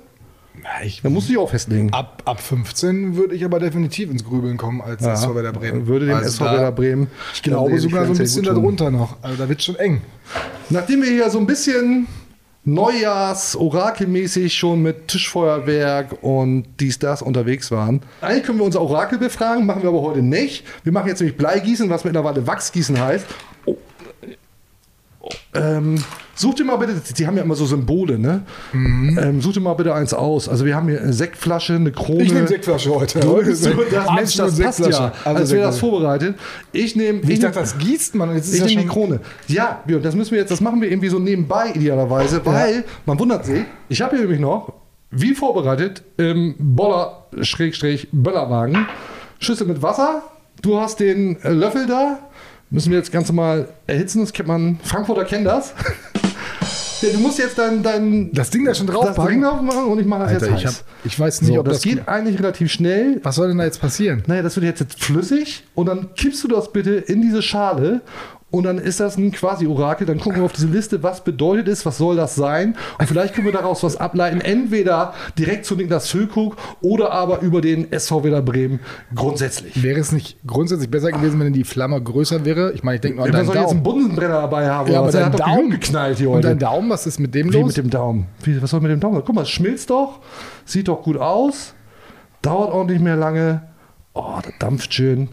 Ich, 0.85 1.03
Da 1.03 1.11
musst 1.11 1.29
du 1.29 1.33
dich 1.33 1.39
auch 1.41 1.51
festlegen. 1.51 1.93
ab, 1.93 2.23
ab 2.25 2.41
15 2.41 3.17
würde 3.17 3.35
ich 3.35 3.45
aber 3.45 3.59
definitiv 3.61 4.11
ins 4.11 4.25
Grübeln 4.25 4.57
kommen 4.57 4.81
als 4.81 5.03
Ja, 5.05 5.15
SV 5.15 5.35
Werder 5.35 5.53
Bremen. 5.53 5.87
Würde 5.87 6.07
dem 6.07 6.15
Also 6.17 6.29
SV 6.29 6.45
da- 6.45 6.53
Werder 6.53 6.73
Bremen. 6.73 7.07
Ich 7.35 7.43
glaube 7.43 7.79
sogar 7.79 8.05
so 8.07 8.13
ein 8.13 8.19
bisschen 8.19 8.45
darunter 8.45 8.91
noch. 8.91 9.17
Also 9.23 9.37
da 9.37 9.49
wird 9.49 9.63
schon 9.63 9.77
eng. 9.77 10.03
Nachdem 10.71 11.03
wir 11.03 11.11
hier 11.11 11.29
so 11.31 11.39
ein 11.39 11.47
bisschen 11.47 12.07
Neujahrs-Orakelmäßig 12.65 14.55
schon 14.57 14.83
mit 14.83 15.09
Tischfeuerwerk 15.09 16.23
und 16.23 16.65
dies, 16.81 16.99
das 16.99 17.23
unterwegs 17.23 17.71
waren. 17.71 18.03
Eigentlich 18.21 18.45
können 18.45 18.59
wir 18.59 18.65
unser 18.65 18.81
Orakel 18.83 19.19
befragen, 19.19 19.65
machen 19.67 19.83
wir 19.83 19.89
aber 19.89 20.03
heute 20.03 20.23
nicht. 20.23 20.65
Wir 20.85 20.93
machen 20.93 21.09
jetzt 21.09 21.21
nämlich 21.21 21.37
Bleigießen, 21.37 21.89
was 21.91 22.05
mittlerweile 22.05 22.47
Wachsgießen 22.47 23.01
heißt. 23.01 23.27
Oh. 23.65 23.77
Oh. 25.21 25.29
Ähm, 25.55 26.03
such 26.39 26.55
dir 26.55 26.65
mal 26.65 26.77
bitte, 26.77 26.95
die 27.15 27.27
haben 27.27 27.37
ja 27.37 27.43
immer 27.43 27.55
so 27.55 27.67
Symbole, 27.67 28.19
ne? 28.19 28.43
Ähm, 28.73 29.41
such 29.41 29.55
dir 29.55 29.61
mal 29.61 29.75
bitte 29.75 29.95
eins 29.95 30.15
aus. 30.15 30.49
Also 30.49 30.65
wir 30.65 30.75
haben 30.77 30.89
hier 30.89 31.01
eine 31.03 31.13
Sektflasche, 31.13 31.75
eine 31.75 31.93
Krone. 31.93 32.23
Ich 32.23 32.33
nehme 32.33 32.47
Sektflasche 32.47 32.95
heute. 32.95 33.21
Du, 33.21 33.43
du, 33.43 33.51
das, 33.51 33.63
Mensch, 34.15 34.37
das 34.37 34.59
passt 34.59 34.87
ja. 34.87 35.13
Also 35.25 35.41
als 35.41 35.51
wäre 35.53 35.63
das 35.67 35.79
vorbereitet. 35.79 36.37
Ich 36.73 36.97
nehme. 36.97 37.21
Ich 37.29 37.41
dachte, 37.41 37.59
das 37.61 37.77
gießt 37.79 38.15
man. 38.15 38.35
Jetzt 38.35 38.49
ist 38.49 38.55
Ich 38.55 38.61
ja 38.61 38.67
nehme 38.67 38.83
die 38.83 38.89
Krone. 38.89 39.21
Ja, 39.49 39.83
Björn, 39.87 40.03
das 40.03 40.15
müssen 40.15 40.33
wir 40.33 40.39
jetzt, 40.39 40.51
das 40.51 40.61
machen 40.61 40.81
wir 40.81 40.91
irgendwie 40.91 41.09
so 41.09 41.19
nebenbei 41.19 41.73
idealerweise, 41.75 42.41
weil 42.45 42.85
man 43.07 43.19
wundert 43.19 43.45
sich. 43.45 43.65
Ich 43.89 44.01
habe 44.01 44.13
hier 44.17 44.21
nämlich 44.21 44.41
noch, 44.41 44.73
wie 45.11 45.35
vorbereitet, 45.35 46.03
im 46.17 46.55
Boller 46.59 47.27
Schrägstrich 47.41 48.09
Böllerwagen, 48.13 48.87
Schüssel 49.39 49.67
mit 49.67 49.83
Wasser. 49.83 50.23
Du 50.63 50.81
hast 50.81 51.01
den 51.01 51.41
äh, 51.43 51.51
Löffel 51.51 51.87
da. 51.87 52.19
Müssen 52.71 52.91
wir 52.91 52.99
jetzt 52.99 53.13
ganz 53.13 53.29
normal 53.29 53.69
erhitzen. 53.87 54.21
Das 54.21 54.33
kennt 54.33 54.49
man. 54.49 54.79
Frankfurter 54.83 55.25
kennen 55.25 55.45
das. 55.45 55.73
ja, 57.03 57.09
du 57.13 57.19
musst 57.19 57.39
jetzt 57.39 57.59
dein, 57.59 57.83
dein 57.83 58.33
Das 58.33 58.51
Ding 58.51 58.65
da 58.65 58.75
schon 58.75 58.87
das 58.87 58.97
draufpacken. 58.97 59.33
Ding 59.33 59.43
drauf 59.43 59.61
machen 59.63 59.85
und 59.85 59.99
ich 59.99 60.07
mache 60.07 60.25
das 60.25 60.33
Alter, 60.35 60.47
jetzt 60.51 60.59
ich, 60.59 60.67
hab, 60.67 60.73
heiß. 60.73 60.85
ich 61.05 61.21
weiß 61.21 61.43
nicht, 61.43 61.55
So, 61.55 61.61
ob 61.61 61.67
das, 61.67 61.75
das, 61.77 61.83
geht 61.83 62.09
eigentlich 62.09 62.39
relativ 62.39 62.71
schnell. 62.73 63.21
Was 63.23 63.37
soll 63.37 63.49
denn 63.49 63.59
da 63.59 63.65
jetzt 63.65 63.81
passieren? 63.81 64.23
Naja, 64.27 64.43
das 64.43 64.57
wird 64.57 64.65
jetzt, 64.67 64.81
jetzt 64.81 65.03
flüssig 65.03 65.65
und 65.75 65.87
dann 65.87 66.15
kippst 66.15 66.43
du 66.45 66.49
das 66.49 66.73
bitte 66.73 66.93
in 66.93 67.23
diese 67.23 67.43
Schale 67.43 68.01
und 68.51 68.65
dann 68.65 68.79
ist 68.79 68.99
das 69.01 69.17
ein 69.19 69.31
quasi 69.31 69.67
Orakel. 69.67 70.07
Dann 70.07 70.19
gucken 70.19 70.37
wir 70.39 70.45
auf 70.45 70.53
diese 70.53 70.69
Liste, 70.69 71.03
was 71.03 71.23
bedeutet 71.23 71.69
es, 71.69 71.85
was 71.85 71.99
soll 71.99 72.17
das 72.17 72.35
sein 72.35 72.77
und 72.99 73.07
vielleicht 73.07 73.35
können 73.35 73.47
wir 73.47 73.53
daraus 73.53 73.83
was 73.83 73.97
ableiten. 73.97 74.41
Entweder 74.41 75.13
direkt 75.39 75.65
zu 75.67 75.77
Niklas 75.77 76.09
Füllkrug 76.09 76.57
oder 76.81 77.13
aber 77.13 77.41
über 77.41 77.61
den 77.61 77.93
SV 77.93 78.25
Werder 78.25 78.43
Bremen 78.43 78.81
grundsätzlich. 79.15 79.83
Wäre 79.83 80.01
es 80.01 80.13
nicht 80.13 80.39
grundsätzlich 80.47 80.91
besser 80.91 81.13
gewesen, 81.13 81.39
wenn 81.41 81.53
die 81.53 81.65
Flamme 81.65 82.01
größer 82.03 82.45
wäre? 82.45 82.73
Ich 82.73 82.83
meine, 82.83 82.97
ich 82.97 83.01
denke 83.03 83.17
nur 83.19 83.27
an 83.27 83.33
Man 83.33 83.39
deinen 83.41 83.47
soll 83.47 83.57
jetzt 83.57 83.71
einen 83.73 83.83
Daumen. 83.85 84.01
Bunsenbrenner 84.01 84.41
dabei 84.43 84.69
haben. 84.71 84.91
Ja, 84.93 85.01
aber? 85.01 85.11
Der 85.13 85.29
dein 85.31 85.33
Daumen 85.37 85.71
geknallt 85.71 86.19
hier 86.19 86.29
Und 86.31 86.37
heute. 86.37 86.49
dein 86.49 86.59
Daumen, 86.59 86.89
was 86.91 87.07
ist 87.07 87.19
mit 87.21 87.35
dem 87.35 87.53
Wie 87.53 87.59
los? 87.59 87.67
mit 87.69 87.77
dem 87.77 87.91
Daumen? 87.91 88.27
Wie, 88.45 88.63
was 88.63 88.71
soll 88.71 88.81
mit 88.81 88.91
dem 88.91 89.01
Daumen? 89.01 89.23
Guck 89.25 89.35
mal, 89.35 89.43
es 89.43 89.51
schmilzt 89.51 89.91
doch, 89.91 90.21
sieht 90.65 90.89
doch 90.89 91.03
gut 91.03 91.19
aus, 91.19 91.75
dauert 92.43 92.73
auch 92.73 92.85
nicht 92.87 93.03
mehr 93.03 93.17
lange. 93.17 93.63
Oh, 94.15 94.39
das 94.43 94.53
dampft 94.59 94.95
schön. 94.95 95.29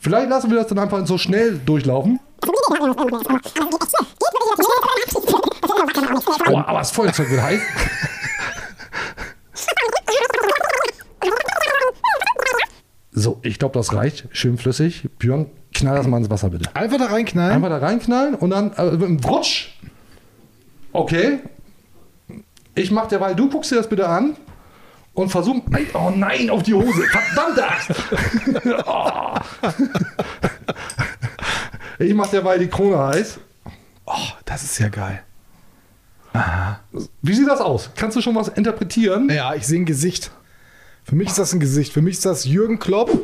Vielleicht 0.00 0.28
lassen 0.28 0.50
wir 0.50 0.58
das 0.58 0.68
dann 0.68 0.78
einfach 0.78 1.04
so 1.06 1.18
schnell 1.18 1.58
durchlaufen. 1.64 2.20
Oh, 6.50 6.58
aber 6.58 6.78
das 6.78 6.90
Feuerzeug 6.90 7.30
wird 7.30 7.42
heiß. 7.42 7.60
So, 13.12 13.40
ich 13.42 13.58
glaube, 13.58 13.74
das 13.74 13.92
reicht. 13.92 14.28
Schön 14.30 14.58
flüssig. 14.58 15.08
Björn, 15.18 15.46
knall 15.74 15.96
das 15.96 16.06
mal 16.06 16.18
ins 16.18 16.30
Wasser, 16.30 16.50
bitte. 16.50 16.74
Einfach 16.74 16.98
da 16.98 17.06
reinknallen. 17.06 17.52
Einfach 17.52 17.68
da 17.68 17.78
reinknallen 17.78 18.34
und 18.36 18.50
dann 18.50 18.72
äh, 18.74 18.92
mit 18.92 19.02
einem 19.02 19.20
Rutsch. 19.20 19.70
Okay. 20.92 21.40
Ich 22.74 22.90
mach 22.92 23.08
derweil, 23.08 23.34
du 23.34 23.50
guckst 23.50 23.72
dir 23.72 23.76
das 23.76 23.88
bitte 23.88 24.08
an 24.08 24.36
und 25.14 25.30
versuch. 25.30 25.56
Oh 25.94 26.10
nein, 26.14 26.48
auf 26.48 26.62
die 26.62 26.74
Hose. 26.74 27.02
Verdammte 27.02 27.68
Axt. 27.68 27.90
oh. 28.86 29.34
Ich 31.98 32.14
mach 32.14 32.28
derweil 32.28 32.58
die 32.58 32.68
Krone 32.68 32.98
heiß. 32.98 33.38
oh, 34.06 34.12
das 34.44 34.62
ist 34.62 34.78
ja 34.78 34.88
geil. 34.88 35.22
Wie 37.22 37.34
sieht 37.34 37.48
das 37.48 37.60
aus? 37.60 37.90
Kannst 37.96 38.16
du 38.16 38.20
schon 38.20 38.34
was 38.34 38.48
interpretieren? 38.48 39.28
Ja, 39.28 39.54
ich 39.54 39.66
sehe 39.66 39.80
ein 39.80 39.86
Gesicht. 39.86 40.30
Für 41.02 41.16
mich 41.16 41.28
ist 41.28 41.38
das 41.38 41.52
ein 41.52 41.60
Gesicht. 41.60 41.92
Für 41.92 42.02
mich 42.02 42.14
ist 42.14 42.26
das 42.26 42.44
Jürgen 42.44 42.78
Klopp. 42.78 43.10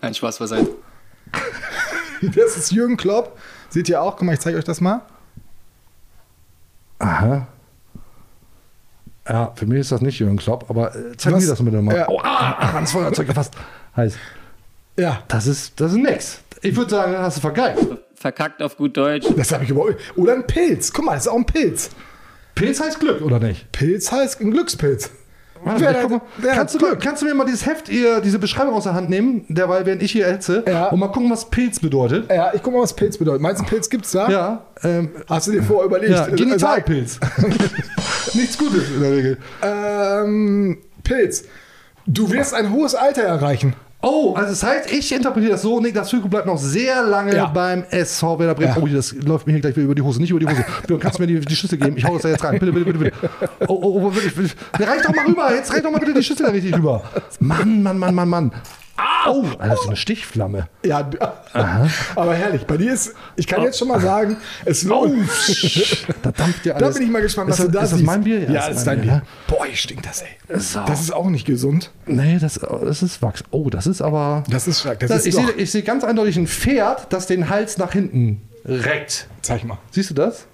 Ein 0.00 0.14
Spaß 0.14 0.38
beiseite. 0.38 0.70
Das 2.22 2.56
ist 2.56 2.72
Jürgen 2.72 2.96
Klopp. 2.96 3.38
Seht 3.68 3.90
ihr 3.90 4.00
auch? 4.00 4.16
Guck 4.16 4.22
mal, 4.22 4.32
ich 4.32 4.40
zeige 4.40 4.56
euch 4.56 4.64
das 4.64 4.80
mal. 4.80 5.02
Aha. 6.98 7.46
Ja, 9.28 9.52
für 9.54 9.66
mich 9.66 9.80
ist 9.80 9.92
das 9.92 10.00
nicht 10.00 10.18
Jürgen 10.18 10.38
Klopp, 10.38 10.70
aber 10.70 10.96
äh, 10.96 11.14
zeig 11.18 11.34
mir 11.34 11.46
das 11.46 11.62
bitte 11.62 11.82
mal. 11.82 11.94
Ja. 11.94 12.08
Oh, 12.08 12.18
ah, 12.22 12.74
ans 12.74 12.92
Feuerzeug 12.92 13.26
gefasst. 13.26 13.54
Heiß. 13.94 14.16
Ja, 14.96 15.22
Das 15.28 15.46
ist, 15.46 15.78
das 15.80 15.92
ist 15.92 15.98
nix. 15.98 16.40
Ich 16.62 16.74
würde 16.76 16.90
sagen, 16.90 17.12
das 17.12 17.20
hast 17.22 17.36
du 17.36 17.40
vergeigt. 17.42 17.78
Verkackt 18.14 18.62
auf 18.62 18.76
gut 18.76 18.96
Deutsch. 18.96 19.26
das 19.36 19.52
habe 19.52 19.64
ich 19.64 19.70
über. 19.70 19.84
Oder 20.16 20.32
ein 20.34 20.46
Pilz. 20.46 20.92
Guck 20.92 21.04
mal, 21.04 21.14
das 21.14 21.24
ist 21.26 21.28
auch 21.28 21.36
ein 21.36 21.44
Pilz. 21.46 21.90
Pilz 22.54 22.80
heißt 22.80 22.98
Glück, 22.98 23.20
oder 23.20 23.38
nicht? 23.38 23.70
Pilz 23.72 24.10
heißt 24.10 24.40
ein 24.40 24.50
Glückspilz. 24.50 25.10
Warte, 25.62 25.80
Wer 25.80 25.94
guck 26.02 26.10
mal, 26.10 26.20
wer 26.38 26.54
kannst, 26.54 26.74
du, 26.74 26.78
Glück? 26.78 27.00
kannst 27.00 27.22
du 27.22 27.26
mir 27.26 27.34
mal 27.34 27.44
dieses 27.44 27.66
Heft, 27.66 27.88
ihr, 27.88 28.20
diese 28.20 28.38
Beschreibung 28.38 28.74
aus 28.74 28.84
der 28.84 28.94
Hand 28.94 29.08
nehmen, 29.10 29.44
derweil 29.48 29.84
während 29.86 30.02
ich 30.02 30.12
hier 30.12 30.26
hetze, 30.26 30.62
Ja. 30.66 30.88
und 30.88 30.98
mal 30.98 31.08
gucken, 31.08 31.30
was 31.30 31.48
Pilz 31.50 31.80
bedeutet? 31.80 32.30
Ja, 32.30 32.52
ich 32.54 32.62
guck 32.62 32.72
mal, 32.74 32.80
was 32.82 32.94
Pilz 32.94 33.16
bedeutet. 33.18 33.42
Meinst 33.42 33.60
du, 33.60 33.64
einen 33.64 33.70
Pilz 33.70 33.90
gibt's 33.90 34.12
da? 34.12 34.28
Ja, 34.30 34.66
ähm, 34.82 35.10
Hast 35.28 35.46
du 35.48 35.52
dir 35.52 35.62
vorher 35.62 35.86
überlegt? 35.86 36.12
ja 36.12 36.26
Äh, 36.28 36.32
Genitalpilz. 36.36 37.18
Nichts 38.34 38.56
Gutes 38.58 38.90
in 38.90 39.00
der 39.00 39.10
Regel. 39.12 39.38
Ähm, 39.62 40.78
Pilz. 41.02 41.44
Du 42.06 42.30
wirst 42.30 42.54
ein 42.54 42.72
hohes 42.72 42.94
Alter 42.94 43.22
erreichen. 43.22 43.74
Oh, 44.02 44.34
also 44.34 44.50
das 44.50 44.62
heißt, 44.62 44.92
ich 44.92 45.10
interpretiere 45.12 45.52
das 45.52 45.62
so, 45.62 45.80
Niklas 45.80 46.10
Füllkrug 46.10 46.30
bleibt 46.30 46.46
noch 46.46 46.58
sehr 46.58 47.02
lange 47.02 47.34
Ja. 47.34 47.46
beim 47.46 47.82
SV 47.90 48.38
Werder 48.38 48.54
Bremen. 48.54 48.74
Ja. 48.76 48.82
Oh, 48.82 48.86
das 48.86 49.12
läuft 49.12 49.46
mir 49.46 49.54
hier 49.54 49.62
gleich 49.62 49.74
wieder 49.74 49.86
über 49.86 49.94
die 49.94 50.02
Hose, 50.02 50.20
nicht 50.20 50.30
über 50.30 50.38
die 50.38 50.46
Hose. 50.46 50.64
Björn, 50.86 51.00
kannst 51.00 51.18
du 51.18 51.22
mir 51.22 51.26
die, 51.26 51.40
die 51.40 51.56
Schüssel 51.56 51.78
geben? 51.78 51.96
Ich 51.96 52.04
hau 52.04 52.12
das 52.14 52.22
da 52.22 52.28
jetzt 52.28 52.44
rein. 52.44 52.58
Bitte, 52.58 52.72
bitte, 52.72 52.84
bitte, 52.84 52.98
bitte. 52.98 53.16
Oh, 53.68 53.78
oh, 53.82 54.00
oh, 54.06 54.14
wirklich. 54.14 54.54
Ja, 54.78 54.86
Reich 54.86 55.02
doch 55.02 55.14
mal 55.14 55.26
rüber, 55.26 55.54
jetzt 55.54 55.72
reich 55.72 55.82
doch 55.82 55.90
mal 55.90 55.98
bitte 55.98 56.12
die 56.14 56.22
Schüssel 56.22 56.46
da 56.46 56.52
richtig 56.52 56.74
rüber. 56.76 57.02
Mann, 57.40 57.82
Mann, 57.82 57.98
Mann, 57.98 58.14
Mann, 58.14 58.28
Mann. 58.28 58.52
Au! 58.98 59.42
Alter, 59.42 59.56
das 59.68 59.80
ist 59.80 59.86
eine 59.88 59.96
Stichflamme. 59.96 60.68
Ja, 60.84 61.02
d- 61.02 61.18
aber 62.14 62.34
herrlich. 62.34 62.64
Bei 62.66 62.76
dir 62.76 62.92
ist, 62.92 63.12
ich 63.36 63.46
kann 63.46 63.62
jetzt 63.62 63.78
schon 63.78 63.88
mal 63.88 64.00
sagen, 64.00 64.36
es 64.64 64.82
lohnt. 64.84 65.28
Da 66.22 66.30
dampft 66.32 66.64
ja 66.66 66.74
Da 66.78 66.84
alles. 66.86 66.96
bin 66.96 67.06
ich 67.06 67.12
mal 67.12 67.22
gespannt, 67.22 67.50
was 67.50 67.58
ist 67.58 67.66
du 67.66 67.70
da 67.72 67.80
das, 67.80 67.84
Ist 67.84 67.92
das 67.92 67.98
siehst. 67.98 68.06
mein 68.06 68.24
Bier? 68.24 68.50
Ja, 68.50 68.68
das 68.68 68.78
ist 68.78 68.86
dein 68.86 68.98
mein 68.98 69.06
Bier. 69.06 69.22
Boah, 69.48 69.66
stinkt 69.74 70.06
das, 70.06 70.22
ey. 70.22 70.58
So. 70.58 70.80
Das 70.86 71.00
ist 71.00 71.12
auch 71.12 71.26
nicht 71.28 71.46
gesund. 71.46 71.90
Nee, 72.06 72.38
das, 72.40 72.54
das 72.60 73.02
ist 73.02 73.20
Wachs. 73.22 73.44
Oh, 73.50 73.68
das 73.70 73.86
ist 73.86 74.00
aber. 74.02 74.44
Das 74.48 74.66
ist 74.66 74.80
stark. 74.80 75.00
Das 75.00 75.10
Das, 75.10 75.18
ist 75.20 75.26
ich, 75.26 75.34
sehe, 75.34 75.50
ich 75.52 75.70
sehe 75.70 75.82
ganz 75.82 76.02
eindeutig 76.04 76.36
ein 76.36 76.46
Pferd, 76.46 77.06
das 77.12 77.26
den 77.26 77.48
Hals 77.50 77.78
nach 77.78 77.92
hinten 77.92 78.40
reckt. 78.64 79.26
Zeig 79.42 79.64
mal. 79.64 79.78
Siehst 79.90 80.10
du 80.10 80.14
das? 80.14 80.46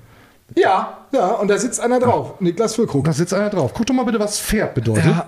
Ja, 0.56 0.98
ja, 1.12 1.26
und 1.28 1.48
da 1.48 1.56
sitzt 1.58 1.80
einer 1.80 1.98
drauf. 2.00 2.40
Niklas 2.40 2.74
Füllkrug. 2.74 3.04
Da 3.04 3.12
sitzt 3.12 3.32
einer 3.32 3.48
drauf. 3.50 3.72
Guck 3.72 3.86
doch 3.86 3.94
mal 3.94 4.04
bitte, 4.04 4.18
was 4.20 4.38
Pferd 4.38 4.74
bedeutet. 4.74 5.06
Ja. 5.06 5.26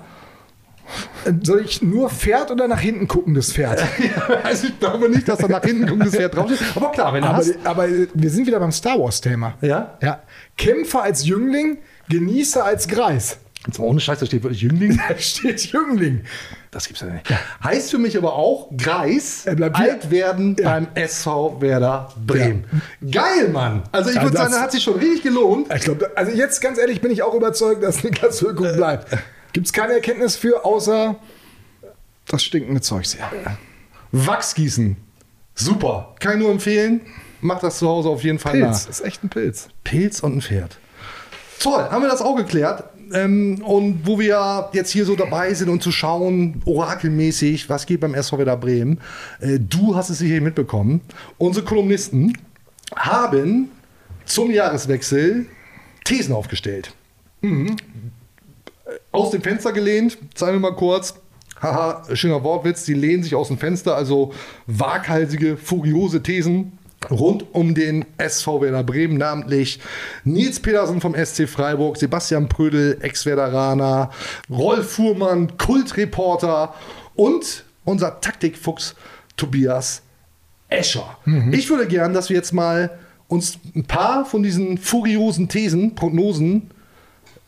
Äh, 1.25 1.33
Soll 1.43 1.63
ich 1.65 1.83
nur 1.83 2.11
Pferd 2.11 2.51
oder 2.51 2.69
nach 2.69 2.81
hinten 2.81 3.09
gucken, 3.09 3.35
das 3.35 3.53
Pferd? 3.53 3.83
Also 4.43 4.67
ich 4.69 4.79
glaube 4.79 5.09
nicht, 5.09 5.29
dass 5.29 5.39
da 5.39 5.49
nach 5.49 5.63
hinten 5.65 5.87
guckt, 5.87 6.07
das 6.07 6.15
Pferd 6.15 6.35
draufsteht. 6.37 6.61
Aber 6.75 6.91
klar, 6.93 7.13
wenn 7.15 7.23
du 7.23 7.29
aber, 7.29 7.39
hast. 7.39 7.55
aber 7.65 7.89
wir 7.89 8.31
sind 8.31 8.47
wieder 8.47 8.61
beim 8.61 8.73
Star 8.73 8.99
Wars-Thema. 8.99 9.55
Ja? 9.61 9.97
Ja. 10.03 10.23
Kämpfer 10.57 11.03
als 11.03 11.25
Jüngling, 11.27 11.79
Genießer 12.09 12.65
als 12.65 12.87
Greis. 12.89 13.39
Jetzt 13.67 13.79
mal 13.79 13.87
ohne 13.87 13.99
Scheiß, 13.99 14.19
da 14.19 14.27
steht 14.27 14.43
wirklich 14.43 14.61
Jüngling. 14.61 15.01
Da 15.09 15.17
steht 15.19 15.73
Jüngling. 15.73 16.21
Das 16.71 16.87
gibt's 16.87 17.01
ja 17.01 17.07
nicht. 17.07 17.25
Heißt 17.63 17.91
für 17.93 17.99
mich 17.99 18.19
aber 18.19 18.35
auch 18.35 18.69
Greis, 18.77 19.47
Er 19.47 19.55
bleibt 19.55 19.79
hier. 19.79 19.93
alt 19.93 20.11
werden 20.11 20.57
Ja. 20.59 20.71
beim 20.71 20.89
SV 20.95 21.61
Werder 21.63 22.13
Bremen. 22.27 22.65
Geil, 23.11 23.49
Mann. 23.53 23.85
Also 23.93 24.11
ich 24.11 24.17
Ja, 24.17 24.23
würde 24.25 24.37
sagen, 24.37 24.53
das 24.53 24.61
hat 24.61 24.73
sich 24.73 24.83
schon 24.83 24.95
richtig 24.99 25.23
gelohnt. 25.23 25.69
Ich 25.75 25.85
glaube, 25.85 26.11
also 26.15 26.33
jetzt 26.33 26.61
ganz 26.61 26.79
ehrlich 26.79 27.01
bin 27.01 27.11
ich 27.13 27.23
auch 27.23 27.33
überzeugt, 27.33 27.83
dass 27.83 28.03
Niklas 28.05 28.41
Füllkrug 28.41 28.75
bleibt. 28.77 29.17
Gibt 29.55 29.67
es 29.69 29.73
keine 29.73 29.93
Erkenntnis 29.93 30.35
für, 30.35 30.65
außer 30.65 31.15
das 32.27 32.43
stinkende 32.43 32.81
Zeug 32.81 33.07
sehr. 33.07 33.31
Wachsgießen. 34.11 34.97
Super. 35.55 36.15
Kann 36.19 36.35
ich 36.35 36.39
nur 36.41 36.51
empfehlen. 36.51 37.03
Macht 37.41 37.63
das 37.63 37.79
zu 37.79 37.89
Hause 37.89 38.09
auf 38.09 38.25
jeden 38.25 38.41
Fall 38.41 38.53
Pilz, 38.53 38.85
nach. 38.85 38.91
ist 38.91 39.01
echt 39.03 39.23
ein 39.23 39.29
Pilz. 39.29 39.69
Pilz 39.85 40.21
und 40.21 40.37
ein 40.37 40.43
Pferd. 40.43 40.79
Toll, 41.61 41.85
haben 41.89 42.03
wir 42.03 42.09
das 42.09 42.21
auch 42.21 42.35
geklärt. 42.35 42.85
Ähm, 43.13 43.63
und 43.63 44.05
wo 44.05 44.19
wir 44.19 44.71
jetzt 44.73 44.91
hier 44.91 45.05
so 45.05 45.15
dabei 45.15 45.55
sind 45.55 45.69
und 45.69 45.83
zu 45.83 45.93
schauen, 45.93 46.61
orakelmäßig, 46.65 47.69
was 47.69 47.87
geht 47.87 48.01
beim 48.01 48.15
SV 48.15 48.39
Werder 48.39 48.57
Bremen, 48.57 49.01
äh, 49.41 49.61
du 49.61 49.95
hast 49.95 50.11
es 50.11 50.19
sicher 50.19 50.41
mitbekommen. 50.41 51.01
Unsere 51.39 51.65
Kolumnisten 51.65 52.37
haben 52.97 53.71
zum 54.25 54.51
Jahreswechsel 54.51 55.47
Thesen 56.05 56.35
aufgestellt. 56.35 56.93
Mhm. 57.43 57.77
Aus 59.13 59.31
dem 59.31 59.43
Fenster 59.43 59.73
gelehnt, 59.73 60.19
zeigen 60.35 60.55
wir 60.55 60.71
mal 60.71 60.77
kurz. 60.77 61.15
Haha, 61.61 62.05
schöner 62.15 62.43
Wortwitz, 62.45 62.85
die 62.85 62.95
lehnen 62.95 63.23
sich 63.23 63.35
aus 63.35 63.49
dem 63.49 63.59
Fenster, 63.59 63.97
also 63.97 64.33
waghalsige, 64.67 65.57
furiose 65.57 66.23
Thesen. 66.23 66.79
rund 67.11 67.47
um 67.55 67.75
den 67.75 68.05
SV 68.17 68.63
Werder 68.63 68.83
Bremen, 68.83 69.17
namentlich 69.17 69.79
Nils 70.25 70.61
Petersen 70.61 71.01
vom 71.01 71.15
SC 71.15 71.49
Freiburg, 71.49 71.97
Sebastian 71.97 72.49
Prödel, 72.49 72.99
Ex-Werderaner, 73.01 74.11
Rolf 74.51 74.93
Fuhrmann, 74.93 75.57
Kultreporter 75.59 76.75
und 77.15 77.65
unser 77.85 78.21
Taktikfuchs 78.21 78.95
Tobias 79.37 80.03
Escher. 80.69 81.19
Ich 81.53 81.69
würde 81.71 81.87
gern, 81.87 82.15
dass 82.15 82.31
wir 82.31 82.37
jetzt 82.37 82.53
mal 82.53 82.99
uns 83.29 83.59
ein 83.75 83.85
paar 83.85 84.25
von 84.25 84.43
diesen 84.43 84.79
furiosen 84.79 85.49
Thesen, 85.49 85.95
Prognosen 85.95 86.71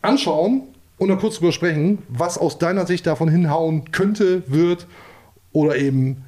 anschauen 0.03 0.62
und 0.99 1.09
dann 1.09 1.18
kurz 1.18 1.36
drüber 1.36 1.53
sprechen, 1.53 1.99
was 2.09 2.38
aus 2.38 2.59
deiner 2.59 2.86
Sicht 2.86 3.07
davon 3.07 3.28
hinhauen 3.28 3.90
könnte, 3.92 4.42
wird 4.47 4.86
oder 5.53 5.76
eben 5.76 6.24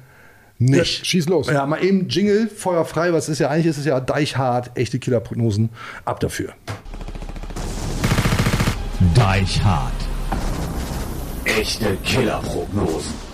nicht. 0.57 0.99
Ja, 0.99 1.05
schieß 1.05 1.29
los. 1.29 1.47
Ja, 1.47 1.65
mal 1.65 1.83
eben 1.83 2.07
Jingle, 2.09 2.47
Feuer 2.47 2.85
frei, 2.85 3.13
was 3.13 3.29
ist 3.29 3.39
ja 3.39 3.49
eigentlich, 3.49 3.67
ist 3.67 3.77
es 3.77 3.85
ja 3.85 3.99
deichhart, 3.99 4.71
echte 4.75 4.99
Killerprognosen, 4.99 5.69
ab 6.05 6.19
dafür. 6.19 6.53
Deichhart. 9.15 9.93
Echte 11.45 11.97
Killerprognosen. 12.03 13.28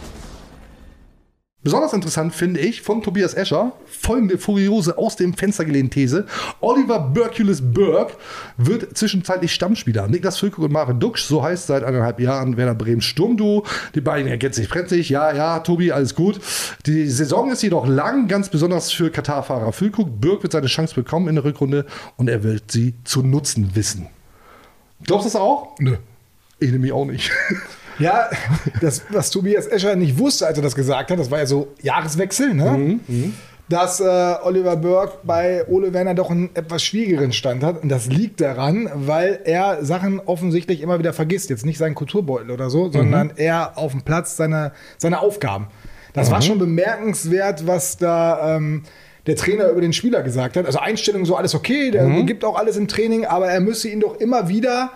Besonders 1.65 1.93
interessant 1.93 2.35
finde 2.35 2.59
ich 2.59 2.83
von 2.83 3.01
Tobias 3.01 3.33
Escher 3.33 3.73
folgende 3.87 4.37
furiose 4.37 4.99
aus 4.99 5.15
dem 5.15 5.33
Fenster 5.33 5.65
gelehnte 5.65 5.95
These. 5.95 6.27
Oliver 6.61 6.99
Berkulis 6.99 7.59
Berg 7.59 8.15
wird 8.57 8.95
zwischenzeitlich 8.95 9.51
Stammspieler. 9.51 10.07
Niklas 10.07 10.37
Füllkrug 10.37 10.65
und 10.65 10.71
Marvin 10.71 10.99
Duksch, 10.99 11.23
so 11.23 11.41
heißt 11.41 11.65
seit 11.65 11.83
eineinhalb 11.83 12.19
Jahren 12.19 12.55
Werder 12.55 12.75
Bremen 12.75 13.01
Sturmduo. 13.01 13.65
Die 13.95 14.01
beiden 14.01 14.27
ergänzen 14.27 14.61
sich 14.61 14.69
brenzlig. 14.69 15.09
Ja, 15.09 15.33
ja, 15.33 15.57
Tobi, 15.57 15.91
alles 15.91 16.13
gut. 16.13 16.39
Die 16.85 17.09
Saison 17.09 17.49
ist 17.49 17.63
jedoch 17.63 17.87
lang, 17.87 18.27
ganz 18.27 18.49
besonders 18.49 18.91
für 18.91 19.09
Katar-Fahrer 19.09 19.73
Füllkrug. 19.73 20.21
Berg 20.21 20.43
wird 20.43 20.51
seine 20.51 20.67
Chance 20.67 20.93
bekommen 20.93 21.29
in 21.29 21.33
der 21.33 21.45
Rückrunde 21.45 21.87
und 22.15 22.29
er 22.29 22.43
wird 22.43 22.71
sie 22.71 22.93
zu 23.05 23.23
nutzen 23.23 23.71
wissen. 23.73 24.05
Glaubst 25.01 25.25
du 25.25 25.29
das 25.31 25.35
auch? 25.35 25.79
Nö. 25.79 25.97
Ich 26.59 26.71
nämlich 26.71 26.91
auch 26.91 27.05
nicht. 27.05 27.31
Ja, 27.99 28.29
das, 28.81 29.03
was 29.09 29.29
Tobias 29.29 29.67
Escher 29.67 29.95
nicht 29.95 30.17
wusste, 30.17 30.47
als 30.47 30.57
er 30.57 30.63
das 30.63 30.75
gesagt 30.75 31.11
hat, 31.11 31.19
das 31.19 31.31
war 31.31 31.39
ja 31.39 31.45
so 31.45 31.67
Jahreswechsel, 31.81 32.53
ne? 32.53 32.99
Mhm, 33.07 33.33
dass 33.67 33.99
äh, 33.99 34.35
Oliver 34.43 34.75
Burke 34.75 35.17
bei 35.23 35.65
Ole 35.67 35.91
Werner 35.93 36.13
doch 36.13 36.29
einen 36.29 36.51
etwas 36.53 36.83
schwierigeren 36.83 37.33
Stand 37.33 37.63
hat. 37.63 37.81
Und 37.81 37.89
das 37.89 38.05
liegt 38.05 38.39
daran, 38.39 38.89
weil 38.93 39.39
er 39.43 39.83
Sachen 39.83 40.19
offensichtlich 40.19 40.81
immer 40.81 40.99
wieder 40.99 41.13
vergisst. 41.13 41.49
Jetzt 41.49 41.65
nicht 41.65 41.79
seinen 41.79 41.95
Kulturbeutel 41.95 42.51
oder 42.51 42.69
so, 42.69 42.91
sondern 42.91 43.31
er 43.37 43.77
auf 43.77 43.91
dem 43.91 44.03
Platz 44.03 44.37
seine, 44.37 44.71
seine 44.97 45.19
Aufgaben. 45.19 45.67
Das 46.13 46.31
war 46.31 46.41
schon 46.41 46.59
bemerkenswert, 46.59 47.67
was 47.67 47.97
da 47.97 48.55
ähm, 48.55 48.83
der 49.27 49.35
Trainer 49.35 49.69
über 49.69 49.81
den 49.81 49.93
Spieler 49.93 50.21
gesagt 50.21 50.55
hat. 50.55 50.65
Also 50.65 50.79
Einstellung 50.79 51.25
so 51.25 51.35
alles 51.35 51.55
okay, 51.55 51.91
der 51.91 52.07
gibt 52.23 52.45
auch 52.45 52.57
alles 52.57 52.77
im 52.77 52.87
Training, 52.87 53.25
aber 53.25 53.47
er 53.47 53.59
müsse 53.59 53.89
ihn 53.89 53.99
doch 53.99 54.19
immer 54.19 54.47
wieder 54.47 54.91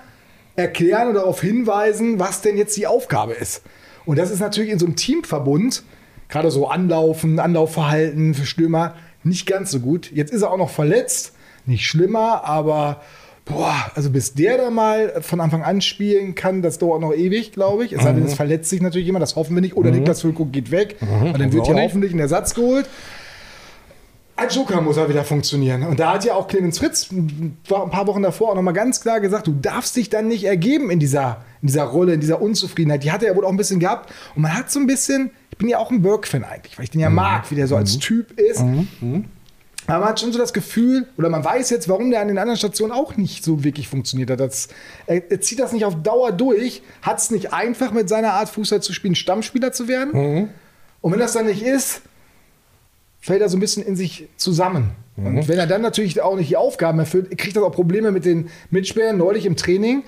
erklären 0.60 1.10
oder 1.10 1.22
darauf 1.22 1.41
hinweisen, 1.41 2.20
was 2.20 2.41
denn 2.41 2.57
jetzt 2.57 2.78
die 2.78 2.88
Aufgabe 2.88 3.34
ist. 3.34 3.62
Und 4.05 4.18
das 4.18 4.32
ist 4.32 4.39
natürlich 4.39 4.72
in 4.72 4.80
so 4.80 4.86
einem 4.86 4.95
Teamverbund, 4.95 5.84
gerade 6.28 6.51
so 6.51 6.68
Anlaufen, 6.68 7.39
Anlaufverhalten 7.39 8.34
für 8.34 8.45
Stürmer, 8.45 8.95
nicht 9.24 9.45
ganz 9.45 9.72
so 9.72 9.80
gut. 9.80 10.12
Jetzt 10.12 10.32
ist 10.32 10.41
er 10.41 10.51
auch 10.51 10.57
noch 10.57 10.70
verletzt, 10.70 11.34
nicht 11.66 11.86
schlimmer, 11.86 12.43
aber 12.45 13.01
boah, 13.45 13.76
also 13.95 14.10
bis 14.10 14.34
der 14.34 14.57
da 14.57 14.70
mal 14.70 15.22
von 15.22 15.41
Anfang 15.41 15.64
an 15.64 15.82
spielen 15.82 16.36
kann, 16.36 16.62
das 16.62 16.78
dauert 16.78 17.01
noch 17.01 17.14
ewig, 17.14 17.51
glaube 17.51 17.86
ich. 17.86 17.93
Es 17.93 18.03
sei 18.03 18.14
denn, 18.14 18.26
es 18.26 18.36
verletzt 18.36 18.70
sich 18.70 18.82
natürlich 18.82 19.07
jemand, 19.07 19.24
das 19.24 19.36
hoffen 19.36 19.55
wir 19.55 19.62
nicht. 19.62 19.76
Oder 19.76 19.91
Niklas 19.91 20.22
Füllkrug 20.22 20.51
geht 20.51 20.72
weg 20.72 20.97
und 21.01 21.39
dann 21.39 21.51
wird 21.51 21.68
ja 21.68 21.76
hoffentlich 21.76 22.14
ein 22.14 22.20
Ersatz 22.20 22.53
geholt. 22.53 22.88
Als 24.39 24.55
Joker 24.55 24.79
muss 24.81 24.97
er 24.97 25.09
wieder 25.09 25.23
funktionieren. 25.25 25.83
Und 25.83 25.99
da 25.99 26.13
hat 26.13 26.23
ja 26.23 26.33
auch 26.33 26.47
Clemens 26.47 26.77
Fritz 26.79 27.11
ein 27.11 27.57
paar 27.63 28.07
Wochen 28.07 28.21
davor 28.21 28.51
auch 28.51 28.55
nochmal 28.55 28.73
ganz 28.73 29.01
klar 29.01 29.19
gesagt, 29.19 29.47
du 29.47 29.51
darfst 29.53 29.95
dich 29.95 30.09
dann 30.09 30.27
nicht 30.27 30.45
ergeben 30.45 30.89
in 30.89 30.99
dieser, 30.99 31.43
in 31.61 31.67
dieser 31.67 31.83
Rolle, 31.83 32.13
in 32.13 32.21
dieser 32.21 32.41
Unzufriedenheit. 32.41 33.03
Die 33.03 33.11
hat 33.11 33.21
er 33.21 33.31
ja 33.31 33.35
wohl 33.35 33.45
auch 33.45 33.51
ein 33.51 33.57
bisschen 33.57 33.79
gehabt. 33.79 34.13
Und 34.35 34.43
man 34.43 34.55
hat 34.55 34.71
so 34.71 34.79
ein 34.79 34.87
bisschen, 34.87 35.31
ich 35.51 35.57
bin 35.57 35.67
ja 35.67 35.79
auch 35.79 35.91
ein 35.91 36.01
Burke-Fan 36.01 36.45
eigentlich, 36.45 36.77
weil 36.77 36.85
ich 36.85 36.89
den 36.91 37.01
ja 37.01 37.09
mag, 37.09 37.51
wie 37.51 37.55
der 37.55 37.67
so 37.67 37.75
als 37.75 37.97
Typ 37.99 38.39
ist. 38.39 38.61
Aber 39.87 39.99
man 39.99 40.09
hat 40.09 40.19
schon 40.19 40.31
so 40.31 40.37
das 40.37 40.53
Gefühl, 40.53 41.07
oder 41.17 41.29
man 41.29 41.43
weiß 41.43 41.69
jetzt, 41.71 41.89
warum 41.89 42.11
der 42.11 42.21
an 42.21 42.27
den 42.27 42.37
anderen 42.37 42.57
Stationen 42.57 42.91
auch 42.93 43.17
nicht 43.17 43.43
so 43.43 43.63
wirklich 43.63 43.87
funktioniert 43.87 44.29
hat. 44.29 44.39
Das, 44.39 44.67
er, 45.07 45.29
er 45.31 45.41
zieht 45.41 45.59
das 45.59 45.73
nicht 45.73 45.83
auf 45.83 46.01
Dauer 46.03 46.31
durch, 46.31 46.83
hat 47.01 47.17
es 47.17 47.31
nicht 47.31 47.53
einfach 47.53 47.91
mit 47.91 48.07
seiner 48.07 48.33
Art 48.33 48.49
Fußball 48.49 48.81
zu 48.81 48.93
spielen, 48.93 49.15
Stammspieler 49.15 49.71
zu 49.71 49.87
werden. 49.87 50.13
Und 51.01 51.11
wenn 51.11 51.19
das 51.19 51.33
dann 51.33 51.47
nicht 51.47 51.63
ist, 51.63 52.03
fällt 53.20 53.41
er 53.41 53.49
so 53.49 53.57
ein 53.57 53.59
bisschen 53.59 53.84
in 53.86 53.95
sich 53.95 54.28
zusammen. 54.38 54.91
Und 55.17 55.49
wenn 55.49 55.59
er 55.59 55.67
dann 55.67 55.82
natürlich 55.82 56.22
auch 56.22 56.38
nicht 56.38 56.49
die 56.49 56.55
Aufgaben 56.55 56.97
erfüllt, 56.99 57.38
kriegt 57.38 57.57
er 57.57 57.63
auch 57.63 57.72
Probleme 57.74 58.11
mit 58.11 58.24
den 58.24 58.49
Mitspielern. 58.72 59.17
Neulich 59.17 59.45
im 59.45 59.57
Training, 59.57 60.03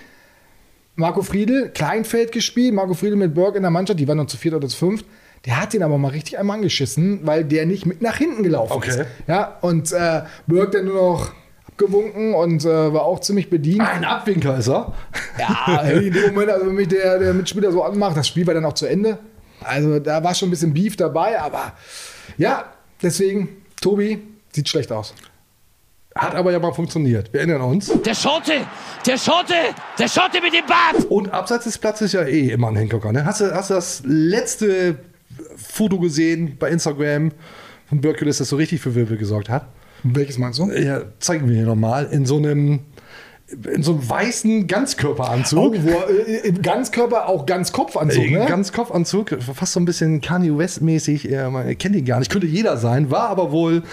Marco 0.96 1.22
Friedl, 1.22 1.70
Kleinfeld 1.74 2.32
gespielt, 2.32 2.74
Marco 2.74 2.94
Friedl 2.94 3.18
mit 3.18 3.34
Berg 3.34 3.56
in 3.58 3.64
der 3.64 3.72
Mannschaft, 3.72 4.00
die 4.00 4.08
waren 4.08 4.18
noch 4.18 4.28
zu 4.28 4.38
viert 4.38 4.54
oder 4.54 4.70
zu 4.70 4.78
fünft. 4.78 5.06
Der 5.46 5.60
hat 5.60 5.74
den 5.74 5.84
aber 5.84 5.98
mal 5.98 6.10
richtig 6.10 6.38
einmal 6.40 6.56
angeschissen, 6.58 7.22
weil 7.24 7.44
der 7.44 7.66
nicht 7.66 7.86
mit 7.86 8.02
nach 8.02 8.16
hinten 8.18 8.44
gelaufen 8.44 8.72
Okay. 8.74 8.90
ist. 8.90 9.06
Ja, 9.28 9.58
und 9.62 9.92
äh, 9.92 10.22
Berg 10.48 10.72
dann 10.72 10.86
nur 10.86 10.96
noch 10.96 11.32
abgewunken 11.68 12.34
und 12.34 12.64
äh, 12.64 12.94
war 12.94 13.04
auch 13.04 13.20
ziemlich 13.20 13.50
bedient. 13.50 13.82
Ein 13.82 14.06
Abwinker 14.06 14.58
ist 14.60 14.68
er. 14.70 14.94
Ja, 15.40 15.82
in 15.90 16.14
dem 16.14 16.34
Moment, 16.34 16.52
also 16.52 16.68
wenn 16.68 16.76
mich 16.76 16.88
der, 16.90 17.18
der 17.20 17.34
Mitspieler 17.34 17.72
so 17.72 17.84
anmacht, 17.84 18.16
das 18.16 18.28
Spiel 18.28 18.46
war 18.48 18.54
dann 18.54 18.66
auch 18.66 18.74
zu 18.76 18.86
Ende. 18.86 19.18
Also 19.62 20.00
da 20.00 20.24
war 20.24 20.34
schon 20.36 20.48
ein 20.50 20.52
bisschen 20.52 20.74
Beef 20.74 20.96
dabei, 20.96 21.40
aber 21.40 21.74
ja, 22.38 22.66
deswegen, 23.02 23.50
Tobi, 23.82 24.20
sieht 24.52 24.70
schlecht 24.70 24.92
aus. 24.92 25.14
Hat 26.16 26.36
aber 26.36 26.52
ja 26.52 26.60
mal 26.60 26.74
funktioniert. 26.74 27.32
Wir 27.32 27.40
erinnern 27.40 27.62
uns. 27.62 27.92
Der 28.04 28.14
Schotte! 28.14 28.66
Der 29.06 29.18
Schotte! 29.18 29.54
Der 29.98 30.10
Schotte 30.10 30.42
mit 30.42 30.54
dem 30.54 30.66
Bart! 30.66 31.06
Und 31.10 31.32
abseits 31.32 31.64
des 31.64 31.78
Platzes 31.78 32.08
ist 32.08 32.14
ja 32.14 32.24
eh 32.24 32.50
immer 32.50 32.68
ein 32.68 32.76
Hingucker. 32.76 33.14
Ne? 33.14 33.24
Hast, 33.24 33.40
du, 33.40 33.54
hast 33.54 33.70
du 33.70 33.76
das 33.76 34.02
letzte 34.06 35.00
Foto 35.56 36.00
gesehen 36.00 36.58
bei 36.60 36.70
Instagram 36.70 37.32
von 37.88 38.02
Birkeles, 38.02 38.40
das 38.40 38.50
so 38.50 38.58
richtig 38.58 38.82
für 38.82 38.94
Wirbel 38.94 39.18
gesorgt 39.18 39.48
hat? 39.50 39.68
Welches 40.04 40.38
meinst 40.38 40.60
du? 40.60 40.70
Ja, 40.72 41.04
zeigen 41.20 41.48
wir 41.48 41.56
hier 41.56 41.66
nochmal. 41.66 42.08
In 42.12 42.26
so 42.26 42.38
einem 42.38 42.82
in 43.74 43.84
so 43.84 43.92
einem 43.94 44.10
weißen 44.10 44.68
Ganzkörperanzug. 44.68 45.60
Oh, 45.60 45.74
wo, 45.84 45.90
äh, 46.22 46.52
Ganzkörper 46.52 47.28
auch 47.28 47.46
Ganzkopfanzug, 47.46 48.24
Äh, 48.26 48.32
ne? 48.40 48.46
Ganzkopfanzug, 48.48 49.38
fast 49.54 49.74
so 49.74 49.80
ein 49.80 49.86
bisschen 49.86 50.22
Kanye 50.22 50.58
West-mäßig. 50.58 51.30
äh, 51.32 51.50
Man 51.50 51.78
kennt 51.78 51.96
ihn 51.96 52.06
gar 52.06 52.20
nicht. 52.20 52.32
Könnte 52.32 52.48
jeder 52.48 52.78
sein, 52.78 53.12
war 53.12 53.30
aber 53.30 53.52
wohl 53.52 53.84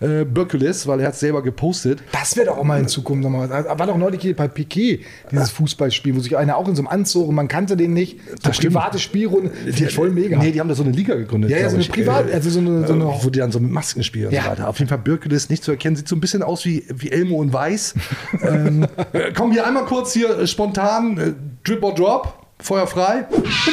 äh, 0.00 0.24
Birkeles, 0.24 0.86
weil 0.86 1.00
er 1.00 1.06
hat 1.08 1.14
es 1.14 1.20
selber 1.20 1.42
gepostet. 1.42 2.00
Das 2.12 2.36
wäre 2.36 2.46
doch 2.46 2.58
auch 2.58 2.64
mal 2.64 2.80
in 2.80 2.88
Zukunft 2.88 3.22
nochmal 3.24 3.48
was. 3.50 3.64
War 3.78 3.86
doch 3.86 3.96
neulich 3.98 4.20
hier 4.22 4.36
bei 4.36 4.48
Piquet, 4.48 5.00
dieses 5.30 5.50
Fußballspiel, 5.50 6.14
wo 6.16 6.20
sich 6.20 6.36
einer 6.36 6.56
auch 6.56 6.68
in 6.68 6.76
so 6.76 6.82
einem 6.82 6.88
Anzug 6.88 7.28
und 7.28 7.34
man 7.34 7.48
kannte 7.48 7.76
den 7.76 7.92
nicht. 7.94 8.18
So 8.30 8.36
Das 8.48 8.58
private 8.58 8.98
Spielrunde. 8.98 9.50
Ich 9.66 9.94
voll 9.94 10.10
mega. 10.10 10.38
Nee, 10.38 10.52
die 10.52 10.60
haben 10.60 10.68
da 10.68 10.74
so 10.74 10.82
eine 10.84 10.92
Liga 10.92 11.14
gegründet. 11.14 11.50
Ja, 11.50 11.58
ja, 11.58 11.68
so 11.68 11.74
eine 11.76 11.82
ich. 11.82 11.90
Privat- 11.92 12.28
Äh, 12.30 12.34
also 12.34 12.50
so 12.50 12.60
eine- 12.60 12.86
so 12.86 12.92
eine- 12.94 13.04
äh, 13.04 13.24
wo 13.24 13.30
die 13.30 13.38
dann 13.40 13.50
so 13.52 13.58
mit 13.60 13.70
Masken 13.72 14.02
spielen 14.04 14.26
und 14.28 14.32
Ja. 14.34 14.44
so 14.44 14.50
weiter. 14.50 14.68
Auf 14.68 14.78
jeden 14.78 14.88
Fall 14.88 14.98
Birkeles 14.98 15.48
nicht 15.50 15.64
zu 15.64 15.70
erkennen. 15.72 15.96
Sieht 15.96 16.08
so 16.08 16.16
ein 16.16 16.20
bisschen 16.20 16.42
aus 16.42 16.64
wie, 16.64 16.84
wie 16.94 17.10
Elmo 17.10 17.36
und 17.36 17.52
Weiß. 17.52 17.94
ähm, 18.42 18.84
äh, 18.96 19.04
komm, 19.34 19.52
hier 19.52 19.66
einmal 19.66 19.84
kurz 19.84 20.12
hier 20.12 20.38
äh, 20.38 20.46
spontan. 20.46 21.18
Äh, 21.18 21.34
Drip 21.64 21.82
or 21.82 21.94
Drop. 21.94 22.46
Feuer 22.60 22.86
frei. 22.86 23.26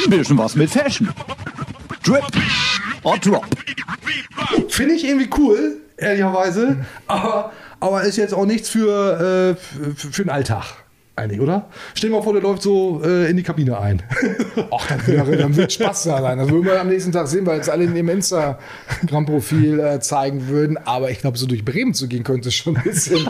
Ein 0.04 0.10
bisschen 0.10 0.38
was 0.38 0.54
mit 0.54 0.70
Fashion. 0.70 1.12
Drip 2.04 2.24
or 3.02 3.18
Drop. 3.18 3.46
Finde 4.68 4.94
ich 4.94 5.04
irgendwie 5.04 5.28
cool, 5.38 5.78
ehrlicherweise. 5.96 6.84
Aber, 7.06 7.52
aber 7.80 8.02
ist 8.02 8.16
jetzt 8.16 8.32
auch 8.32 8.46
nichts 8.46 8.68
für, 8.68 9.56
äh, 9.56 9.94
für, 9.96 10.12
für 10.12 10.22
den 10.22 10.30
Alltag. 10.30 10.85
Eigentlich, 11.18 11.40
oder? 11.40 11.70
Stell 11.94 12.10
dir 12.10 12.16
mal 12.16 12.22
vor, 12.22 12.34
der 12.34 12.42
läuft 12.42 12.60
so 12.60 13.00
äh, 13.02 13.30
in 13.30 13.38
die 13.38 13.42
Kabine 13.42 13.80
ein. 13.80 14.02
Ach, 14.70 14.86
dann, 14.86 15.06
wäre, 15.06 15.34
dann 15.38 15.56
wird 15.56 15.72
Spaß 15.72 16.04
da 16.04 16.20
sein. 16.20 16.36
Das 16.36 16.50
würden 16.50 16.66
wir 16.66 16.78
am 16.78 16.88
nächsten 16.88 17.10
Tag 17.10 17.26
sehen, 17.26 17.46
weil 17.46 17.58
es 17.58 17.70
alle 17.70 17.84
in 17.84 17.96
ihrem 17.96 18.10
Instagram-Profil 18.10 19.80
äh, 19.80 20.00
zeigen 20.00 20.48
würden. 20.48 20.76
Aber 20.76 21.10
ich 21.10 21.20
glaube, 21.20 21.38
so 21.38 21.46
durch 21.46 21.64
Bremen 21.64 21.94
zu 21.94 22.06
gehen, 22.06 22.22
könnte 22.22 22.50
schon 22.50 22.76
ein 22.76 22.82
bisschen 22.82 23.26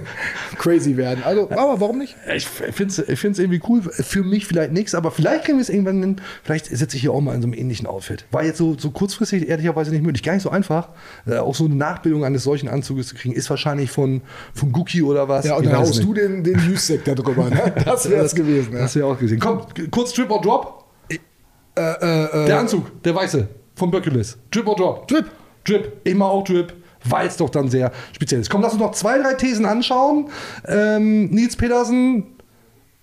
crazy 0.56 0.96
werden. 0.96 1.24
Also, 1.24 1.50
aber 1.50 1.78
warum 1.78 1.98
nicht? 1.98 2.16
Ich 2.34 2.46
finde 2.48 2.84
es 2.86 2.98
ich 3.06 3.20
find's 3.20 3.38
irgendwie 3.38 3.60
cool. 3.68 3.82
Für 3.82 4.22
mich 4.22 4.46
vielleicht 4.46 4.72
nichts, 4.72 4.94
aber 4.94 5.10
vielleicht 5.10 5.44
kriegen 5.44 5.58
wir 5.58 5.62
es 5.62 5.68
irgendwann 5.68 6.00
hin. 6.00 6.16
Vielleicht 6.42 6.74
sitze 6.74 6.96
ich 6.96 7.02
hier 7.02 7.12
auch 7.12 7.20
mal 7.20 7.34
in 7.34 7.42
so 7.42 7.48
einem 7.48 7.54
ähnlichen 7.54 7.86
Outfit. 7.86 8.24
War 8.30 8.44
jetzt 8.44 8.56
so, 8.56 8.78
so 8.78 8.90
kurzfristig 8.92 9.46
ehrlicherweise 9.46 9.90
nicht 9.90 10.02
möglich. 10.02 10.22
Gar 10.22 10.32
nicht 10.32 10.42
so 10.42 10.48
einfach. 10.48 10.88
Äh, 11.26 11.36
auch 11.36 11.54
so 11.54 11.66
eine 11.66 11.74
Nachbildung 11.74 12.24
eines 12.24 12.44
solchen 12.44 12.68
Anzuges 12.68 13.08
zu 13.08 13.14
kriegen, 13.14 13.34
ist 13.34 13.50
wahrscheinlich 13.50 13.90
von, 13.90 14.22
von 14.54 14.72
Gucci 14.72 15.02
oder 15.02 15.28
was. 15.28 15.44
Ja, 15.44 15.56
und 15.56 15.66
dann 15.66 15.76
haust 15.76 16.02
du 16.02 16.14
den, 16.14 16.42
den 16.42 16.58
Juice-Sekt 16.58 17.06
da 17.06 17.14
drüber. 17.14 17.25
Ne? 17.34 17.74
Das 17.84 18.08
wäre 18.08 18.24
es 18.24 18.34
gewesen. 18.34 18.72
Ja. 18.74 18.80
Das 18.80 18.94
wäre 18.96 19.06
auch 19.06 19.18
gesehen. 19.18 19.40
Komm, 19.40 19.62
kurz 19.90 20.12
Drip 20.12 20.30
or 20.30 20.40
Drop. 20.40 20.84
Äh, 21.08 21.82
äh, 21.82 22.46
Der 22.46 22.58
Anzug, 22.58 23.02
der 23.02 23.14
weiße, 23.14 23.48
von 23.74 23.90
Birkeles. 23.90 24.38
Drip 24.50 24.66
or 24.66 24.76
Drop? 24.76 25.08
Drip. 25.08 25.26
Drip. 25.64 25.92
Ich 26.04 26.14
mach 26.14 26.28
auch 26.28 26.44
Drip, 26.44 26.72
weil 27.04 27.26
es 27.26 27.36
doch 27.36 27.50
dann 27.50 27.68
sehr 27.68 27.92
speziell 28.12 28.40
ist. 28.40 28.48
Komm, 28.50 28.62
lass 28.62 28.72
uns 28.72 28.80
noch 28.80 28.92
zwei, 28.92 29.18
drei 29.18 29.34
Thesen 29.34 29.66
anschauen. 29.66 30.30
Ähm, 30.66 31.26
Nils 31.30 31.56
Petersen, 31.56 32.24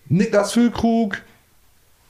Niklas 0.08 0.54
Füllkrug, 0.54 1.18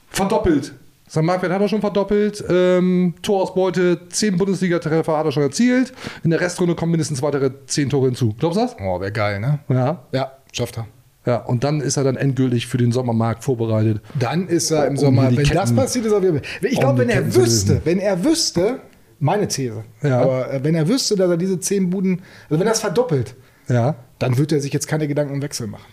verdoppelt 0.09 0.74
Sein 1.07 1.26
Marktwert 1.26 1.51
hat 1.51 1.61
er 1.61 1.68
schon 1.68 1.82
verdoppelt. 1.82 2.43
Ähm, 2.49 3.16
Torausbeute, 3.22 4.07
10 4.09 4.38
Bundesliga-Treffer 4.38 5.18
hat 5.18 5.26
er 5.26 5.32
schon 5.32 5.43
erzielt. 5.43 5.91
In 6.24 6.30
der 6.30 6.39
Restrunde 6.39 6.76
kommen 6.76 6.91
mindestens 6.91 7.22
weitere 7.22 7.51
10 7.66 7.89
Tore 7.89 8.05
hinzu. 8.05 8.36
Glaubst 8.39 8.57
du 8.57 8.61
das? 8.61 8.76
Oh, 8.80 8.99
wäre 9.01 9.11
geil, 9.11 9.39
ne? 9.39 9.59
Ja. 9.70 10.03
Ja, 10.11 10.32
schafft 10.51 10.78
er. 10.78 10.88
Ja, 11.26 11.38
und 11.38 11.63
dann 11.63 11.80
ist 11.80 11.95
er 11.97 12.03
dann 12.03 12.17
endgültig 12.17 12.67
für 12.67 12.78
den 12.78 12.91
Sommermarkt 12.91 13.43
vorbereitet. 13.45 14.01
Dann 14.19 14.47
ist 14.47 14.71
er 14.71 14.86
im 14.88 14.91
Um 14.93 14.97
Sommer, 14.97 15.28
wenn 15.28 15.36
das 15.38 15.49
Ketten- 15.49 15.76
passiert, 15.76 16.05
ist 16.05 16.11
er 16.11 16.21
wieder. 16.21 16.41
Ich 16.61 16.74
um 16.78 16.80
glaube, 16.82 16.93
die 17.03 17.07
wenn 17.07 17.09
er 17.17 17.36
wüsste, 17.36 17.82
wenn 17.86 17.99
er 17.99 18.24
wüsste, 18.26 18.80
meine 19.19 19.47
These, 19.47 19.84
Ja. 20.01 20.21
aber 20.21 20.51
äh, 20.53 20.63
wenn 20.63 20.76
er 20.76 20.88
wüsste, 20.89 21.15
dass 21.15 21.30
er 21.30 21.38
diese 21.38 21.59
10 21.59 21.89
Buden, 21.89 22.21
also 22.49 22.59
wenn 22.59 22.67
er 22.67 22.71
das 22.74 22.82
verdoppelt, 22.82 23.36
Ja. 23.69 23.95
dann 24.19 24.38
würde 24.38 24.55
er 24.55 24.61
sich 24.61 24.74
jetzt 24.74 24.88
keine 24.88 25.07
Gedanken 25.07 25.34
um 25.36 25.41
Wechsel 25.41 25.67
machen. 25.67 25.86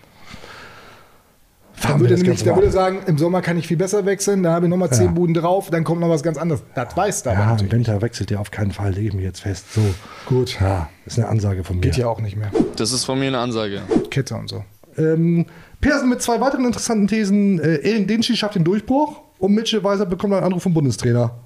Dann 1.83 1.99
würde, 2.01 2.13
er 2.15 2.17
das 2.19 2.23
nämlich, 2.25 2.45
dann 2.45 2.57
würde 2.57 2.71
sagen, 2.71 2.99
im 3.07 3.17
Sommer 3.17 3.41
kann 3.41 3.57
ich 3.57 3.67
viel 3.67 3.77
besser 3.79 4.05
wechseln, 4.05 4.43
dann 4.43 4.53
habe 4.53 4.67
ich 4.67 4.71
nochmal 4.71 4.91
10 4.91 5.07
Ja. 5.07 5.11
Buden 5.13 5.33
drauf, 5.35 5.71
dann 5.71 5.83
kommt 5.83 6.01
noch 6.01 6.11
was 6.11 6.23
ganz 6.23 6.37
anderes. 6.37 6.63
Das 6.75 6.95
weiß 6.95 7.23
er 7.23 7.33
aber 7.33 7.41
Ja, 7.41 7.57
im. 7.57 7.73
Winter 7.73 8.03
wechselt 8.03 8.31
er 8.31 8.41
auf 8.41 8.51
keinen 8.51 8.73
Fall, 8.73 8.93
lege 8.93 9.09
ich 9.09 9.15
mir 9.15 9.23
jetzt 9.23 9.41
fest. 9.41 9.73
So. 9.73 9.81
Gut. 10.27 10.59
Ja, 10.61 10.91
ist 11.07 11.19
eine 11.19 11.29
Ansage 11.29 11.65
von 11.65 11.77
mir. 11.77 11.83
Geht 11.83 11.97
ja 11.97 12.09
auch 12.09 12.21
nicht 12.21 12.37
mehr. 12.37 12.51
Das 12.77 12.93
ist 12.93 13.05
von 13.07 13.19
mir 13.19 13.29
eine 13.29 13.39
Ansage. 13.39 13.81
Kette 14.11 14.35
und 14.35 14.49
so. 14.49 14.63
Ähm, 15.01 15.47
Persen 15.81 16.09
mit 16.09 16.23
zwei 16.23 16.41
weiteren 16.41 16.65
interessanten 16.65 17.07
Thesen. 17.07 17.59
Äh, 17.59 17.77
Erin 17.77 18.07
Dingschi 18.07 18.37
schafft 18.37 18.55
den 18.55 18.65
Durchbruch 18.65 19.21
und 19.39 19.55
Mitchell 19.55 19.83
Weiser 19.83 20.07
bekommt 20.07 20.35
einen 20.35 20.45
Anruf 20.45 20.63
vom 20.63 20.75
Bundestrainer. 20.75 21.39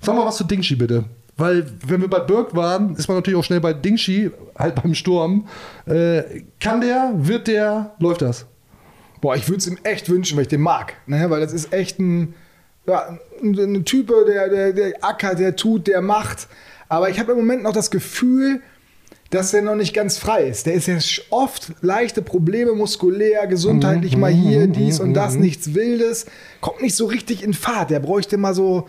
Sag 0.00 0.14
mal 0.14 0.26
was 0.26 0.36
zu 0.36 0.44
Dingschi 0.44 0.76
bitte. 0.76 1.04
Weil, 1.36 1.66
wenn 1.86 2.00
wir 2.00 2.08
bei 2.08 2.20
Birk 2.20 2.54
waren, 2.56 2.96
ist 2.96 3.08
man 3.08 3.18
natürlich 3.18 3.38
auch 3.38 3.44
schnell 3.44 3.60
bei 3.60 3.74
Dingschi, 3.74 4.30
halt 4.58 4.74
beim 4.74 4.94
Sturm. 4.94 5.46
Äh, 5.84 6.44
kann 6.60 6.80
der, 6.80 7.12
wird 7.14 7.46
der, 7.46 7.94
läuft 7.98 8.22
das? 8.22 8.46
Boah, 9.20 9.36
ich 9.36 9.46
würde 9.48 9.58
es 9.58 9.66
ihm 9.66 9.78
echt 9.82 10.08
wünschen, 10.08 10.36
weil 10.36 10.42
ich 10.42 10.48
den 10.48 10.62
mag. 10.62 10.94
Ne? 11.06 11.28
Weil 11.28 11.40
das 11.40 11.52
ist 11.52 11.72
echt 11.74 11.98
ein, 11.98 12.34
ja, 12.86 13.18
ein 13.42 13.84
Typ, 13.84 14.08
der, 14.26 14.48
der, 14.48 14.72
der 14.72 15.04
ackert, 15.04 15.38
der 15.38 15.56
tut, 15.56 15.86
der 15.86 16.00
macht. 16.00 16.48
Aber 16.88 17.10
ich 17.10 17.18
habe 17.18 17.32
im 17.32 17.38
Moment 17.38 17.64
noch 17.64 17.72
das 17.72 17.90
Gefühl, 17.90 18.62
dass 19.30 19.52
er 19.52 19.62
noch 19.62 19.74
nicht 19.74 19.94
ganz 19.94 20.18
frei 20.18 20.44
ist. 20.44 20.66
Der 20.66 20.74
ist 20.74 20.86
ja 20.86 20.96
oft 21.30 21.72
leichte 21.80 22.22
Probleme, 22.22 22.72
muskulär, 22.72 23.46
gesundheitlich 23.46 24.16
mal 24.16 24.30
hier, 24.30 24.66
dies 24.66 25.00
und 25.00 25.14
das, 25.14 25.34
nichts 25.34 25.74
Wildes. 25.74 26.26
Kommt 26.60 26.82
nicht 26.82 26.94
so 26.94 27.06
richtig 27.06 27.42
in 27.42 27.54
Fahrt. 27.54 27.90
Der 27.90 28.00
bräuchte 28.00 28.36
mal 28.36 28.54
so, 28.54 28.86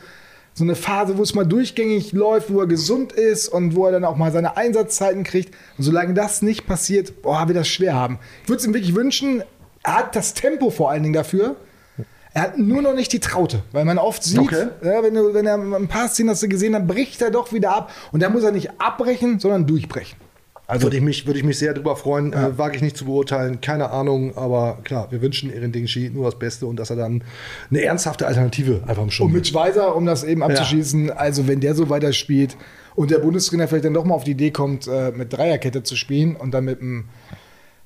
so 0.54 0.64
eine 0.64 0.76
Phase, 0.76 1.18
wo 1.18 1.24
es 1.24 1.34
mal 1.34 1.46
durchgängig 1.46 2.12
läuft, 2.14 2.52
wo 2.54 2.60
er 2.62 2.68
gesund 2.68 3.14
ist 3.14 3.48
und 3.48 3.76
wo 3.76 3.86
er 3.86 3.92
dann 3.92 4.06
auch 4.06 4.16
mal 4.16 4.32
seine 4.32 4.58
Einsatzzeiten 4.58 5.24
kriegt. 5.24 5.56
Und 5.78 5.84
solange 5.84 6.14
das 6.14 6.42
nicht 6.42 6.68
passiert, 6.68 7.22
boah, 7.22 7.48
wird 7.48 7.58
das 7.58 7.68
schwer 7.68 7.96
haben. 7.96 8.20
Ich 8.44 8.50
würde 8.50 8.60
es 8.62 8.68
ihm 8.68 8.74
wirklich 8.74 8.96
wünschen, 8.96 9.44
er 9.84 9.98
hat 9.98 10.16
das 10.16 10.34
Tempo 10.34 10.70
vor 10.70 10.92
allen 10.92 11.04
Dingen 11.04 11.14
dafür. 11.14 11.56
Er 12.34 12.44
hat 12.44 12.58
nur 12.60 12.84
noch 12.84 12.94
nicht 12.94 13.12
die 13.14 13.20
Traute, 13.20 13.64
weil 13.72 13.86
man 13.86 13.98
oft 13.98 14.24
sieht, 14.24 14.38
Okay. 14.38 14.68
ja, 14.84 15.02
wenn, 15.02 15.16
du, 15.16 15.34
wenn 15.34 15.48
er 15.48 15.56
ein 15.56 15.88
paar 15.88 16.08
Szenen 16.08 16.30
hast 16.30 16.44
du 16.44 16.48
gesehen, 16.48 16.74
dann 16.74 16.86
bricht 16.86 17.20
er 17.22 17.32
doch 17.32 17.52
wieder 17.52 17.72
ab. 17.76 17.92
Und 18.12 18.22
da 18.22 18.30
muss 18.30 18.44
er 18.44 18.52
nicht 18.52 18.80
abbrechen, 18.80 19.40
sondern 19.40 19.66
durchbrechen. 19.66 20.18
Also 20.70 20.84
würde 20.84 20.98
ich 20.98 21.04
mich, 21.04 21.26
würde 21.26 21.40
ich 21.40 21.46
mich 21.46 21.58
sehr 21.58 21.74
drüber 21.74 21.96
freuen. 21.96 22.34
Äh, 22.34 22.58
wage 22.58 22.76
ich 22.76 22.82
nicht 22.82 22.98
zu 22.98 23.06
beurteilen, 23.06 23.62
keine 23.62 23.90
Ahnung. 23.90 24.36
Aber 24.36 24.80
klar, 24.84 25.08
wir 25.12 25.22
wünschen 25.22 25.52
Erin 25.52 25.72
Dingschi 25.72 26.10
nur 26.10 26.26
das 26.26 26.38
Beste 26.38 26.66
und 26.66 26.78
dass 26.78 26.90
er 26.90 26.98
dann 26.98 27.24
eine 27.72 27.82
ernsthafte 27.82 28.28
Alternative 28.28 28.82
einfach 28.86 29.04
im 29.04 29.10
Sturm 29.10 29.28
Und 29.28 29.34
mit 29.34 29.48
Schweizer, 29.48 29.96
um 29.96 30.06
das 30.06 30.26
eben 30.26 30.44
abzuschließen, 30.44 31.10
also 31.10 31.48
wenn 31.48 31.62
der 31.62 31.74
so 31.74 31.90
weiterspielt 31.90 32.58
und 32.96 33.12
der 33.12 33.20
Bundestrainer 33.20 33.70
vielleicht 33.70 33.86
dann 33.86 33.94
doch 33.94 34.04
mal 34.04 34.16
auf 34.16 34.26
die 34.26 34.32
Idee 34.32 34.52
kommt, 34.52 34.88
äh, 34.88 35.12
mit 35.16 35.32
Dreierkette 35.32 35.84
zu 35.84 35.96
spielen 35.96 36.36
und 36.36 36.52
dann 36.52 36.66
mit 36.66 36.82
einem 36.82 37.06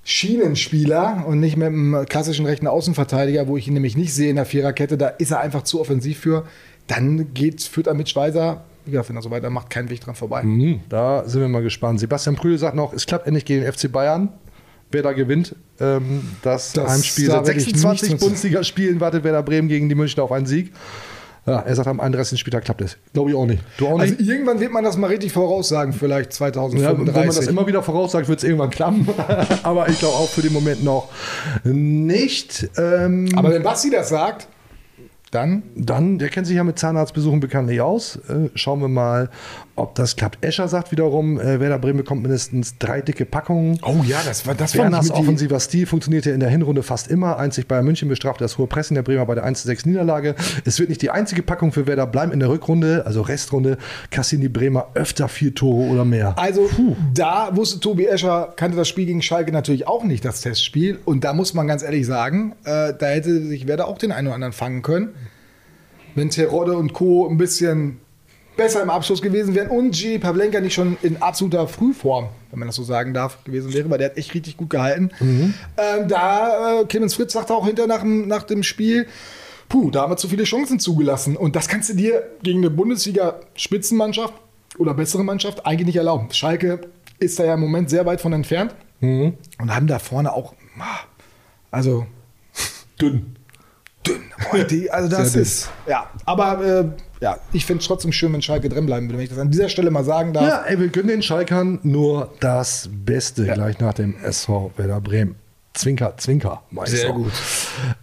Schienenspieler 0.04 1.26
und 1.28 1.40
nicht 1.40 1.58
mit 1.58 1.68
einem 1.68 2.06
klassischen 2.10 2.48
rechten 2.48 2.66
Außenverteidiger, 2.66 3.48
wo 3.48 3.58
ich 3.58 3.68
ihn 3.68 3.76
nämlich 3.76 3.96
nicht 3.96 4.16
sehe 4.16 4.32
in 4.32 4.38
der 4.38 4.46
Viererkette, 4.46 4.98
da 4.98 5.10
ist 5.10 5.30
er 5.30 5.40
einfach 5.40 5.62
zu 5.62 5.80
offensiv 5.80 6.20
für, 6.20 6.46
dann 6.88 7.36
geht, 7.36 7.62
führt 7.62 7.86
er 7.86 7.94
mit 7.94 8.10
Schweizer, 8.10 8.66
gesagt, 8.86 9.10
wenn 9.10 9.16
er 9.16 9.22
so 9.22 9.30
weitermacht, 9.32 9.70
kein 9.70 9.90
Weg 9.90 10.02
dran 10.02 10.16
vorbei. 10.16 10.42
Mhm, 10.44 10.82
Da 10.90 11.24
sind 11.28 11.42
wir 11.42 11.48
mal 11.48 11.62
gespannt. 11.62 12.00
Sebastian 12.00 12.36
Prühl 12.36 12.58
sagt 12.58 12.76
noch, 12.76 12.94
es 12.94 13.06
klappt 13.06 13.28
endlich 13.28 13.46
gegen 13.46 13.62
den 13.62 13.72
FC 13.72 13.92
Bayern. 13.92 14.30
Wer 14.94 15.04
da 15.04 15.14
gewinnt, 15.14 15.56
ähm, 15.80 16.22
das, 16.42 16.74
Das- 16.74 16.90
Heimspiel. 16.92 17.28
da 17.28 17.36
Seit 17.36 17.48
werde 17.48 17.60
ich 17.60 17.66
26 17.66 18.02
nichts 18.02 18.12
mit- 18.12 18.20
Bundesligaspielen 18.20 19.00
wartet 19.00 19.24
Werder 19.24 19.42
Bremen 19.44 19.68
gegen 19.70 19.88
die 19.88 19.96
Münchner 19.96 20.24
auf 20.24 20.32
einen 20.34 20.46
Sieg. 20.46 20.74
Ja, 21.48 21.60
er 21.62 21.74
sagt, 21.76 21.88
am 21.88 22.00
31. 22.00 22.40
Spieltag 22.40 22.66
klappt 22.66 22.82
es. 22.82 22.98
Glaube 23.14 23.32
ich 23.32 23.36
auch 23.36 23.48
nicht. 23.48 23.64
Du 23.78 23.88
auch 23.88 24.00
Also 24.00 24.14
nicht? 24.14 24.30
irgendwann 24.30 24.60
wird 24.60 24.72
man 24.72 24.84
das 24.84 24.96
mal 24.98 25.08
richtig 25.08 25.32
voraussagen, 25.32 25.92
vielleicht 25.92 26.38
ja, 26.40 26.46
wenn 26.46 26.54
2035. 26.54 27.16
man 27.16 27.28
das 27.36 27.48
immer 27.48 27.66
wieder 27.66 27.82
voraussagt, 27.82 28.28
wird 28.28 28.38
es 28.40 28.44
irgendwann 28.44 28.70
klappen. 28.70 29.08
Aber 29.64 29.90
ich 29.90 29.98
glaube 29.98 30.16
auch 30.18 30.30
für 30.30 30.42
den 30.42 30.54
Moment 30.54 30.84
noch 30.84 31.10
nicht. 31.64 32.70
Ähm, 32.78 33.30
Aber 33.36 33.50
wenn 33.52 33.64
Basti 33.64 33.90
das 33.90 34.10
sagt, 34.10 34.48
dann 35.32 35.64
Dann, 35.76 36.20
der 36.20 36.30
kennt 36.30 36.46
sich 36.46 36.58
ja 36.58 36.64
mit 36.64 36.78
Zahnarztbesuchen 36.78 37.40
bekanntlich 37.40 37.82
aus. 37.82 38.18
Äh, 38.28 38.50
schauen 38.56 38.82
wir 38.82 38.90
mal, 38.90 39.30
ob 39.82 39.96
das 39.96 40.16
klappt. 40.16 40.44
Escher 40.46 40.68
sagt 40.68 40.92
wiederum, 40.92 41.40
äh, 41.40 41.60
Werder 41.60 41.80
Bremen 41.80 41.98
bekommt 41.98 42.22
mindestens 42.22 42.78
drei 42.78 43.02
dicke 43.02 43.26
Packungen. 43.26 43.80
Oh 43.84 44.02
ja, 44.06 44.18
das 44.26 44.46
war 44.48 44.56
das 44.56 44.76
Werners 44.76 45.08
die- 45.08 45.12
offensiver 45.14 45.60
Stil 45.60 45.86
funktionierte 45.86 46.32
in 46.32 46.40
der 46.40 46.50
Hinrunde 46.50 46.84
fast 46.84 47.08
immer. 47.10 47.38
Einzig 47.38 47.68
Bayern 47.68 47.86
München 47.86 48.08
bestrafte 48.10 48.44
das 48.44 48.58
hohe 48.58 48.68
Pressen 48.68 48.96
der 48.96 49.04
Bremer 49.04 49.26
bei 49.26 49.36
der 49.36 49.46
1-6 49.46 49.86
Niederlage. 49.88 50.36
Es 50.66 50.80
wird 50.80 50.90
nicht 50.90 51.02
die 51.02 51.10
einzige 51.12 51.44
Packung 51.44 51.72
für 51.72 51.88
Werder 51.88 52.08
bleiben 52.08 52.32
in 52.32 52.40
der 52.40 52.50
Rückrunde, 52.50 53.06
also 53.06 53.22
Restrunde, 53.22 53.78
kassieren 54.10 54.42
die 54.42 54.50
Bremer 54.50 54.88
öfter 54.94 55.28
vier 55.28 55.54
Tore 55.56 55.90
oder 55.90 56.06
mehr. 56.06 56.34
Also 56.38 56.70
da 57.14 57.50
wusste 57.56 57.80
Tobi 57.80 58.06
Escher, 58.06 58.54
kannte 58.56 58.78
das 58.78 58.88
Spiel 58.88 59.06
gegen 59.06 59.22
Schalke 59.22 59.52
natürlich 59.52 59.88
auch 59.88 60.04
nicht, 60.04 60.24
das 60.26 60.42
Testspiel. 60.42 61.00
Und 61.06 61.24
da 61.24 61.34
muss 61.34 61.54
man 61.54 61.68
ganz 61.68 61.84
ehrlich 61.84 62.06
sagen, 62.06 62.54
äh, 62.64 62.94
da 62.98 63.08
hätte 63.08 63.42
sich 63.48 63.68
Werder 63.68 63.88
auch 63.88 63.98
den 63.98 64.12
einen 64.12 64.28
oder 64.28 64.36
anderen 64.36 64.54
fangen 64.54 64.82
können. 64.82 65.10
Wenn 66.14 66.30
Terodde 66.30 66.76
und 66.76 66.92
Co. 66.92 67.26
ein 67.30 67.38
bisschen 67.38 68.01
besser 68.58 68.82
im 68.82 68.90
Abschluss 68.90 69.22
gewesen 69.22 69.56
wären 69.56 69.70
und 69.70 69.92
G. 69.92 70.20
Pavlenka 70.20 70.60
nicht 70.60 70.74
schon 70.74 70.98
in 71.02 71.22
absoluter 71.22 71.68
Frühform, 71.68 72.30
wenn 72.52 72.60
man 72.60 72.68
das 72.68 72.76
so 72.76 72.84
sagen 72.84 73.14
darf, 73.14 73.44
gewesen 73.44 73.74
wäre, 73.74 73.90
weil 73.90 73.98
der 73.98 74.10
hat 74.10 74.18
echt 74.18 74.34
richtig 74.34 74.58
gut 74.58 74.70
gehalten. 74.70 75.12
Ähm, 75.78 76.08
da, 76.08 76.82
äh, 76.82 76.86
Clemens 76.86 77.16
Fritz 77.16 77.34
sagte 77.34 77.54
auch 77.54 77.66
hinter 77.66 77.88
nach 77.88 78.02
dem, 78.02 78.28
nach 78.28 78.44
dem 78.44 78.64
Spiel, 78.64 79.08
puh, 79.70 79.90
da 79.90 80.02
haben 80.02 80.12
wir 80.12 80.18
zu 80.18 80.28
viele 80.28 80.44
Chancen 80.44 80.80
zugelassen. 80.80 81.38
Und 81.38 81.56
das 81.56 81.68
kannst 81.68 81.90
du 81.90 81.94
dir 81.94 82.24
gegen 82.44 82.60
eine 82.60 82.70
Bundesliga-Spitzenmannschaft 82.70 84.34
oder 84.78 84.94
bessere 84.94 85.24
Mannschaft 85.24 85.66
eigentlich 85.66 85.88
nicht 85.88 85.96
erlauben. 85.98 86.28
Schalke 86.32 86.82
ist 87.20 87.40
da 87.40 87.46
ja 87.46 87.54
im 87.54 87.62
Moment 87.62 87.90
sehr 87.90 88.06
weit 88.06 88.22
von 88.22 88.34
entfernt 88.34 88.76
und 89.60 89.76
haben 89.76 89.88
da 89.88 90.00
vorne 90.00 90.34
auch, 90.34 90.54
ah, 90.80 91.00
also 91.72 92.06
Dünn. 93.02 93.38
Dünn. 94.06 94.24
Boah, 94.52 94.64
die, 94.64 94.92
also 94.92 95.10
das 95.10 95.32
Sehr 95.32 95.32
dünn. 95.34 95.42
ist, 95.42 95.70
ja, 95.88 96.10
aber 96.26 96.64
äh, 96.64 96.86
ja, 97.22 97.38
ich 97.54 97.66
finde 97.66 97.82
es 97.82 97.88
trotzdem 97.88 98.12
schön, 98.12 98.34
wenn 98.34 98.42
Schalke 98.42 98.68
drin 98.68 98.86
bleiben 98.86 99.08
würde, 99.08 99.18
wenn 99.18 99.24
ich 99.24 99.30
das 99.30 99.38
an 99.40 99.52
dieser 99.52 99.70
Stelle 99.70 99.92
mal 99.92 100.04
sagen 100.04 100.34
darf. 100.34 100.48
Ja, 100.48 100.64
ey, 100.64 100.80
wir 100.80 100.88
gönnen 100.88 101.10
den 101.10 101.22
Schalkern 101.22 101.80
nur 101.84 102.34
das 102.40 102.90
Beste 102.92 103.46
gleich 103.46 103.80
nach 103.80 103.94
dem 103.94 104.16
SV 104.24 104.72
Werder 104.76 105.02
Bremen. 105.02 105.36
Zwinker, 105.74 106.16
Zwinker, 106.18 106.64
Meister. 106.70 106.98
Sehr 106.98 107.14
gut. 107.14 107.32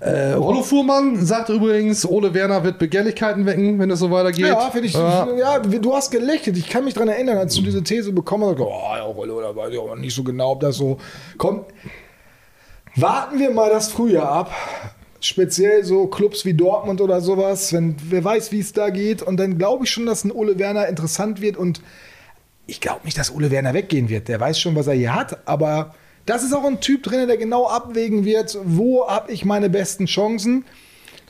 Äh, 0.00 0.32
Rollo 0.32 0.62
Fuhrmann 0.62 1.26
sagt 1.26 1.50
übrigens, 1.50 2.06
Ole 2.06 2.32
Werner 2.32 2.64
wird 2.64 2.78
Begehrlichkeiten 2.78 3.44
wecken, 3.44 3.78
wenn 3.78 3.90
es 3.90 3.98
so 3.98 4.10
weitergeht. 4.10 4.46
Ja, 4.46 4.70
finde 4.70 4.86
ich. 4.86 4.94
Ja. 4.94 5.28
Ja. 5.36 5.58
du 5.58 5.94
hast 5.94 6.10
gelächelt. 6.10 6.56
Ich 6.56 6.70
kann 6.70 6.84
mich 6.84 6.94
daran 6.94 7.10
erinnern, 7.10 7.36
als 7.36 7.54
du 7.54 7.62
diese 7.62 7.82
These 7.82 8.12
bekommen 8.12 8.44
hast, 8.44 8.58
oh, 8.58 8.70
ja, 8.96 9.02
Rollo, 9.02 9.42
da 9.42 9.54
weiß 9.54 9.70
ich 9.70 9.78
auch 9.78 9.94
nicht 9.96 10.14
so 10.14 10.24
genau, 10.24 10.52
ob 10.52 10.60
das 10.60 10.76
so 10.76 10.96
kommt. 11.36 11.66
Warten 12.96 13.38
wir 13.38 13.50
mal 13.50 13.68
das 13.68 13.92
Frühjahr 13.92 14.30
ab. 14.30 14.50
Speziell 15.20 15.84
so 15.84 16.06
Clubs 16.06 16.44
wie 16.44 16.54
Dortmund 16.54 17.00
oder 17.00 17.20
sowas, 17.20 17.72
wenn 17.72 17.96
wer 18.08 18.22
weiß, 18.22 18.52
wie 18.52 18.60
es 18.60 18.72
da 18.72 18.90
geht. 18.90 19.22
Und 19.22 19.38
dann 19.38 19.58
glaube 19.58 19.84
ich 19.84 19.90
schon, 19.90 20.06
dass 20.06 20.24
ein 20.24 20.30
Ole 20.30 20.58
Werner 20.58 20.86
interessant 20.86 21.40
wird. 21.40 21.56
Und 21.56 21.82
ich 22.66 22.80
glaube 22.80 23.00
nicht, 23.04 23.18
dass 23.18 23.34
Ole 23.34 23.50
Werner 23.50 23.74
weggehen 23.74 24.08
wird. 24.08 24.28
Der 24.28 24.38
weiß 24.38 24.60
schon, 24.60 24.76
was 24.76 24.86
er 24.86 24.94
hier 24.94 25.14
hat. 25.14 25.48
Aber 25.48 25.94
das 26.26 26.44
ist 26.44 26.52
auch 26.52 26.64
ein 26.64 26.80
Typ 26.80 27.02
drin, 27.02 27.26
der 27.26 27.38
genau 27.38 27.66
abwägen 27.66 28.24
wird, 28.24 28.58
wo 28.62 29.08
habe 29.08 29.32
ich 29.32 29.44
meine 29.44 29.70
besten 29.70 30.06
Chancen. 30.06 30.64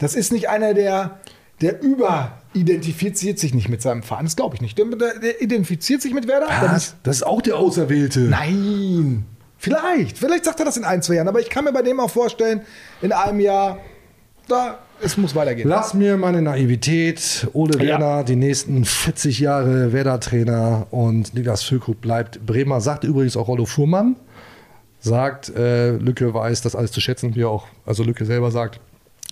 Das 0.00 0.14
ist 0.14 0.32
nicht 0.32 0.48
einer, 0.48 0.74
der, 0.74 1.20
der 1.60 1.80
überidentifiziert 1.80 3.38
sich 3.38 3.54
nicht 3.54 3.68
mit 3.68 3.80
seinem 3.80 4.02
Verein. 4.02 4.24
Das 4.24 4.36
glaube 4.36 4.56
ich 4.56 4.60
nicht. 4.60 4.76
Der, 4.76 4.86
der, 4.86 5.40
identifiziert 5.40 6.02
sich 6.02 6.14
mit 6.14 6.26
Werder. 6.26 6.48
Was? 6.62 6.96
Das 7.04 7.16
ist 7.16 7.22
auch 7.22 7.40
der 7.40 7.56
Auserwählte. 7.56 8.20
Nein. 8.20 9.24
Vielleicht. 9.58 10.18
Vielleicht 10.18 10.44
sagt 10.44 10.60
er 10.60 10.64
das 10.64 10.76
in 10.76 10.84
ein, 10.84 11.02
zwei 11.02 11.14
Jahren. 11.14 11.28
Aber 11.28 11.40
ich 11.40 11.50
kann 11.50 11.64
mir 11.64 11.72
bei 11.72 11.82
dem 11.82 11.98
auch 12.00 12.10
vorstellen, 12.10 12.62
in 13.02 13.12
einem 13.12 13.40
Jahr, 13.40 13.78
da, 14.46 14.78
es 15.02 15.16
muss 15.16 15.34
weitergehen. 15.34 15.68
Lass 15.68 15.94
mir 15.94 16.16
meine 16.16 16.40
Naivität. 16.40 17.48
Ole 17.52 17.74
Ja. 17.74 17.98
Werner, 17.98 18.24
die 18.24 18.36
nächsten 18.36 18.84
40 18.84 19.40
Jahre 19.40 19.92
Werder-Trainer 19.92 20.86
und 20.90 21.34
Niklas 21.34 21.64
Füllkrug 21.64 22.00
bleibt 22.00 22.46
Bremer. 22.46 22.80
Sagt 22.80 23.04
übrigens 23.04 23.36
auch 23.36 23.48
Rollo 23.48 23.66
Fuhrmann. 23.66 24.16
Sagt, 25.00 25.50
äh, 25.50 25.92
Lücke 25.92 26.34
weiß 26.34 26.62
das 26.62 26.74
alles 26.74 26.90
zu 26.92 27.00
schätzen, 27.00 27.34
wie 27.36 27.42
er 27.42 27.50
auch, 27.50 27.66
also 27.86 28.02
Lücke 28.02 28.24
selber 28.24 28.50
sagt, 28.50 28.80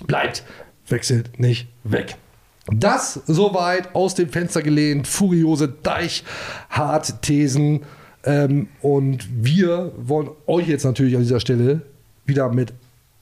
bleibt, 0.07 0.45
wechselt 0.89 1.41
nicht 1.41 1.67
weg. 1.83 2.17
Das 2.73 3.21
soweit 3.27 3.95
aus 3.95 4.15
dem 4.15 4.29
Fenster 4.29 4.63
gelehnt, 4.63 5.07
furiose 5.07 5.69
Deichhart-Thesen. 5.69 7.83
Ähm, 8.27 8.69
und 8.83 9.27
wir 9.43 9.93
wollen 9.97 10.31
euch 10.47 10.69
jetzt 10.69 10.85
natürlich 10.85 11.15
an 11.15 11.23
dieser 11.23 11.41
Stelle 11.41 11.83
wieder 12.27 12.51
mit 12.51 12.75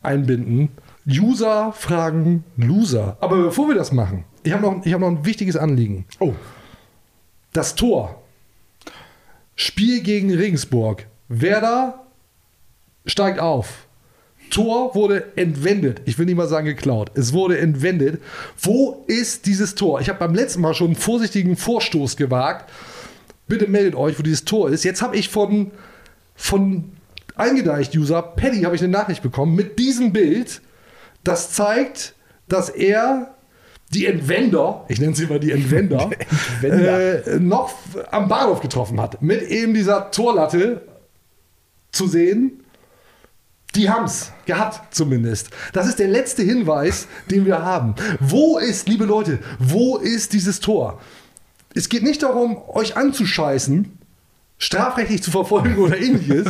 einbinden. 0.03 0.71
User 1.07 1.73
fragen 1.73 2.45
Loser. 2.57 3.19
Aber 3.21 3.37
bevor 3.37 3.69
wir 3.69 3.75
das 3.75 3.93
machen, 3.93 4.25
ich 4.43 4.53
habe 4.53 4.63
noch, 4.63 4.85
ich 4.85 4.93
hab 4.93 5.01
noch 5.01 5.09
ein 5.09 5.25
wichtiges 5.25 5.57
Anliegen. 5.57 6.07
Oh. 6.19 6.33
Das 7.53 7.75
Tor. 7.75 8.23
Spiel 9.55 10.01
gegen 10.01 10.35
Regensburg. 10.35 11.07
Werder 11.29 12.05
steigt 13.07 13.39
auf. 13.39 13.87
Tor 14.51 14.95
wurde 14.95 15.37
entwendet. 15.37 16.03
Ich 16.05 16.19
will 16.19 16.27
nicht 16.27 16.37
mal 16.37 16.49
sagen 16.49 16.67
geklaut. 16.67 17.11
Es 17.15 17.33
wurde 17.33 17.59
entwendet. 17.59 18.23
Wo 18.61 19.05
ist 19.07 19.47
dieses 19.47 19.75
Tor? 19.75 20.01
Ich 20.01 20.09
habe 20.09 20.19
beim 20.19 20.35
letzten 20.35 20.61
Mal 20.61 20.75
schon 20.75 20.89
einen 20.89 20.97
vorsichtigen 20.97 21.57
Vorstoß 21.57 22.17
gewagt. 22.17 22.71
Bitte 23.47 23.67
meldet 23.69 23.95
euch, 23.95 24.19
wo 24.19 24.23
dieses 24.23 24.45
Tor 24.45 24.71
ist. 24.71 24.85
Jetzt 24.85 25.03
habe 25.03 25.17
ich 25.17 25.29
von, 25.29 25.71
von 26.35 26.93
Eingedeicht-User 27.37 28.23
Paddy 28.23 28.63
habe 28.63 28.75
ich 28.75 28.83
eine 28.83 28.93
Nachricht 28.93 29.23
bekommen 29.23 29.55
mit 29.55 29.79
diesem 29.79 30.13
Bild. 30.13 30.63
Das 31.25 31.53
zeigt, 31.53 32.15
dass 32.49 32.69
er 32.69 33.35
die 33.93 34.07
Entwender, 34.07 34.85
ich 34.89 35.01
nenne 35.01 35.15
sie 35.15 35.27
mal 35.27 35.41
die 35.41 35.53
Entwender, 35.53 36.11
Entwender. 36.63 37.27
Äh, 37.27 37.41
noch 37.41 37.73
am 38.11 38.29
Bahnhof 38.29 38.61
getroffen 38.61 39.01
hat. 39.01 39.23
Mit 39.23 39.43
eben 39.43 39.75
dieser 39.75 40.11
Torlatte 40.11 40.83
zu 41.93 42.07
sehen. 42.07 42.61
Die 43.75 43.91
haben 43.91 44.05
es 44.05 44.31
gehabt, 44.47 44.95
zumindest. 44.95 45.51
Das 45.73 45.89
ist 45.89 45.99
der 45.99 46.07
letzte 46.07 46.43
Hinweis, 46.43 47.09
den 47.31 47.45
wir 47.45 47.63
haben. 47.63 47.97
Wo 48.21 48.59
ist, 48.59 48.89
liebe 48.89 49.05
Leute, 49.05 49.41
wo 49.59 49.97
ist 49.97 50.33
dieses 50.33 50.61
Tor? 50.61 51.01
Es 51.75 51.89
geht 51.89 52.03
nicht 52.03 52.23
darum, 52.23 52.57
euch 52.69 52.97
anzuscheißen, 52.97 53.99
strafrechtlich 54.59 55.23
zu 55.23 55.31
verfolgen 55.31 55.77
oder 55.77 55.99
ähnliches. 55.99 56.47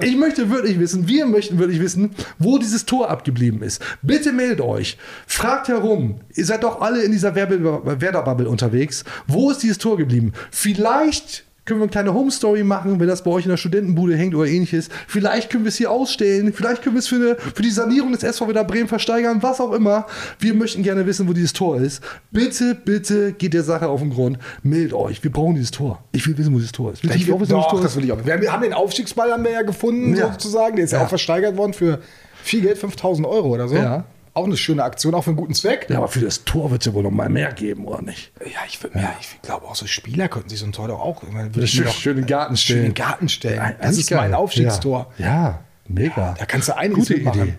Ich 0.00 0.16
möchte 0.16 0.50
wirklich 0.50 0.80
wissen, 0.80 1.06
wir 1.06 1.26
möchten 1.26 1.58
wirklich 1.58 1.80
wissen, 1.80 2.14
wo 2.38 2.58
dieses 2.58 2.86
Tor 2.86 3.10
abgeblieben 3.10 3.62
ist. 3.62 3.82
Bitte 4.02 4.32
meldet 4.32 4.60
euch, 4.62 4.96
fragt 5.26 5.68
herum. 5.68 6.20
Ihr 6.34 6.46
seid 6.46 6.64
doch 6.64 6.80
alle 6.80 7.02
in 7.02 7.12
dieser 7.12 7.34
Werder-Bubble 7.34 8.48
unterwegs. 8.48 9.04
Wo 9.26 9.50
ist 9.50 9.62
dieses 9.62 9.78
Tor 9.78 9.96
geblieben? 9.96 10.32
Vielleicht 10.50 11.45
können 11.66 11.80
wir 11.80 11.84
eine 11.84 11.90
kleine 11.90 12.14
Home-Story 12.14 12.62
machen, 12.64 12.98
wenn 13.00 13.08
das 13.08 13.22
bei 13.22 13.30
euch 13.30 13.44
in 13.44 13.50
der 13.50 13.56
Studentenbude 13.56 14.16
hängt 14.16 14.34
oder 14.34 14.46
ähnliches. 14.48 14.88
Vielleicht 15.08 15.50
können 15.50 15.64
wir 15.64 15.68
es 15.68 15.76
hier 15.76 15.90
ausstellen. 15.90 16.52
Vielleicht 16.52 16.80
können 16.82 16.94
wir 16.94 17.00
es 17.00 17.08
für, 17.08 17.16
eine, 17.16 17.36
für 17.54 17.62
die 17.62 17.70
Sanierung 17.70 18.12
des 18.12 18.22
SV 18.22 18.46
Werder 18.46 18.64
Bremen 18.64 18.88
versteigern, 18.88 19.42
was 19.42 19.60
auch 19.60 19.72
immer. 19.72 20.06
Wir 20.38 20.54
möchten 20.54 20.82
gerne 20.82 21.04
wissen, 21.06 21.28
wo 21.28 21.32
dieses 21.32 21.52
Tor 21.52 21.80
ist. 21.80 22.02
Bitte, 22.30 22.74
bitte 22.74 23.32
geht 23.32 23.52
der 23.52 23.64
Sache 23.64 23.88
auf 23.88 24.00
den 24.00 24.10
Grund. 24.10 24.38
Meldet 24.62 24.94
euch. 24.94 25.22
Wir 25.24 25.32
brauchen 25.32 25.56
dieses 25.56 25.72
Tor. 25.72 26.02
Ich 26.12 26.26
will 26.26 26.38
wissen, 26.38 26.54
wo 26.54 26.58
dieses 26.58 26.72
Tor 26.72 26.92
ist. 26.92 27.02
Willst 27.02 27.14
du 27.16 27.20
Ich 27.20 27.26
nicht 27.26 27.34
auch 27.34 27.40
wissen, 27.40 27.50
doch, 27.50 27.68
Tor 27.70 27.80
das 27.82 27.96
will 27.96 28.04
ich 28.04 28.12
auch. 28.12 28.24
Wir, 28.24 28.40
wir 28.40 28.52
haben 28.52 28.62
den 28.62 28.72
Aufstiegsball 28.72 29.32
haben 29.32 29.42
wir 29.44 29.50
ja 29.50 29.62
gefunden, 29.62 30.14
Ja. 30.16 30.30
sozusagen. 30.32 30.76
Der 30.76 30.84
ist 30.84 30.92
ja. 30.92 30.98
Ja. 31.00 31.04
auch 31.04 31.08
versteigert 31.08 31.56
worden 31.56 31.72
für 31.72 31.98
viel 32.42 32.60
Geld, 32.62 32.78
5000 32.78 33.26
Euro 33.26 33.48
oder 33.48 33.66
so. 33.68 33.74
Ja. 33.74 34.04
Auch 34.36 34.44
eine 34.44 34.58
schöne 34.58 34.84
Aktion, 34.84 35.14
auch 35.14 35.22
für 35.24 35.30
einen 35.30 35.38
guten 35.38 35.54
Zweck. 35.54 35.86
Ja, 35.88 35.96
aber 35.96 36.08
für 36.08 36.20
das 36.20 36.44
Tor 36.44 36.70
wird 36.70 36.82
es 36.82 36.86
ja 36.86 36.92
wohl 36.92 37.02
noch 37.02 37.10
mal 37.10 37.30
mehr 37.30 37.54
geben, 37.54 37.86
oder 37.86 38.02
nicht? 38.02 38.32
Ja, 38.40 38.60
ich, 38.68 38.78
ja, 38.94 39.16
ich 39.18 39.40
glaube 39.40 39.64
auch 39.66 39.74
so 39.74 39.86
Spieler 39.86 40.28
könnten 40.28 40.50
sich 40.50 40.58
so 40.58 40.66
ein 40.66 40.72
Tor 40.72 40.88
doch 40.88 41.00
auch. 41.00 41.22
Meine, 41.22 41.54
würde 41.54 41.66
schön, 41.66 41.86
in 41.88 42.16
den 42.16 42.26
Garten 42.26 42.54
stellen. 42.58 42.82
den 42.82 42.92
Garten 42.94 43.30
stellen. 43.30 43.56
Ja, 43.56 43.72
Das 43.80 43.96
ist 43.96 44.10
mein 44.10 44.32
geil. 44.32 44.34
Aufstiegstor. 44.34 45.10
Ja, 45.16 45.26
ja 45.26 45.64
mega. 45.88 46.34
Da 46.38 46.44
kannst 46.44 46.68
du 46.68 46.76
einiges 46.76 47.08
Gute. 47.08 47.20
Idee. 47.20 47.54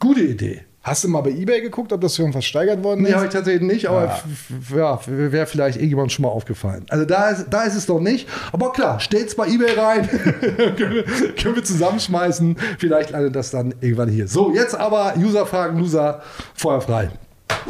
Gute 0.00 0.20
Idee. 0.22 0.64
Hast 0.84 1.04
du 1.04 1.08
mal 1.08 1.20
bei 1.20 1.30
Ebay 1.30 1.60
geguckt, 1.60 1.92
ob 1.92 2.00
das 2.00 2.16
schon 2.16 2.32
versteigert 2.32 2.82
worden 2.82 3.02
Nee, 3.02 3.10
ist? 3.10 3.14
habe 3.14 3.26
ich 3.26 3.32
tatsächlich 3.32 3.62
nicht, 3.70 3.86
aber 3.88 4.04
Ja. 4.06 4.14
f- 4.16 4.24
f- 4.70 4.76
ja, 4.76 4.98
wäre 5.06 5.46
vielleicht 5.46 5.76
irgendjemand 5.76 6.10
schon 6.10 6.24
mal 6.24 6.30
aufgefallen. 6.30 6.84
Also 6.88 7.04
da 7.04 7.28
ist, 7.30 7.46
da 7.50 7.62
ist 7.62 7.76
es 7.76 7.86
noch 7.86 8.00
nicht. 8.00 8.28
Aber 8.52 8.72
klar, 8.72 8.98
stellt's 8.98 9.36
bei 9.36 9.46
Ebay 9.46 9.74
rein. 9.78 10.08
können, 10.76 10.94
wir, 10.94 11.04
können 11.40 11.54
wir 11.54 11.62
zusammenschmeißen. 11.62 12.56
Vielleicht 12.78 13.10
landet 13.10 13.36
das 13.36 13.52
dann 13.52 13.74
irgendwann 13.80 14.08
hier. 14.08 14.26
So, 14.26 14.52
jetzt 14.52 14.74
aber 14.74 15.14
User-Fragen, 15.16 15.78
Loser, 15.78 16.20
Feuer 16.54 16.80
frei. 16.80 17.10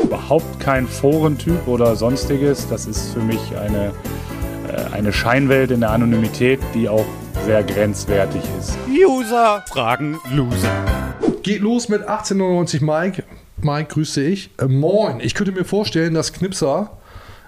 überhaupt 0.02 0.58
kein 0.60 0.86
Forentyp 0.86 1.68
oder 1.68 1.96
sonstiges. 1.96 2.66
Das 2.70 2.86
ist 2.86 3.12
für 3.12 3.20
mich 3.20 3.40
eine, 3.60 3.92
äh, 4.72 4.94
eine 4.96 5.12
Scheinwelt 5.12 5.70
in 5.70 5.80
der 5.80 5.90
Anonymität, 5.90 6.60
die 6.72 6.88
auch 6.88 7.04
sehr 7.44 7.62
grenzwertig 7.62 8.40
ist. 8.58 8.78
User 8.88 9.62
fragen 9.68 10.18
Loser. 10.34 10.70
Geht 11.42 11.60
los 11.60 11.88
mit 11.88 12.02
1899 12.02 12.80
Mike. 12.80 13.24
Mike, 13.60 13.92
grüße 13.94 14.22
ich. 14.22 14.50
Äh, 14.58 14.66
moin. 14.66 15.20
Ich 15.20 15.34
könnte 15.34 15.52
mir 15.52 15.64
vorstellen, 15.64 16.14
dass 16.14 16.32
Knipser 16.32 16.98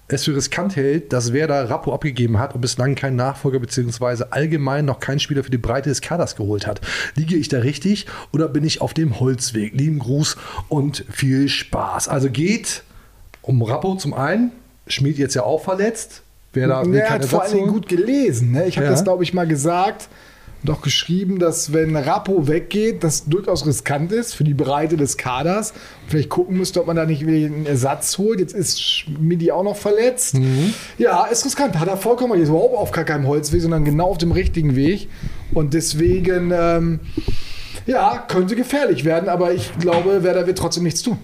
es 0.06 0.24
für 0.24 0.36
riskant 0.36 0.76
hält, 0.76 1.12
dass 1.12 1.32
Werder 1.32 1.70
Rappo 1.70 1.94
abgegeben 1.94 2.38
hat 2.38 2.54
und 2.54 2.60
bislang 2.60 2.94
keinen 2.94 3.16
Nachfolger 3.16 3.58
bzw. 3.58 4.24
allgemein 4.30 4.84
noch 4.84 5.00
keinen 5.00 5.18
Spieler 5.18 5.42
für 5.42 5.50
die 5.50 5.58
Breite 5.58 5.88
des 5.88 6.02
Kaders 6.02 6.36
geholt 6.36 6.66
hat. 6.66 6.80
Liege 7.14 7.36
ich 7.36 7.48
da 7.48 7.60
richtig 7.60 8.06
oder 8.32 8.48
bin 8.48 8.64
ich 8.64 8.80
auf 8.82 8.92
dem 8.92 9.18
Holzweg? 9.18 9.72
Lieben 9.74 9.98
Gruß 10.00 10.36
und 10.68 11.04
viel 11.10 11.48
Spaß. 11.48 12.08
Also 12.08 12.28
geht 12.30 12.82
um 13.42 13.62
Rappo 13.62 13.94
zum 13.96 14.12
einen. 14.12 14.52
Schmied 14.88 15.16
jetzt 15.16 15.34
ja 15.34 15.44
auch 15.44 15.62
verletzt. 15.64 16.22
Werder 16.52 16.84
will 16.84 16.98
er 16.98 17.10
hat 17.10 17.24
vor 17.24 17.42
allen 17.42 17.54
Dingen 17.54 17.68
gut 17.72 17.88
gelesen. 17.88 18.52
Ne? 18.52 18.66
Ich 18.66 18.76
habe 18.76 18.84
Ja. 18.86 18.90
das, 18.90 19.04
glaube 19.04 19.22
ich, 19.24 19.32
mal 19.32 19.46
gesagt 19.46 20.08
auch 20.70 20.82
geschrieben, 20.82 21.38
dass 21.38 21.72
wenn 21.72 21.96
Rappo 21.96 22.48
weggeht, 22.48 23.04
das 23.04 23.24
durchaus 23.26 23.66
riskant 23.66 24.12
ist 24.12 24.34
für 24.34 24.44
die 24.44 24.54
Breite 24.54 24.96
des 24.96 25.16
Kaders. 25.16 25.74
Vielleicht 26.06 26.28
gucken 26.28 26.56
müsste, 26.56 26.80
ob 26.80 26.86
man 26.86 26.96
da 26.96 27.06
nicht 27.06 27.26
wieder 27.26 27.46
einen 27.46 27.66
Ersatz 27.66 28.18
holt. 28.18 28.40
Jetzt 28.40 28.54
ist 28.54 28.82
Schmidi 28.82 29.50
auch 29.50 29.62
noch 29.62 29.76
verletzt. 29.76 30.34
Mhm. 30.34 30.74
Ja, 30.98 31.24
ist 31.26 31.44
riskant. 31.44 31.78
Hat 31.78 31.88
er 31.88 31.96
vollkommen 31.96 32.32
recht. 32.32 32.44
Ist 32.44 32.48
überhaupt 32.48 32.76
auf 32.76 32.90
gar 32.92 33.04
keinem 33.04 33.26
Holzweg, 33.26 33.60
sondern 33.60 33.84
genau 33.84 34.08
auf 34.08 34.18
dem 34.18 34.32
richtigen 34.32 34.76
Weg. 34.76 35.08
Und 35.52 35.74
deswegen, 35.74 36.52
ähm, 36.54 37.00
ja, 37.86 38.24
könnte 38.28 38.56
gefährlich 38.56 39.04
werden. 39.04 39.28
Aber 39.28 39.52
ich 39.52 39.70
glaube, 39.78 40.22
Werder 40.22 40.46
wird 40.46 40.58
trotzdem 40.58 40.84
nichts 40.84 41.02
tun. 41.02 41.18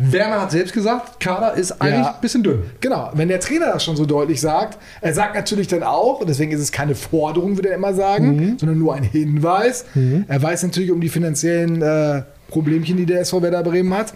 Werner 0.00 0.42
hat 0.42 0.50
selbst 0.52 0.72
gesagt, 0.72 1.18
Kader 1.20 1.54
ist 1.54 1.80
eigentlich 1.80 2.04
Ja. 2.04 2.14
ein 2.14 2.20
bisschen 2.20 2.42
dünn. 2.42 2.62
Genau, 2.80 3.10
wenn 3.14 3.28
der 3.28 3.40
Trainer 3.40 3.66
das 3.72 3.84
schon 3.84 3.96
so 3.96 4.06
deutlich 4.06 4.40
sagt, 4.40 4.78
er 5.00 5.12
sagt 5.14 5.34
natürlich 5.34 5.66
dann 5.68 5.82
auch, 5.82 6.20
und 6.20 6.28
deswegen 6.28 6.52
ist 6.52 6.60
es 6.60 6.70
keine 6.72 6.94
Forderung, 6.94 7.56
würde 7.56 7.70
er 7.70 7.74
immer 7.76 7.94
sagen, 7.94 8.36
Mhm. 8.36 8.58
sondern 8.58 8.78
nur 8.78 8.94
ein 8.94 9.02
Hinweis. 9.02 9.84
Er 10.28 10.42
weiß 10.42 10.62
natürlich 10.62 10.90
um 10.90 11.00
die 11.00 11.08
finanziellen 11.08 11.82
äh, 11.82 12.22
Problemchen, 12.48 12.96
die 12.96 13.06
der 13.06 13.20
SV 13.20 13.42
Werder 13.42 13.62
Bremen 13.62 13.92
hat. 13.94 14.14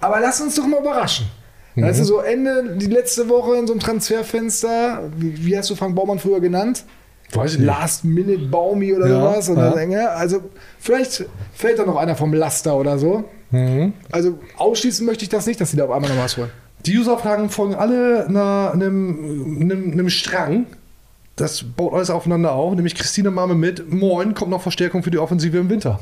Aber 0.00 0.20
lass 0.20 0.40
uns 0.40 0.54
doch 0.54 0.66
mal 0.66 0.80
überraschen. 0.80 1.26
Mhm. 1.74 1.82
Weißt 1.84 2.00
du, 2.00 2.04
so 2.04 2.18
Ende, 2.20 2.76
die 2.76 2.86
letzte 2.86 3.28
Woche 3.28 3.56
in 3.56 3.66
so 3.66 3.72
einem 3.72 3.80
Transferfenster, 3.80 5.10
wie, 5.16 5.46
wie 5.46 5.56
hast 5.58 5.70
du 5.70 5.74
Frank 5.74 5.94
Baumann 5.94 6.18
früher 6.18 6.40
genannt? 6.40 6.84
Weiß 7.32 7.54
ich 7.54 7.58
nicht. 7.58 7.66
Last 7.66 8.04
Minute 8.04 8.46
Baumi 8.46 8.94
oder 8.94 9.08
Ja, 9.08 9.40
sowas. 9.42 9.50
Ja, 9.90 10.08
also 10.10 10.42
vielleicht 10.78 11.24
fällt 11.54 11.78
da 11.78 11.84
noch 11.84 11.96
einer 11.96 12.14
vom 12.14 12.32
Laster 12.32 12.76
oder 12.76 12.98
so. 12.98 13.24
Mhm. 13.56 13.92
Also 14.12 14.38
ausschließen 14.56 15.04
möchte 15.06 15.24
ich 15.24 15.28
das 15.28 15.46
nicht, 15.46 15.60
dass 15.60 15.70
sie 15.70 15.76
da 15.76 15.84
auf 15.84 15.90
einmal 15.90 16.10
noch 16.14 16.22
was 16.22 16.36
holen. 16.36 16.50
Die 16.84 16.96
User-Fragen 16.96 17.50
folgen 17.50 17.74
alle 17.74 18.26
einer, 18.28 18.70
einem, 18.72 19.58
einem, 19.60 19.92
einem 19.92 20.10
Strang. 20.10 20.66
Das 21.34 21.62
baut 21.64 21.92
alles 21.94 22.10
aufeinander 22.10 22.52
auf. 22.52 22.74
Nämlich 22.74 22.94
Christine 22.94 23.30
Mame 23.30 23.54
mit 23.54 23.92
Moin, 23.92 24.34
kommt 24.34 24.50
noch 24.50 24.62
Verstärkung 24.62 25.02
für 25.02 25.10
die 25.10 25.18
Offensive 25.18 25.56
im 25.58 25.68
Winter. 25.68 26.00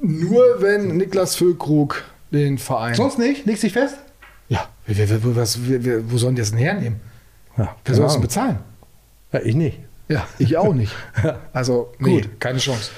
Nur 0.00 0.42
wenn 0.60 0.96
Niklas 0.96 1.36
Füllkrug 1.36 2.02
den 2.30 2.58
Verein. 2.58 2.94
Sonst 2.94 3.18
nicht? 3.18 3.46
Legst 3.46 3.62
dich 3.62 3.72
fest? 3.72 3.96
Ja. 4.48 4.68
Wer, 4.86 5.08
wer, 5.08 5.24
wer, 5.24 5.36
was, 5.36 5.58
wo 5.60 6.16
sollen 6.18 6.34
die 6.34 6.40
das 6.42 6.50
denn 6.50 6.58
hernehmen? 6.58 7.00
Ja, 7.56 7.76
Wer 7.84 7.94
soll 7.94 8.04
das 8.04 8.14
denn 8.14 8.22
bezahlen? 8.22 8.58
Ja, 9.32 9.40
ich 9.40 9.54
nicht. 9.54 9.78
Ja, 10.08 10.26
ich 10.38 10.56
auch 10.56 10.74
nicht. 10.74 10.92
Also, 11.52 11.92
nee, 11.98 12.20
Gut. 12.22 12.40
keine 12.40 12.58
Chance. 12.58 12.90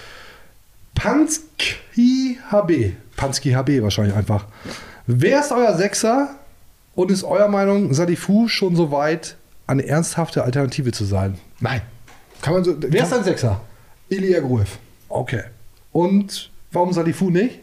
Pansky 0.94 2.38
HB. 2.50 2.92
Pansky 3.16 3.52
HB 3.52 3.82
wahrscheinlich 3.82 4.14
einfach. 4.14 4.46
Wer 5.06 5.40
ist 5.40 5.52
euer 5.52 5.76
Sechser 5.76 6.34
und 6.94 7.10
ist 7.10 7.24
eurer 7.24 7.48
Meinung 7.48 7.92
Sadifu 7.92 8.48
schon 8.48 8.76
so 8.76 8.90
weit, 8.90 9.36
eine 9.66 9.86
ernsthafte 9.86 10.44
Alternative 10.44 10.92
zu 10.92 11.04
sein? 11.04 11.38
Nein. 11.60 11.82
Kann 12.42 12.54
man 12.54 12.64
so. 12.64 12.74
Wer 12.78 13.02
ist 13.02 13.12
dein 13.12 13.24
Sechser? 13.24 13.60
Ilya 14.08 14.40
Gruev. 14.40 14.78
Okay. 15.08 15.44
Und 15.92 16.50
warum 16.72 16.92
Sadifu 16.92 17.30
nicht? 17.30 17.60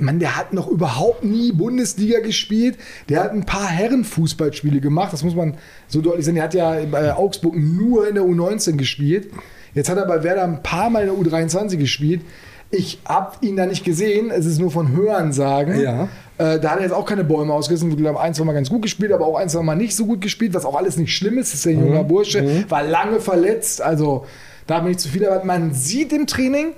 Mann, 0.00 0.18
der 0.18 0.36
hat 0.36 0.52
noch 0.52 0.68
überhaupt 0.68 1.24
nie 1.24 1.52
Bundesliga 1.52 2.20
gespielt. 2.20 2.78
Der 3.08 3.22
hat 3.22 3.32
ein 3.32 3.44
paar 3.44 3.66
Herrenfußballspiele 3.66 4.80
gemacht. 4.80 5.12
Das 5.12 5.22
muss 5.22 5.34
man 5.34 5.56
so 5.88 6.00
deutlich 6.00 6.24
sagen. 6.24 6.36
Der 6.36 6.44
hat 6.44 6.54
ja 6.54 6.84
bei 6.90 7.14
Augsburg 7.14 7.54
nur 7.56 8.08
in 8.08 8.14
der 8.14 8.24
U19 8.24 8.76
gespielt. 8.76 9.30
Jetzt 9.74 9.88
hat 9.88 9.98
er 9.98 10.06
bei 10.06 10.22
Werder 10.22 10.44
ein 10.44 10.62
paar 10.62 10.90
Mal 10.90 11.06
in 11.06 11.14
der 11.14 11.32
U23 11.32 11.76
gespielt. 11.76 12.22
Ich 12.70 12.98
habe 13.04 13.36
ihn 13.46 13.56
da 13.56 13.66
nicht 13.66 13.84
gesehen. 13.84 14.30
Es 14.30 14.46
ist 14.46 14.58
nur 14.58 14.70
von 14.70 14.92
Hören 14.96 15.32
sagen. 15.32 15.80
Ja. 15.80 16.08
Äh, 16.38 16.58
da 16.58 16.70
hat 16.70 16.78
er 16.78 16.82
jetzt 16.82 16.92
auch 16.92 17.06
keine 17.06 17.22
Bäume 17.22 17.52
ausgerissen. 17.52 17.90
Ich 17.90 17.96
glaube, 17.96 18.20
ein, 18.20 18.34
zwei 18.34 18.44
Mal 18.44 18.52
ganz 18.54 18.68
gut 18.68 18.82
gespielt, 18.82 19.12
aber 19.12 19.26
auch 19.26 19.36
ein, 19.36 19.48
zwei 19.48 19.62
Mal 19.62 19.76
nicht 19.76 19.94
so 19.94 20.06
gut 20.06 20.20
gespielt, 20.20 20.54
was 20.54 20.64
auch 20.64 20.74
alles 20.74 20.96
nicht 20.96 21.14
schlimm 21.16 21.38
ist. 21.38 21.52
Das 21.52 21.60
ist 21.64 21.72
junger 21.72 22.02
Mhm. 22.02 22.08
Bursche. 22.08 22.42
Mhm. 22.42 22.64
War 22.70 22.82
lange 22.82 23.20
verletzt. 23.20 23.80
Also 23.80 24.26
da 24.66 24.80
bin 24.80 24.92
ich 24.92 24.98
zu 24.98 25.08
viel. 25.08 25.24
Aber 25.26 25.44
man 25.44 25.72
sieht 25.72 26.12
im 26.12 26.26
Training, 26.26 26.72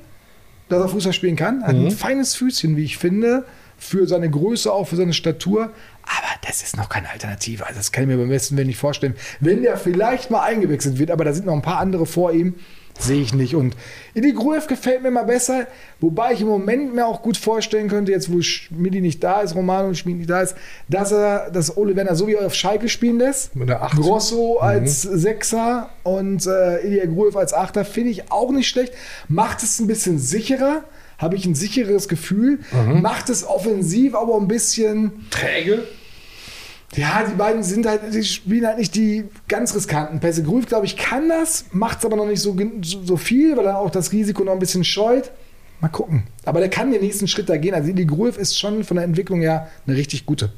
dass 0.68 0.82
er 0.82 0.89
Fußball 0.89 1.12
spielen 1.14 1.37
kann. 1.37 1.62
Hat 1.64 1.74
Mhm. 1.76 1.87
ein 1.87 1.91
feines 1.93 2.34
Füßchen, 2.34 2.76
wie 2.76 2.84
ich 2.84 2.99
finde, 2.99 3.45
für 3.78 4.07
seine 4.07 4.28
Größe, 4.30 4.70
auch 4.72 4.89
für 4.89 4.97
seine 4.97 5.12
Statur. 5.14 5.64
Aber 6.03 6.47
das 6.47 6.62
ist 6.62 6.76
noch 6.76 6.89
keine 6.89 7.09
Alternative. 7.11 7.64
Also 7.66 7.78
das 7.78 7.91
kann 7.93 8.05
ich 8.05 8.09
mir 8.09 8.16
beim 8.18 8.28
besten 8.28 8.57
Willen 8.57 8.66
nicht 8.68 8.78
vorstellen. 8.78 9.14
Wenn 9.41 9.62
der 9.62 9.76
vielleicht 9.78 10.30
mal 10.30 10.43
eingewechselt 10.43 10.99
wird, 10.99 11.11
aber 11.11 11.24
da 11.24 11.32
sind 11.32 11.47
noch 11.47 11.55
ein 11.55 11.62
paar 11.62 11.78
andere 11.78 12.05
vor 12.07 12.32
ihm. 12.32 12.55
Sehe 12.99 13.20
ich 13.20 13.34
nicht. 13.34 13.55
Und 13.55 13.76
Idi 14.14 14.32
Gruev 14.32 14.66
gefällt 14.66 15.03
mir 15.03 15.11
mal 15.11 15.24
besser, 15.24 15.66
wobei 16.01 16.32
ich 16.32 16.40
im 16.40 16.49
Moment 16.49 16.94
mir 16.94 17.07
auch 17.07 17.22
gut 17.22 17.36
vorstellen 17.36 17.88
könnte, 17.88 18.12
jetzt 18.12 18.32
wo 18.32 18.40
Schmidi 18.40 19.01
nicht 19.01 19.22
da 19.22 19.40
ist, 19.42 19.55
Romano 19.55 19.88
und 19.88 19.97
Schmidi 19.99 20.18
nicht 20.18 20.30
da 20.30 20.40
ist, 20.40 20.55
dass 20.88 21.12
er 21.12 21.51
das 21.51 21.76
Ole 21.76 21.97
Werner 21.97 22.14
so 22.14 22.26
wie 22.26 22.36
auf 22.36 22.55
Schalke 22.55 22.88
spielen 22.88 23.18
lässt. 23.18 23.55
Mit 23.55 23.68
der 23.68 23.82
8. 23.82 23.97
Grosso 23.97 24.59
als 24.59 25.03
Sechser 25.03 25.90
und 26.03 26.47
äh, 26.47 26.86
Ilya 26.86 27.07
Gruev 27.07 27.36
als 27.36 27.53
Achter 27.53 27.84
finde 27.84 28.11
ich 28.11 28.30
auch 28.32 28.51
nicht 28.51 28.68
schlecht. 28.68 28.92
Macht 29.28 29.62
es 29.62 29.78
ein 29.80 29.86
bisschen 29.86 30.18
sicherer, 30.18 30.84
habe 31.18 31.36
ich 31.36 31.47
ein 31.47 31.55
sicheres 31.55 32.09
Gefühl. 32.09 32.61
Macht 33.03 33.28
es 33.30 33.47
offensiv 33.47 34.14
aber 34.14 34.36
ein 34.36 34.49
bisschen 34.49 35.26
Träge. 35.30 35.82
Ja, 36.97 37.24
die 37.24 37.34
beiden 37.34 37.62
sind 37.62 37.86
halt, 37.86 38.01
die 38.12 38.24
spielen 38.24 38.66
halt 38.66 38.78
nicht 38.78 38.94
die 38.94 39.24
ganz 39.49 39.74
riskanten 39.74 40.20
Pässe. 40.20 40.42
Grüf, 40.42 40.66
glaube 40.66 40.86
ich, 40.86 40.97
kann 40.97 41.28
das, 41.28 41.66
macht 41.72 41.99
es 41.99 42.05
aber 42.05 42.16
noch 42.16 42.26
nicht 42.26 42.40
so, 42.40 42.57
so, 42.82 43.16
viel, 43.16 43.57
weil 43.57 43.66
er 43.66 43.78
auch 43.78 43.90
das 43.90 44.12
Risiko 44.12 44.44
noch 44.44 44.53
ein 44.53 44.59
bisschen 44.59 44.84
scheut. 44.84 45.30
Mal 45.80 45.88
gucken. 45.88 46.24
Aber 46.44 46.61
der 46.61 46.70
kann 46.70 46.90
den 46.90 47.03
nächsten 47.03 47.28
Schritt 47.28 47.49
da 47.51 47.59
gehen. 47.59 47.74
Also 47.74 47.92
die 47.92 48.07
Grulf 48.07 48.38
ist 48.38 48.59
schon 48.59 48.82
von 48.82 48.97
der 48.97 49.05
Entwicklung 49.05 49.40
her 49.40 49.68
eine 49.86 49.97
richtig 49.97 50.24
gute. 50.24 50.51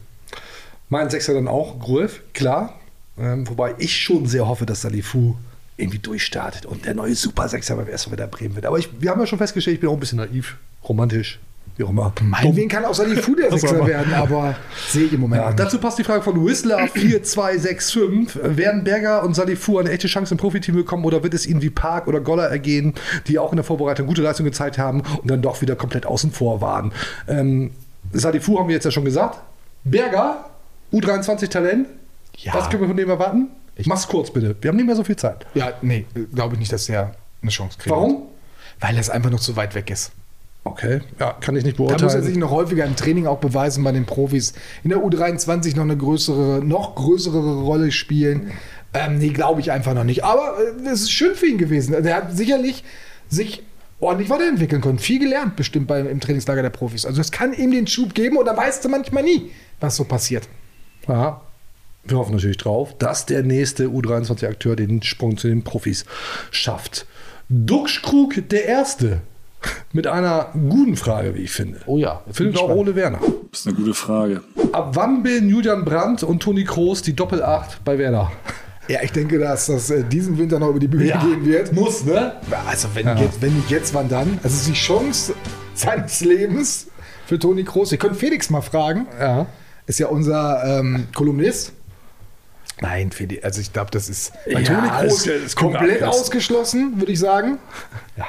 Mein 0.89 1.11
Sechser 1.11 1.35
dann 1.35 1.49
auch 1.49 1.81
Gruev, 1.81 2.21
klar. 2.35 2.79
Ähm, 3.19 3.49
wobei 3.49 3.75
ich 3.79 3.97
schon 3.97 4.27
sehr 4.27 4.47
hoffe, 4.47 4.65
dass 4.65 4.83
Salifu 4.83 5.35
irgendwie 5.77 5.99
durchstartet 5.99 6.67
und 6.67 6.87
der 6.87 6.95
neue 6.95 7.15
Super 7.15 7.49
Sechser 7.49 7.77
beim 7.77 7.89
ersten 7.89 8.13
wieder 8.13 8.29
Bremen 8.29 8.55
wird. 8.55 8.67
Aber 8.67 8.79
ich, 8.79 8.89
wir 9.01 9.11
haben 9.11 9.21
ja 9.21 9.27
schon 9.27 9.39
festgestellt, 9.39 9.75
ich 9.75 9.81
bin 9.81 9.91
auch 9.91 9.95
ein 9.95 10.01
bisschen 10.01 10.19
naiv, 10.19 10.57
romantisch, 10.89 11.41
wie 11.79 11.85
auch 11.85 11.91
immer. 11.91 12.13
Meinetwegen 12.21 12.69
kann 12.69 12.85
auch 12.85 12.93
Salifu 12.95 13.35
der 13.37 13.53
Was 13.53 13.61
Sechser 13.61 13.87
werden, 13.87 14.13
aber 14.13 14.57
sehe 14.89 15.05
ich 15.05 15.13
im 15.13 15.21
Moment 15.21 15.43
Ja, 15.43 15.53
dazu 15.53 15.79
passt 15.79 15.99
die 15.99 16.05
Frage 16.05 16.23
von 16.23 16.45
Whistler 16.45 16.89
4265. 16.95 18.57
Werden 18.57 18.85
Berger 18.85 19.23
und 19.23 19.35
Salifu 19.35 19.79
eine 19.79 19.91
echte 19.91 20.09
Chance 20.09 20.35
im 20.35 20.39
Profiteam 20.39 20.75
bekommen 20.75 21.05
oder 21.05 21.23
wird 21.23 21.35
es 21.35 21.47
ihnen 21.47 21.63
wie 21.63 21.71
Park 21.71 22.09
oder 22.09 22.21
Goller 22.21 22.49
ergehen, 22.49 22.95
die 23.29 23.39
auch 23.39 23.53
in 23.53 23.57
der 23.57 23.65
Vorbereitung 23.65 24.07
gute 24.07 24.23
Leistung 24.23 24.45
gezeigt 24.45 24.77
haben 24.77 25.03
und 25.23 25.31
dann 25.31 25.41
doch 25.41 25.63
wieder 25.63 25.77
komplett 25.77 26.05
außen 26.05 26.33
vor 26.33 26.61
waren? 26.61 26.93
Ähm, 27.29 27.71
Salifu 28.13 28.59
haben 28.59 28.69
wir 28.69 28.75
jetzt 28.75 28.85
ja 28.85 28.91
schon 28.91 29.05
gesagt. 29.05 29.39
Berger, 29.85 30.47
U23 30.93 31.49
Talent. 31.49 31.87
Ja. 32.37 32.55
Was 32.55 32.69
können 32.69 32.83
wir 32.83 32.89
von 32.89 32.97
dem 32.97 33.09
erwarten? 33.09 33.49
Mach's 33.85 34.09
kurz 34.09 34.33
bitte. 34.33 34.57
Wir 34.61 34.71
haben 34.71 34.77
nicht 34.77 34.87
mehr 34.87 34.97
so 34.97 35.05
viel 35.05 35.17
Zeit. 35.17 35.47
Ja, 35.55 35.73
nee, 35.83 36.07
glaube 36.35 36.55
ich 36.55 36.59
nicht, 36.59 36.73
dass 36.73 36.89
er 36.89 37.15
eine 37.43 37.51
Chance 37.53 37.79
kriegt. 37.79 37.95
Warum? 37.95 38.23
Weil 38.81 38.99
es 38.99 39.11
einfach 39.11 39.31
noch 39.31 39.41
zu 39.41 39.55
weit 39.55 39.75
weg 39.77 39.91
ist. 39.91 40.11
Okay, 40.71 41.01
ja, 41.19 41.33
kann 41.33 41.57
ich 41.57 41.65
nicht 41.65 41.79
Da 41.79 41.85
muss 41.85 41.93
er 41.93 41.99
sich 41.99 42.11
beurteilen. 42.13 42.39
noch 42.41 42.51
häufiger 42.51 42.85
im 42.85 42.97
Training 42.97 43.27
auch 43.27 43.39
beweisen 43.39 43.83
bei 43.85 43.93
den 43.93 44.07
Profis. 44.07 44.53
In 44.85 44.91
der 44.91 44.99
U23 44.99 45.77
noch 45.77 45.83
eine 45.83 45.97
größere, 45.97 46.63
noch 46.65 46.95
größere 46.95 47.63
Rolle 47.63 47.91
spielen. 47.91 48.53
Ähm, 48.95 49.19
nee, 49.19 49.31
glaube 49.31 49.61
ich 49.61 49.71
einfach 49.73 49.95
noch 49.95 50.05
nicht. 50.05 50.25
Aber 50.25 50.57
äh, 50.59 50.89
es 50.89 51.03
ist 51.03 51.13
schön 51.13 51.35
für 51.35 51.47
ihn 51.47 51.59
gewesen. 51.59 51.95
Er 51.95 52.17
hat 52.17 52.37
sicherlich 52.37 52.85
sich 53.29 53.63
ordentlich 54.01 54.31
weiterentwickeln 54.31 54.81
können. 54.81 54.99
Viel 54.99 55.19
gelernt 55.19 55.57
bestimmt 55.57 55.87
beim, 55.87 56.07
im 56.07 56.21
Trainingslager 56.21 56.63
der 56.63 56.71
Profis. 56.71 57.05
Also 57.05 57.21
es 57.21 57.33
kann 57.33 57.53
ihm 57.53 57.71
den 57.71 57.87
Schub 57.87 58.15
geben 58.15 58.37
und 58.37 58.47
da 58.47 58.57
weißt 58.57 58.85
du 58.85 58.89
manchmal 58.89 59.23
nie, 59.23 59.51
was 59.81 59.97
so 59.97 60.05
passiert. 60.05 60.49
Ja, 61.07 61.41
wir 62.05 62.19
hoffen 62.19 62.35
natürlich 62.35 62.57
drauf, 62.57 62.97
dass 62.99 63.27
der 63.27 63.43
nächste 63.43 63.87
U23-Akteur 63.87 64.77
den 64.77 65.03
Sprung 65.03 65.37
zu 65.37 65.49
den 65.49 65.63
Profis 65.65 66.05
schafft. 66.51 67.07
Duxkrug 67.49 68.49
der 68.49 68.67
Erste. 68.67 69.21
Mit 69.93 70.07
einer 70.07 70.49
guten 70.53 70.97
Frage, 70.97 71.35
wie 71.35 71.43
ich 71.43 71.51
finde. 71.51 71.81
Oh 71.87 71.97
ja. 71.97 72.23
Findet 72.31 72.59
auch 72.59 72.69
Ole 72.69 72.95
Werner. 72.95 73.19
Das 73.51 73.61
ist 73.61 73.67
eine 73.67 73.77
gute 73.77 73.95
Frage. 73.95 74.43
Ab 74.73 74.91
wann 74.95 75.23
bilden 75.23 75.49
Julian 75.49 75.85
Brandt 75.85 76.23
und 76.23 76.43
Toni 76.43 76.65
Kroos 76.65 77.03
die 77.03 77.15
Doppelacht 77.17 77.83
bei 77.85 77.99
Werder? 77.99 78.31
Ja, 78.89 79.03
ich 79.03 79.13
denke, 79.13 79.39
dass 79.39 79.67
das 79.67 79.91
äh, 79.91 80.05
diesen 80.05 80.39
Winter 80.39 80.59
noch 80.59 80.71
über 80.71 80.79
die 80.79 80.89
Bühne 80.89 81.05
gehen 81.07 81.45
wird. 81.45 81.73
Muss, 81.73 82.05
ne? 82.05 82.33
Also 82.67 82.89
wenn, 82.95 83.07
jetzt, 83.19 83.41
wenn 83.43 83.55
nicht 83.55 83.71
jetzt, 83.71 83.93
wann 83.95 84.09
dann? 84.09 84.39
Also 84.43 84.49
es 84.49 84.61
ist 84.63 84.69
die 84.69 84.73
Chance 84.73 85.35
seines 85.75 86.21
Lebens 86.21 86.89
für 87.27 87.39
Toni 87.39 87.65
Kroos. 87.65 87.91
Wir 87.91 87.99
können 87.99 88.15
Felix 88.15 88.49
mal 88.51 88.63
fragen. 88.63 89.07
Ja. 89.19 89.47
Ist 89.87 89.99
ja 89.99 90.09
unser 90.09 90.81
ähm, 90.81 91.09
Kolumnist. 91.15 91.73
Nein, 92.81 93.11
Felix, 93.11 93.43
also 93.43 93.61
ich 93.61 93.73
glaube, 93.73 93.91
das 93.91 94.09
ist 94.09 94.33
bei 94.47 94.61
Ja, 94.61 94.75
Toni 94.75 94.89
Kroos 95.09 95.57
komplett 95.57 96.03
ausgeschlossen, 96.03 96.99
würde 96.99 97.13
ich 97.13 97.19
sagen. 97.19 97.59
Ja. 98.17 98.27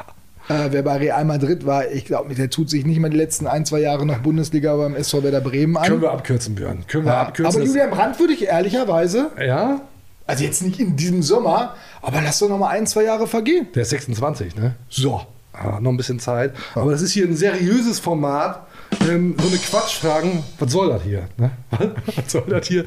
Äh, 0.49 0.69
wer 0.71 0.81
bei 0.81 0.97
Real 0.97 1.23
Madrid 1.25 1.65
war, 1.65 1.89
ich 1.91 2.05
glaube, 2.05 2.33
der 2.33 2.49
tut 2.49 2.69
sich 2.69 2.85
nicht 2.85 2.99
mal 2.99 3.09
die 3.09 3.17
letzten 3.17 3.45
ein, 3.47 3.65
zwei 3.65 3.79
Jahre 3.79 4.05
noch 4.05 4.17
Bundesliga 4.19 4.75
beim 4.75 4.95
SV 4.95 5.23
Werder 5.23 5.41
Bremen 5.41 5.77
an. 5.77 5.85
Können 5.87 6.01
wir 6.01 6.11
abkürzen, 6.11 6.55
Björn. 6.55 6.85
Können 6.87 7.05
wir 7.05 7.13
Ja, 7.13 7.21
abkürzen. 7.21 7.61
aber 7.61 7.65
Julian 7.67 7.89
Brandt 7.91 8.19
würde 8.19 8.33
ich 8.33 8.45
ehrlicherweise, 8.47 9.31
ja, 9.39 9.81
also 10.25 10.43
jetzt 10.43 10.61
nicht 10.63 10.79
in 10.79 10.95
diesem 10.95 11.21
Sommer, 11.23 11.75
aber 12.01 12.21
lass 12.21 12.39
doch 12.39 12.49
noch 12.49 12.57
mal 12.59 12.69
ein, 12.69 12.85
zwei 12.87 13.03
Jahre 13.03 13.27
vergehen. 13.27 13.67
der 13.75 13.83
ist 13.83 13.89
26, 13.91 14.55
ne? 14.55 14.75
So. 14.89 15.21
Ah, 15.53 15.79
noch 15.81 15.91
ein 15.91 15.97
bisschen 15.97 16.19
Zeit. 16.19 16.53
Aber 16.75 16.91
das 16.91 17.01
ist 17.01 17.11
hier 17.11 17.25
ein 17.25 17.35
seriöses 17.35 17.99
Format. 17.99 18.65
Ähm, 19.09 19.35
so 19.39 19.47
eine 19.49 19.57
Quatschfragen. 19.57 20.43
Was 20.57 20.71
soll 20.71 20.89
das 20.89 21.03
hier? 21.03 21.27
Ne? 21.37 21.51
Was 22.15 22.31
soll 22.31 22.43
das 22.47 22.65
hier? 22.67 22.85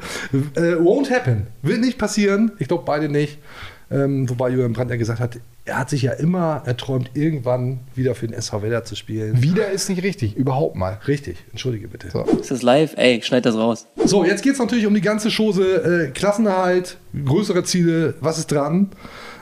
Äh, 0.55 0.75
won't 0.79 1.09
happen. 1.11 1.47
Wird 1.61 1.81
nicht 1.81 1.97
passieren. 1.97 2.51
Ich 2.59 2.67
glaube 2.67 2.83
beide 2.85 3.09
nicht. 3.09 3.37
Ähm, 3.91 4.29
wobei 4.29 4.49
Julian 4.49 4.73
Brandt 4.73 4.91
ja 4.91 4.97
gesagt 4.97 5.19
hat, 5.19 5.39
er 5.65 5.79
hat 5.79 5.89
sich 5.89 6.01
ja 6.01 6.11
immer 6.11 6.63
erträumt, 6.65 7.11
irgendwann 7.13 7.79
wieder 7.95 8.15
für 8.15 8.27
den 8.27 8.33
SV 8.33 8.61
Werder 8.61 8.83
zu 8.83 8.95
spielen. 8.95 9.41
Wieder 9.41 9.71
ist 9.71 9.89
nicht 9.89 10.03
richtig, 10.03 10.35
überhaupt 10.35 10.75
mal. 10.75 10.99
Richtig, 11.07 11.37
entschuldige 11.51 11.87
bitte. 11.87 12.09
So. 12.11 12.23
Ist 12.23 12.51
das 12.51 12.61
live? 12.61 12.93
Ey, 12.97 13.21
schneid 13.21 13.45
das 13.45 13.55
raus. 13.55 13.87
So, 14.03 14.25
jetzt 14.25 14.43
geht 14.43 14.53
es 14.53 14.59
natürlich 14.59 14.85
um 14.85 14.93
die 14.93 15.01
ganze 15.01 15.29
Chose. 15.29 16.07
Äh, 16.07 16.11
Klassenerhalt, 16.11 16.97
größere 17.25 17.63
Ziele, 17.63 18.15
was 18.19 18.37
ist 18.39 18.51
dran? 18.51 18.89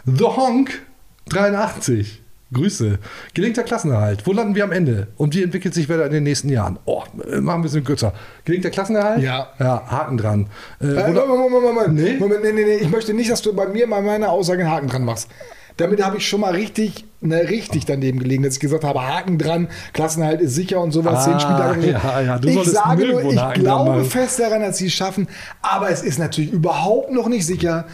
The 0.05 0.25
Honk 0.25 0.81
83. 1.29 2.20
Grüße. 2.53 2.99
Gelingter 3.33 3.63
Klassenerhalt. 3.63 4.27
Wo 4.27 4.33
landen 4.33 4.55
wir 4.55 4.63
am 4.65 4.71
Ende? 4.71 5.07
Und 5.17 5.33
wie 5.35 5.43
entwickelt 5.43 5.73
sich 5.73 5.87
Werder 5.87 6.07
in 6.07 6.11
den 6.11 6.23
nächsten 6.23 6.49
Jahren? 6.49 6.79
Oh, 6.85 7.03
äh, 7.23 7.35
machen 7.39 7.45
wir 7.45 7.53
ein 7.53 7.61
bisschen 7.61 7.83
kürzer. 7.83 8.13
Gelingter 8.45 8.69
Klassenerhalt? 8.69 9.21
Ja. 9.21 9.47
Ja, 9.59 9.83
Haken 9.87 10.17
dran. 10.17 10.47
Äh, 10.81 10.87
Äh, 10.87 11.11
Moment, 11.13 11.27
Moment, 11.27 11.63
Moment, 11.63 11.93
Nee? 11.93 12.17
Moment, 12.19 12.43
nee, 12.43 12.51
nee, 12.51 12.63
nee. 12.65 12.75
Ich 12.75 12.89
möchte 12.89 13.13
nicht, 13.13 13.31
dass 13.31 13.41
du 13.41 13.53
bei 13.53 13.67
mir 13.67 13.89
bei 13.89 14.01
meiner 14.01 14.29
Aussage 14.29 14.63
einen 14.63 14.71
Haken 14.71 14.87
dran 14.87 15.05
machst. 15.05 15.29
Damit 15.77 16.03
habe 16.03 16.17
ich 16.17 16.27
schon 16.27 16.41
mal 16.41 16.53
richtig, 16.53 17.05
ne, 17.21 17.49
richtig 17.49 17.85
daneben 17.85 18.19
gelegen, 18.19 18.43
dass 18.43 18.55
ich 18.55 18.59
gesagt 18.59 18.83
habe, 18.83 19.01
Haken 19.01 19.37
dran, 19.37 19.69
Klassenhalt 19.93 20.41
ist 20.41 20.53
sicher 20.53 20.81
und 20.81 20.91
sowas. 20.91 21.19
Ah, 21.19 21.23
zehn 21.23 21.39
Spieltage. 21.39 21.91
ja, 21.91 22.21
ja, 22.21 22.37
du 22.37 22.49
ich 22.49 22.63
sage 22.69 23.07
nur, 23.07 23.23
ich 23.31 23.53
glaube 23.53 24.03
fest 24.03 24.39
daran, 24.41 24.61
dass 24.61 24.77
sie 24.77 24.87
es 24.87 24.93
schaffen, 24.93 25.27
aber 25.61 25.89
es 25.89 26.03
ist 26.03 26.19
natürlich 26.19 26.51
überhaupt 26.51 27.11
noch 27.11 27.29
nicht 27.29 27.45
sicher. 27.45 27.85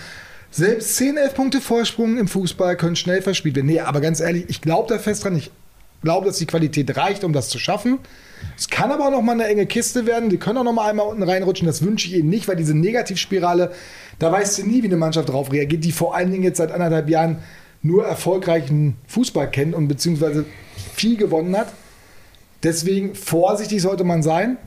Selbst 0.52 0.96
10, 0.96 1.18
11 1.18 1.34
Punkte 1.36 1.62
Vorsprung 1.62 2.18
im 2.18 2.28
Fußball 2.28 2.78
können 2.78 2.96
schnell 2.96 3.22
verspielt 3.22 3.56
werden. 3.56 3.68
Nee, 3.68 3.80
aber 3.80 4.02
ganz 4.02 4.20
ehrlich, 4.20 4.46
ich 4.48 4.62
glaube 4.62 4.90
da 4.90 5.00
fest 5.00 5.24
dran. 5.24 5.36
Ich 5.36 5.52
glaube, 6.02 6.26
dass 6.28 6.38
die 6.38 6.46
Qualität 6.46 6.96
reicht, 6.96 7.24
um 7.24 7.34
das 7.34 7.50
zu 7.50 7.60
schaffen. 7.60 8.00
Es 8.56 8.70
kann 8.70 8.92
aber 8.92 9.08
auch 9.08 9.12
noch 9.12 9.22
mal 9.22 9.34
eine 9.34 9.48
enge 9.48 9.66
Kiste 9.66 10.06
werden. 10.06 10.30
Die 10.30 10.38
können 10.38 10.58
auch 10.58 10.64
noch 10.64 10.74
mal 10.74 10.90
einmal 10.90 11.08
unten 11.08 11.24
reinrutschen. 11.24 11.68
Das 11.68 11.84
wünsche 11.84 12.08
ich 12.08 12.16
ihnen 12.16 12.30
nicht, 12.30 12.48
weil 12.48 12.56
diese 12.56 12.76
Negativspirale, 12.76 13.72
da 14.20 14.32
weißt 14.32 14.60
du 14.60 14.68
nie, 14.68 14.84
wie 14.84 14.88
eine 14.88 14.98
Mannschaft 14.98 15.30
darauf 15.30 15.52
reagiert, 15.52 15.84
die 15.84 15.92
vor 15.92 16.16
allen 16.16 16.32
Dingen 16.32 16.44
jetzt 16.44 16.58
seit 16.58 16.72
anderthalb 16.72 17.10
Jahren 17.10 17.40
nur 17.82 18.06
erfolgreichen 18.06 18.96
Fußball 19.08 19.50
kennt 19.50 19.76
und 19.76 19.88
beziehungsweise 19.88 20.46
viel 20.94 21.18
gewonnen 21.18 21.56
hat. 21.58 21.74
Deswegen 22.64 23.16
vorsichtig 23.16 23.82
sollte 23.82 24.04
man 24.04 24.24
sein, 24.24 24.58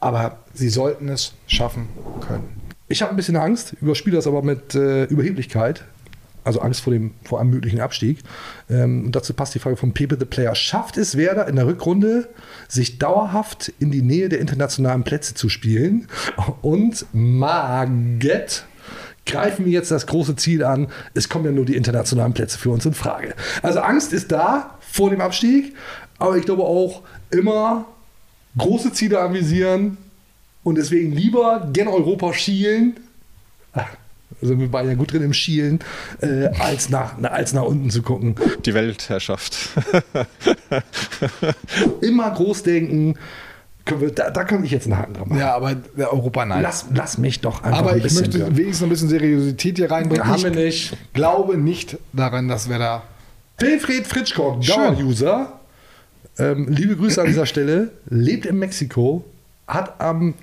aber 0.00 0.38
sie 0.54 0.68
sollten 0.68 1.08
es 1.08 1.32
schaffen 1.46 1.88
können. 2.20 2.57
Ich 2.88 3.02
habe 3.02 3.10
ein 3.10 3.16
bisschen 3.16 3.36
Angst, 3.36 3.74
überspiele 3.80 4.16
das 4.16 4.26
aber 4.26 4.42
mit 4.42 4.74
äh, 4.74 5.04
Überheblichkeit. 5.04 5.84
Also 6.44 6.60
Angst 6.60 6.80
vor, 6.80 6.94
dem, 6.94 7.12
vor 7.24 7.40
einem 7.40 7.50
möglichen 7.50 7.80
Abstieg. 7.80 8.20
Ähm, 8.70 9.04
und 9.04 9.16
dazu 9.16 9.34
passt 9.34 9.54
die 9.54 9.58
Frage 9.58 9.76
von 9.76 9.92
Pepe 9.92 10.16
the 10.18 10.24
Player. 10.24 10.54
Schafft 10.54 10.96
es 10.96 11.16
Werder 11.18 11.46
in 11.46 11.56
der 11.56 11.66
Rückrunde, 11.66 12.30
sich 12.68 12.98
dauerhaft 12.98 13.70
in 13.78 13.90
die 13.90 14.00
Nähe 14.00 14.30
der 14.30 14.40
internationalen 14.40 15.04
Plätze 15.04 15.34
zu 15.34 15.50
spielen? 15.50 16.08
Und 16.62 17.04
Marget 17.12 18.64
greifen 19.26 19.66
wir 19.66 19.72
jetzt 19.72 19.90
das 19.90 20.06
große 20.06 20.36
Ziel 20.36 20.64
an. 20.64 20.88
Es 21.12 21.28
kommen 21.28 21.44
ja 21.44 21.52
nur 21.52 21.66
die 21.66 21.76
internationalen 21.76 22.32
Plätze 22.32 22.58
für 22.58 22.70
uns 22.70 22.86
in 22.86 22.94
Frage. 22.94 23.34
Also 23.60 23.80
Angst 23.80 24.14
ist 24.14 24.32
da 24.32 24.78
vor 24.80 25.10
dem 25.10 25.20
Abstieg, 25.20 25.74
aber 26.18 26.38
ich 26.38 26.46
glaube 26.46 26.62
auch 26.62 27.02
immer 27.30 27.84
große 28.56 28.94
Ziele 28.94 29.20
anvisieren 29.20 29.98
und 30.68 30.76
deswegen 30.76 31.12
lieber 31.12 31.68
gen 31.72 31.88
Europa 31.88 32.32
schielen. 32.34 32.96
Sind 34.40 34.60
wir 34.60 34.70
beide 34.70 34.90
ja 34.90 34.94
gut 34.94 35.12
drin 35.12 35.22
im 35.22 35.32
Schielen, 35.32 35.80
äh, 36.20 36.48
als, 36.60 36.90
nach, 36.90 37.20
als 37.22 37.54
nach 37.54 37.64
unten 37.64 37.90
zu 37.90 38.02
gucken. 38.02 38.36
Die 38.64 38.72
Weltherrschaft. 38.74 39.70
Immer 42.02 42.30
groß 42.30 42.62
denken. 42.62 43.16
Wir, 43.86 44.10
da, 44.12 44.30
da 44.30 44.44
kann 44.44 44.62
ich 44.64 44.70
jetzt 44.70 44.84
einen 44.84 44.98
Haken 44.98 45.14
dran 45.14 45.28
machen. 45.30 45.40
Ja, 45.40 45.54
aber 45.56 45.76
Europa 45.96 46.44
nein. 46.44 46.62
Lass, 46.62 46.86
lass 46.94 47.16
mich 47.18 47.40
doch 47.40 47.64
einfach 47.64 47.78
aber 47.78 47.92
ein 47.92 48.04
ich 48.04 48.12
möchte 48.12 48.38
hören. 48.38 48.56
wenigstens 48.56 48.84
ein 48.84 48.90
bisschen 48.90 49.08
Seriosität 49.08 49.78
hier 49.78 49.90
reinbringen. 49.90 50.26
Haben 50.26 50.36
ich 50.36 50.44
wir 50.44 50.50
nicht. 50.50 50.96
glaube 51.14 51.56
nicht 51.56 51.96
daran, 52.12 52.48
dass 52.48 52.68
wir 52.68 52.78
da. 52.78 53.02
Wilfried 53.58 54.06
Fritschkock, 54.06 54.62
Schön. 54.62 54.76
Dauer-User, 54.76 55.58
ähm, 56.38 56.68
liebe 56.68 56.96
Grüße 56.96 57.20
an 57.20 57.26
dieser 57.28 57.46
Stelle, 57.46 57.90
lebt 58.08 58.46
in 58.46 58.58
Mexiko, 58.58 59.24
hat 59.66 60.00
am 60.00 60.34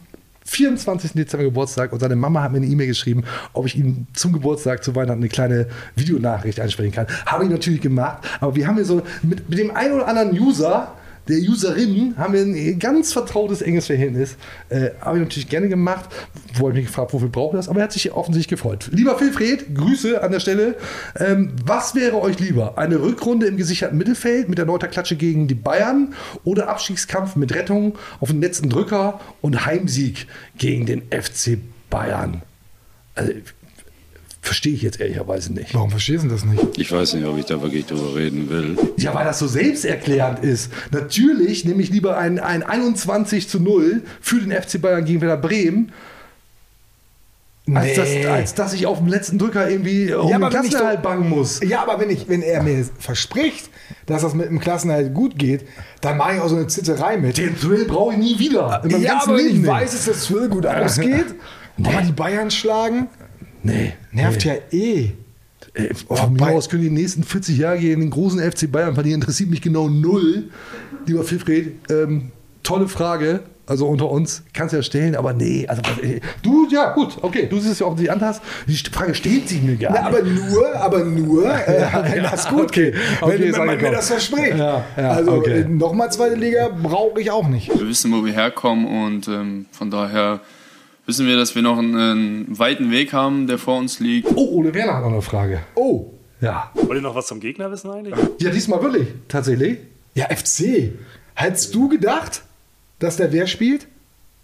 24. 0.46 1.14
Dezember 1.14 1.44
Geburtstag 1.44 1.92
und 1.92 2.00
seine 2.00 2.16
Mama 2.16 2.44
hat 2.44 2.52
mir 2.52 2.58
eine 2.58 2.68
E-Mail 2.68 2.88
geschrieben, 2.88 3.24
ob 3.54 3.66
ich 3.66 3.78
ihm 3.78 4.08
zum 4.14 4.32
Geburtstag 4.32 4.84
zu 4.84 4.96
Weihnachten 4.96 5.20
eine 5.20 5.30
kleine 5.30 5.68
Videonachricht 5.96 6.60
einsprechen 6.60 6.92
kann. 6.92 7.08
Habe 7.26 7.46
ich 7.46 7.50
natürlich 7.50 7.82
gemacht, 7.82 8.24
aber 8.40 8.56
wir 8.56 8.68
haben 8.68 8.76
hier 8.76 8.86
so 8.86 9.02
mit, 9.24 9.50
mit 9.50 9.60
dem 9.60 9.76
einen 9.76 9.94
oder 9.94 10.08
anderen 10.08 10.40
User 10.40 10.94
der 11.28 11.38
Userin 11.38 12.16
haben 12.18 12.34
wir 12.34 12.42
ein 12.42 12.80
ganz 12.80 13.12
vertrautes, 13.14 13.62
enges 13.62 13.88
Verhältnis. 13.88 14.38
Äh, 14.70 14.92
habe 15.02 15.18
ich 15.18 15.24
natürlich 15.24 15.50
gerne 15.50 15.70
gemacht. 15.70 16.06
Wollte 16.58 16.78
mich 16.78 16.88
gefragt, 16.88 17.14
wofür 17.14 17.30
braucht 17.30 17.56
das? 17.56 17.68
Aber 17.68 17.80
er 17.80 17.86
hat 17.86 17.94
sich 17.94 18.12
offensichtlich 18.12 18.60
gefreut. 18.60 18.90
Lieber 18.92 19.20
Wilfried, 19.20 19.76
Grüße 19.76 20.22
an 20.22 20.32
der 20.32 20.40
Stelle. 20.40 20.76
Ähm, 21.18 21.54
was 21.66 21.96
wäre 21.96 22.22
euch 22.22 22.40
lieber? 22.40 22.78
Eine 22.78 23.02
Rückrunde 23.02 23.48
im 23.48 23.58
gesicherten 23.58 23.98
Mittelfeld 23.98 24.50
mit 24.50 24.58
der 24.58 24.66
Neuter 24.66 24.88
Klatsche 24.88 25.16
gegen 25.16 25.48
die 25.48 25.56
Bayern 25.56 26.14
oder 26.44 26.70
Abstiegskampf 26.70 27.36
mit 27.36 27.54
Rettung 27.56 27.98
auf 28.20 28.30
den 28.30 28.42
letzten 28.42 28.70
Drücker 28.70 29.20
und 29.42 29.66
Heimsieg 29.66 30.28
gegen 30.58 30.86
den 30.86 31.02
FC 31.10 31.58
Bayern? 31.90 32.44
Also, 33.16 33.32
Verstehe 34.46 34.74
ich 34.74 34.84
jetzt 34.84 35.00
ehrlicherweise 35.02 35.52
nicht. 35.54 35.74
Warum 35.74 35.90
verstehst 35.90 36.24
du 36.24 36.28
das 36.28 36.46
nicht? 36.46 36.78
Ich 36.78 36.92
weiß 36.92 37.16
nicht, 37.16 37.26
ob 37.26 37.36
ich 37.40 37.46
da 37.46 37.60
wirklich 37.64 37.88
drüber 37.88 38.16
reden 38.16 38.48
will. 38.50 38.78
Ja, 38.98 39.16
weil 39.16 39.26
das 39.26 39.40
so 39.40 39.48
selbsterklärend 39.48 40.44
ist. 40.44 40.72
Natürlich 40.92 41.66
nehme 41.66 41.82
ich 41.82 41.90
lieber 41.90 42.16
ein, 42.18 42.38
ein 42.38 42.62
21 42.62 43.50
zu 43.50 43.60
0 43.60 44.04
für 44.22 44.40
den 44.40 44.52
FC 44.52 44.80
Bayern 44.80 45.04
gegen 45.04 45.22
Werder 45.22 45.38
Bremen, 45.38 45.92
Nee. 47.68 47.80
als, 47.80 47.96
dass, 47.96 48.26
als 48.28 48.54
dass 48.54 48.74
ich 48.74 48.86
auf 48.86 49.00
dem 49.00 49.08
letzten 49.08 49.40
Drücker 49.40 49.68
irgendwie 49.68 50.14
um 50.14 50.30
Ja, 50.30 50.38
den 50.38 50.50
Klassenerhalt 50.50 51.02
bangen 51.02 51.28
muss. 51.28 51.62
Ja, 51.68 51.82
aber 51.82 52.00
wenn, 52.00 52.12
ich, 52.12 52.30
wenn 52.30 52.44
er 52.44 52.62
mir 52.62 52.86
verspricht, 53.00 53.72
dass 54.06 54.22
das 54.22 54.36
mit 54.36 54.48
dem 54.50 54.60
Klassenerhalt 54.60 55.16
gut 55.16 55.40
geht, 55.40 55.66
dann 56.02 56.18
mache 56.18 56.36
ich 56.36 56.42
auch 56.42 56.48
so 56.50 56.58
eine 56.58 56.68
Zitterei 56.68 57.18
mit. 57.18 57.40
Den 57.40 57.60
Thrill 57.60 57.86
brauche 57.86 58.14
ich 58.14 58.20
nie 58.20 58.38
wieder. 58.38 58.84
Ja, 59.00 59.22
aber 59.24 59.38
wenn 59.38 59.38
Leben 59.38 59.50
ich 59.50 59.62
nicht. 59.62 59.68
weiß, 59.68 59.92
dass 59.94 60.06
das 60.06 60.26
Thrill 60.28 60.48
gut 60.50 60.68
ausgeht, 60.68 61.26
aber 61.84 62.02
die 62.04 62.12
Bayern 62.12 62.52
schlagen, 62.52 63.08
Nee. 63.66 63.94
nervt 64.12 64.46
nee. 64.46 64.52
ja 64.52 64.78
eh. 64.78 65.12
Ey, 65.74 65.94
von 65.94 66.34
mir 66.34 66.48
aus 66.48 66.70
können 66.70 66.84
die 66.84 66.90
nächsten 66.90 67.24
40 67.24 67.58
Jahre 67.58 67.80
gegen 67.80 68.00
den 68.00 68.10
großen 68.10 68.40
FC 68.40 68.72
Bayern 68.72 68.94
verlieren. 68.94 69.20
Interessiert 69.20 69.50
mich 69.50 69.62
genau 69.62 69.90
null. 69.90 70.46
Lieber 71.06 71.30
Wilfried, 71.30 71.74
ähm, 71.90 72.32
tolle 72.64 72.88
Frage. 72.88 73.42
Also 73.68 73.88
unter 73.88 74.12
uns 74.12 74.44
kannst 74.54 74.74
du 74.74 74.78
ja 74.78 74.84
stellen, 74.84 75.16
aber 75.16 75.34
nee, 75.34 75.66
also 75.68 75.82
äh, 76.04 76.20
du, 76.44 76.68
ja 76.70 76.94
gut, 76.94 77.18
okay, 77.24 77.48
du 77.50 77.58
siehst 77.58 77.74
es 77.74 77.80
ja 77.80 77.88
offensichtlich 77.88 78.12
anders. 78.12 78.40
Die 78.68 78.76
Frage 78.76 79.16
stellt 79.16 79.50
sich 79.50 79.60
mir 79.64 79.76
gar 79.76 79.92
nicht. 79.92 80.04
aber 80.04 80.22
nur, 80.22 80.76
aber 80.76 81.04
nur, 81.04 81.46
äh, 81.68 81.88
wenn 82.12 82.24
das 82.32 82.48
gut 82.48 82.66
okay. 82.66 82.92
geht. 82.92 83.02
Okay, 83.22 83.40
wenn, 83.40 83.54
wenn 83.54 83.66
man 83.66 83.82
mir 83.82 83.92
das 83.92 84.10
verspricht. 84.10 84.56
Ja, 84.56 84.86
ja, 84.96 85.10
also 85.10 85.32
okay. 85.32 85.62
äh, 85.62 85.68
nochmal 85.68 86.12
zweite 86.12 86.36
Liga 86.36 86.70
brauche 86.70 87.20
ich 87.20 87.32
auch 87.32 87.48
nicht. 87.48 87.70
Wir 87.70 87.88
wissen, 87.88 88.12
wo 88.14 88.24
wir 88.24 88.34
herkommen 88.34 88.86
und 88.86 89.28
ähm, 89.28 89.66
von 89.72 89.90
daher 89.90 90.42
wissen 91.06 91.26
wir, 91.28 91.38
dass 91.38 91.56
wir 91.56 91.62
noch 91.62 91.78
einen, 91.78 91.96
einen 91.96 92.60
weiten 92.60 92.92
Weg 92.92 93.14
haben, 93.14 93.48
der 93.48 93.58
vor 93.58 93.78
uns 93.78 94.00
liegt. 94.00 94.28
Oh, 94.36 94.56
Ole 94.58 94.74
Werner 94.74 94.96
hat 94.96 95.04
noch 95.04 95.12
eine 95.12 95.22
Frage. 95.22 95.62
Oh, 95.76 96.12
Ja. 96.42 96.72
Wollt 96.74 97.00
ihr 97.00 97.02
noch 97.02 97.16
was 97.16 97.28
zum 97.28 97.40
Gegner 97.40 97.72
wissen 97.72 97.90
eigentlich? 97.92 98.16
Ja, 98.40 98.50
diesmal 98.52 98.82
wirklich, 98.82 99.08
tatsächlich. 99.28 99.78
ja, 100.14 100.26
FC. 100.34 100.92
Hättest 101.34 101.74
du 101.76 101.90
gedacht, 101.90 102.44
dass 103.00 103.18
der 103.18 103.32
wer 103.32 103.48
spielt? 103.48 103.88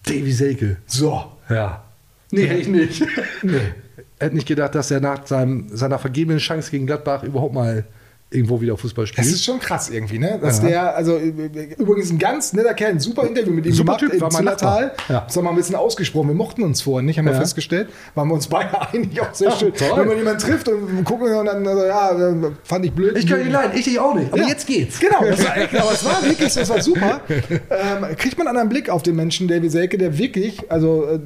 Davy 0.06 0.32
Selke. 0.32 0.78
So. 0.88 1.24
Ja. 1.50 1.84
Nee, 2.32 2.46
hätte 2.48 2.62
ich 2.62 2.68
nicht. 2.68 3.04
nee. 3.44 3.60
Hätte 4.20 4.36
nicht 4.36 4.48
gedacht, 4.48 4.76
dass 4.76 4.92
er 4.92 5.00
nach 5.00 5.26
seinem, 5.26 5.68
seiner 5.76 5.98
vergebenen 5.98 6.38
Chance 6.40 6.70
gegen 6.72 6.86
Gladbach 6.86 7.24
überhaupt 7.24 7.54
mal 7.56 7.86
irgendwo 8.34 8.62
wieder 8.62 8.78
Fußball 8.78 9.06
spielt. 9.08 9.28
Das 9.28 9.34
ist 9.34 9.44
schon 9.44 9.60
krass 9.60 9.90
irgendwie, 9.90 10.18
ne? 10.18 10.40
Dass 10.42 10.62
Ja. 10.64 10.68
der, 10.70 10.96
also 10.96 11.18
äh, 11.18 11.76
übrigens 11.78 12.10
ein 12.12 12.18
ganz 12.18 12.54
netter 12.54 12.74
Kerl, 12.74 12.92
ein 12.92 13.00
super 13.02 13.28
Interview 13.28 13.52
mit 13.52 13.66
ihm 13.66 13.74
Super 13.74 13.98
gemacht 13.98 14.12
Typ, 14.14 14.22
war 14.22 14.30
im 14.30 14.34
mein 14.34 14.42
Zillertal. 14.44 14.92
Ja. 15.10 15.22
Das 15.28 15.36
haben 15.36 15.44
wir 15.44 15.50
ein 15.50 15.56
bisschen 15.58 15.76
ausgesprochen. 15.76 16.30
Wir 16.30 16.36
mochten 16.36 16.64
uns 16.64 16.82
vorher 16.82 17.04
nicht, 17.06 17.18
haben 17.20 17.26
wir 17.26 17.34
Ja. 17.34 17.40
festgestellt. 17.40 17.90
Waren 18.16 18.30
wir 18.30 18.36
uns 18.36 18.48
beide 18.48 18.70
eigentlich 18.94 19.20
auch 19.22 19.34
sehr 19.34 19.52
schön. 19.52 19.74
Wenn 19.78 20.08
man 20.08 20.18
jemanden 20.18 20.40
trifft 20.40 20.70
und 20.70 21.04
gucken 21.04 21.34
und 21.36 21.46
dann, 21.46 21.68
also, 21.68 21.86
ja, 21.86 22.12
äh, 22.32 22.36
fand 22.64 22.86
ich 22.86 22.94
blöd. 22.94 23.18
ich 23.18 23.28
kann 23.28 23.42
ihn 23.42 23.52
leiden, 23.52 23.78
ich 23.78 23.84
dich 23.84 24.00
auch 24.00 24.16
nicht. 24.16 24.32
Aber 24.32 24.42
Ja. 24.42 24.48
jetzt 24.48 24.66
geht's. 24.66 24.98
Genau, 25.00 25.24
das 25.24 25.44
war, 25.46 25.58
echt, 25.58 25.76
aber 25.76 25.92
es 25.92 26.06
war 26.06 26.24
wirklich, 26.24 26.54
das 26.54 26.70
war 26.70 26.82
super. 26.82 27.22
Ähm, 27.30 28.16
kriegt 28.18 28.38
man 28.38 28.48
einen 28.48 28.56
anderen 28.56 28.70
Blick 28.70 28.90
auf 28.90 29.04
den 29.04 29.18
Menschen, 29.18 29.48
Davy 29.50 29.70
Selke, 29.70 29.98
der 29.98 30.18
wirklich, 30.18 30.72
also 30.72 31.06
äh, 31.06 31.20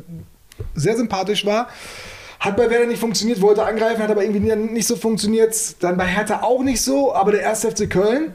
sehr 0.74 0.95
sympathisch 0.97 1.45
war. 1.45 1.68
Hat 2.46 2.58
bei 2.58 2.70
Werder 2.70 2.86
nicht 2.86 3.00
funktioniert, 3.00 3.41
wollte 3.41 3.64
angreifen, 3.64 4.02
hat 4.04 4.12
aber 4.12 4.24
irgendwie 4.24 4.56
nicht 4.56 4.88
so 4.88 4.96
funktioniert. 4.96 5.56
Dann 5.82 5.98
bei 5.98 6.06
Hertha 6.06 6.43
auch 6.43 6.64
nicht 6.64 6.82
so, 6.82 7.14
aber 7.14 7.32
der 7.32 7.50
1. 7.50 7.66
FC 7.66 7.89
Köln, 7.89 8.34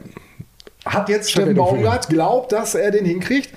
Hat 0.85 1.09
jetzt 1.09 1.31
Steffen. 1.31 1.55
Baumgart, 1.55 2.09
glaubt, 2.09 2.51
dass 2.51 2.75
er 2.75 2.91
den 2.91 3.05
hinkriegt. 3.05 3.49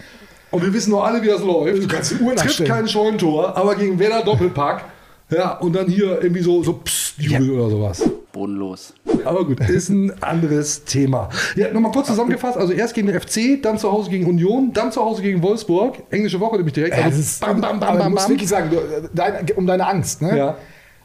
Und 0.50 0.62
wir 0.62 0.72
wissen 0.72 0.90
nur 0.90 1.04
alle, 1.04 1.22
wie 1.22 1.28
das 1.28 1.42
läuft. 1.42 1.82
Du 1.82 1.88
kannst 1.88 2.12
die 2.12 2.22
Uhr 2.22 2.36
Trifft 2.36 2.64
kein 2.64 2.86
Scheunentor, 2.86 3.56
aber 3.56 3.74
gegen 3.74 3.98
Werder 3.98 4.22
Doppelpack. 4.22 4.84
Ja, 5.30 5.58
und 5.58 5.74
dann 5.74 5.86
hier 5.86 6.22
irgendwie 6.22 6.42
so, 6.42 6.62
so 6.62 6.74
Psst, 6.74 7.18
Jubel 7.18 7.50
oder 7.50 7.70
sowas. 7.70 8.02
Bodenlos. 8.34 8.92
Aber 9.24 9.46
gut, 9.46 9.60
ist 9.60 9.88
ein 9.88 10.12
anderes 10.22 10.84
Thema. 10.84 11.30
Ja, 11.56 11.72
nochmal 11.72 11.92
kurz 11.92 12.08
zusammengefasst. 12.08 12.58
Also 12.58 12.74
erst 12.74 12.92
gegen 12.92 13.06
den 13.06 13.18
FC, 13.18 13.62
dann 13.62 13.78
zu 13.78 13.90
Hause 13.90 14.10
gegen 14.10 14.26
Union, 14.26 14.72
dann 14.74 14.92
zu 14.92 15.02
Hause 15.02 15.22
gegen 15.22 15.42
Wolfsburg. 15.42 16.02
Englische 16.10 16.38
Woche 16.40 16.56
nämlich 16.56 16.74
direkt. 16.74 16.96
Also 16.96 17.18
ist, 17.18 17.40
bam, 17.40 17.60
bam, 17.60 17.80
bam, 17.80 17.88
aber 17.90 17.98
bam, 17.98 18.08
du 18.08 18.10
musst 18.10 18.26
bam. 18.26 18.32
wirklich 18.32 18.48
sagen, 18.48 18.70
du, 18.70 18.76
äh, 18.76 19.08
dein, 19.14 19.46
um 19.56 19.66
deine 19.66 19.86
Angst. 19.86 20.20
Ne? 20.20 20.36
Ja. 20.36 20.56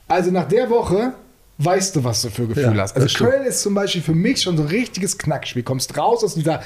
Also 0.07 0.31
nach 0.31 0.47
der 0.47 0.69
Woche 0.69 1.13
weißt 1.59 1.95
du, 1.95 2.03
was 2.03 2.21
du 2.23 2.29
für 2.29 2.47
Gefühl 2.47 2.75
Ja, 2.75 2.81
hast. 2.81 2.95
Also. 2.97 3.25
Köln 3.25 3.45
ist 3.45 3.61
zum 3.61 3.73
Beispiel 3.75 4.01
für 4.01 4.15
mich 4.15 4.41
schon 4.41 4.57
so 4.57 4.63
ein 4.63 4.69
richtiges 4.69 5.17
Knackspiel. 5.17 5.63
Kommst 5.63 5.95
raus 5.97 6.23
aus 6.23 6.33
dieser 6.33 6.61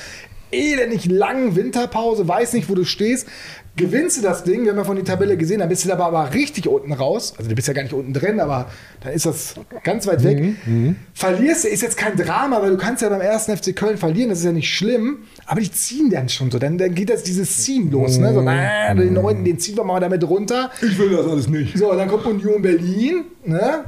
elendig 0.54 1.06
langen 1.06 1.56
Winterpause, 1.56 2.28
weiß 2.28 2.54
nicht, 2.54 2.70
wo 2.70 2.76
du 2.76 2.86
stehst. 2.86 3.28
Gewinnst 3.76 4.18
du 4.18 4.22
das 4.22 4.44
Ding, 4.44 4.66
wir 4.66 4.70
haben 4.72 4.78
ja 4.78 4.84
von 4.84 4.96
die 4.98 5.02
Tabelle 5.04 5.36
gesehen, 5.36 5.58
dann 5.58 5.68
bist 5.70 5.84
du 5.84 5.92
aber, 5.92 6.06
aber 6.06 6.32
richtig 6.36 6.68
unten 6.68 6.94
raus. 6.94 7.34
Also 7.40 7.50
du 7.50 7.56
bist 7.56 7.68
ja 7.68 7.74
gar 7.74 7.82
nicht 7.82 7.94
unten 7.94 8.14
drin, 8.14 8.40
aber 8.40 8.70
dann 9.02 9.14
ist 9.14 9.26
das 9.26 9.56
ganz 9.84 10.06
weit 10.06 10.24
weg. 10.24 10.44
Mhm, 10.68 10.96
Verlierst 11.16 11.64
du, 11.64 11.70
ist 11.70 11.82
jetzt 11.82 11.98
kein 11.98 12.16
Drama, 12.16 12.62
weil 12.62 12.70
du 12.70 12.78
kannst 12.78 13.02
ja 13.02 13.10
beim 13.10 13.22
ersten 13.22 13.58
FC 13.58 13.76
Köln 13.76 13.98
verlieren, 13.98 14.30
das 14.30 14.40
ist 14.40 14.46
ja 14.46 14.52
nicht 14.52 14.72
schlimm. 14.72 15.24
Aber 15.48 15.60
die 15.60 15.72
ziehen 15.72 16.12
dann 16.12 16.30
schon 16.30 16.52
so, 16.52 16.60
dann, 16.60 16.78
dann 16.78 16.94
geht 16.94 17.10
das 17.10 17.24
dieses 17.24 17.64
Ziehen 17.64 17.90
los. 17.90 18.20
Ne? 18.20 18.32
So, 18.36 18.42
Mhm. 18.42 18.48
äh, 18.50 18.96
den 18.96 19.14
neunten, 19.14 19.44
den 19.44 19.58
ziehen 19.58 19.76
wir 19.76 19.84
mal 19.84 20.00
damit 20.00 20.24
runter. 20.24 20.70
Ich 20.84 20.96
will 21.00 21.10
das 21.10 21.26
alles 21.26 21.50
nicht. 21.50 21.76
So, 21.76 21.92
dann 21.94 22.08
kommt 22.10 22.28
Union 22.28 22.62
Berlin, 22.62 23.24
ne? 23.44 23.86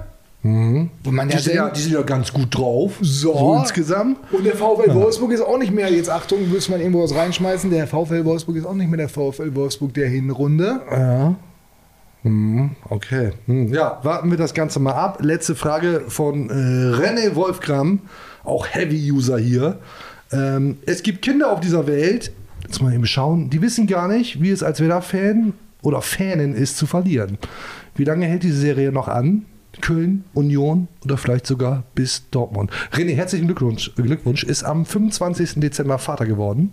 Wo 1.03 1.11
man 1.11 1.27
Die 1.27 1.33
ja 1.33 1.39
sind 1.39 1.55
ja, 1.55 1.69
die 1.71 1.81
sind 1.81 1.93
ja 1.93 2.03
ganz 2.03 2.31
gut 2.31 2.55
drauf. 2.55 2.99
So. 3.01 3.57
insgesamt. 3.59 4.19
und 4.31 4.45
der 4.45 4.55
VfL 4.55 4.93
Wolfsburg 4.93 5.31
ist 5.31 5.41
auch 5.41 5.57
nicht 5.57 5.73
mehr, 5.73 5.91
jetzt 5.91 6.09
Achtung, 6.09 6.47
müsste 6.51 6.69
man 6.71 6.81
irgendwo 6.81 7.03
was 7.03 7.15
reinschmeißen, 7.15 7.71
der 7.71 7.87
VfL 7.87 8.23
Wolfsburg 8.25 8.57
ist 8.57 8.65
auch 8.65 8.75
nicht 8.75 8.87
mehr 8.87 8.97
der 8.97 9.09
VfL 9.09 9.55
Wolfsburg 9.55 9.95
der 9.95 10.07
Hinrunde. 10.07 10.81
Ja. 10.91 11.35
Hm, 12.21 12.71
okay. 12.89 13.31
Hm, 13.47 13.73
ja, 13.73 13.99
warten 14.03 14.29
wir 14.29 14.37
das 14.37 14.53
Ganze 14.53 14.79
mal 14.79 14.93
ab. 14.93 15.17
Letzte 15.21 15.55
Frage 15.55 16.03
von 16.09 16.49
äh, 16.51 16.53
René 16.53 17.33
Wolfgram, 17.33 18.01
auch 18.43 18.67
Heavy-User 18.67 19.39
hier. 19.39 19.79
Ähm, 20.31 20.77
es 20.85 21.01
gibt 21.01 21.23
Kinder 21.23 21.51
auf 21.51 21.59
dieser 21.59 21.87
Welt, 21.87 22.31
jetzt 22.63 22.83
mal 22.83 22.93
eben 22.93 23.07
schauen, 23.07 23.49
die 23.49 23.63
wissen 23.63 23.87
gar 23.87 24.07
nicht, 24.07 24.41
wie 24.43 24.51
es 24.51 24.61
als 24.61 24.79
Werder-Fan 24.79 25.53
oder 25.81 26.03
Fanin 26.03 26.53
ist, 26.53 26.77
zu 26.77 26.85
verlieren. 26.85 27.39
Wie 27.95 28.03
lange 28.03 28.27
hält 28.27 28.43
diese 28.43 28.59
Serie 28.59 28.91
noch 28.91 29.07
an? 29.07 29.45
Köln, 29.81 30.23
Union 30.33 30.87
oder 31.03 31.17
vielleicht 31.17 31.47
sogar 31.47 31.83
bis 31.95 32.29
Dortmund. 32.31 32.71
René, 32.93 33.15
herzlichen 33.15 33.47
Glückwunsch. 33.47 33.91
Glückwunsch. 33.95 34.43
Ist 34.43 34.63
am 34.63 34.85
25. 34.85 35.55
Dezember 35.59 35.97
Vater 35.97 36.25
geworden. 36.25 36.71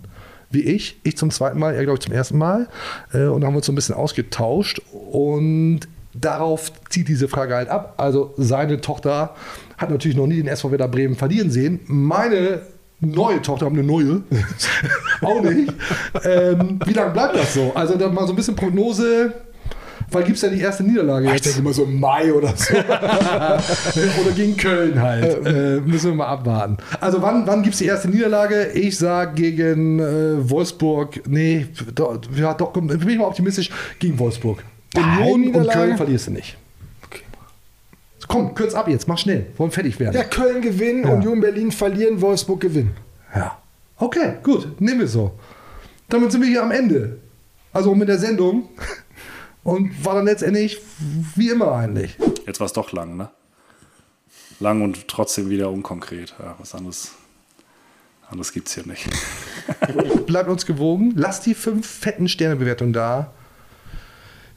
Wie 0.49 0.61
ich. 0.61 0.99
Ich 1.03 1.17
zum 1.17 1.31
zweiten 1.31 1.57
Mal, 1.59 1.73
er 1.73 1.83
glaube 1.83 1.97
ich 1.99 2.05
zum 2.05 2.13
ersten 2.13 2.37
Mal. 2.37 2.67
Äh, 3.13 3.25
Und 3.25 3.41
da 3.41 3.47
haben 3.47 3.53
wir 3.53 3.57
uns 3.57 3.65
so 3.65 3.71
ein 3.71 3.75
bisschen 3.75 3.95
ausgetauscht. 3.95 4.81
Und 5.11 5.81
darauf 6.13 6.71
zieht 6.89 7.07
diese 7.07 7.27
Frage 7.27 7.55
halt 7.55 7.69
ab. 7.69 7.95
Also 7.97 8.33
seine 8.37 8.79
Tochter 8.81 9.33
hat 9.77 9.89
natürlich 9.89 10.15
noch 10.17 10.27
nie 10.27 10.35
den 10.37 10.47
SV 10.47 10.71
Werder 10.71 10.87
Bremen 10.87 11.15
verlieren 11.15 11.49
sehen. 11.49 11.79
Meine 11.87 12.61
neue 12.99 13.41
Tochter, 13.41 13.65
haben 13.65 13.73
eine 13.77 13.85
neue, 13.85 14.21
auch 15.21 15.41
nicht. 15.41 15.73
Ähm, 16.23 16.79
wie 16.85 16.93
lange 16.93 17.11
bleibt 17.11 17.35
das 17.35 17.53
so? 17.53 17.71
Also 17.75 17.97
dann 17.97 18.13
mal 18.13 18.25
so 18.27 18.33
ein 18.33 18.35
bisschen 18.35 18.55
Prognose. 18.55 19.33
Weil 20.13 20.23
gibt 20.23 20.35
es 20.37 20.41
ja 20.43 20.49
die 20.49 20.59
erste 20.61 20.83
Niederlage 20.83 21.25
Ich 21.27 21.33
jetzt? 21.33 21.45
denke 21.47 21.59
immer 21.59 21.73
so 21.73 21.83
im 21.83 21.99
Mai 21.99 22.31
oder 22.31 22.53
so. 22.55 22.73
Oder 24.21 24.31
gegen 24.35 24.55
Köln 24.57 25.01
halt. 25.01 25.45
Äh, 25.45 25.81
müssen 25.81 26.11
wir 26.11 26.15
mal 26.15 26.27
abwarten. 26.27 26.77
Also 26.99 27.21
wann, 27.21 27.45
wann 27.47 27.63
gibt 27.63 27.73
es 27.73 27.79
die 27.79 27.85
erste 27.85 28.09
Niederlage? 28.09 28.67
Ich 28.73 28.97
sage 28.97 29.33
gegen 29.33 29.99
äh, 29.99 30.49
Wolfsburg. 30.49 31.21
Nee, 31.27 31.67
doch, 31.95 32.19
ja, 32.35 32.53
doch, 32.53 32.71
bin 32.73 32.89
ich 33.09 33.17
mal 33.17 33.25
optimistisch. 33.25 33.69
Gegen 33.99 34.17
Wolfsburg. 34.19 34.63
Union 34.95 35.55
und? 35.55 35.69
Köln 35.69 35.97
verlierst 35.97 36.27
du 36.27 36.31
nicht. 36.31 36.57
Komm, 38.27 38.55
kürz 38.55 38.73
ab 38.73 38.87
jetzt, 38.87 39.07
mach 39.07 39.17
schnell. 39.17 39.47
Wollen 39.57 39.71
fertig 39.71 39.99
werden. 39.99 40.15
ja, 40.15 40.23
Köln 40.23 40.61
gewinnen, 40.61 41.03
Ja. 41.03 41.13
Union 41.13 41.41
Berlin 41.41 41.71
verlieren, 41.71 42.21
Wolfsburg 42.21 42.61
gewinnen. 42.61 42.91
Ja. 43.35 43.57
Okay, 43.97 44.35
gut, 44.43 44.79
nehmen 44.79 45.01
wir 45.01 45.07
so. 45.07 45.31
Damit 46.09 46.31
sind 46.31 46.41
wir 46.41 46.47
hier 46.49 46.63
am 46.63 46.71
Ende. 46.71 47.17
Also 47.73 47.93
mit 47.95 48.07
der 48.07 48.17
Sendung. 48.19 48.69
Und 49.63 50.03
war 50.03 50.15
dann 50.15 50.25
letztendlich 50.25 50.81
wie 51.35 51.49
immer 51.49 51.71
eigentlich. 51.71 52.17
Jetzt 52.45 52.59
war 52.59 52.65
es 52.65 52.73
doch 52.73 52.91
lang, 52.91 53.15
ne? 53.15 53.29
Lang 54.59 54.81
und 54.81 55.07
trotzdem 55.07 55.49
wieder 55.49 55.69
unkonkret. 55.69 56.35
Ja, 56.39 56.55
was 56.59 56.75
anderes, 56.75 57.13
anderes 58.29 58.51
gibt 58.51 58.67
es 58.67 58.75
hier 58.75 58.85
nicht. 58.85 59.09
Bleibt 60.25 60.49
uns 60.49 60.65
gewogen. 60.65 61.13
Lasst 61.15 61.45
die 61.45 61.53
fünf 61.53 61.87
fetten 61.87 62.27
Sternebewertungen 62.27 62.93
da. 62.93 63.31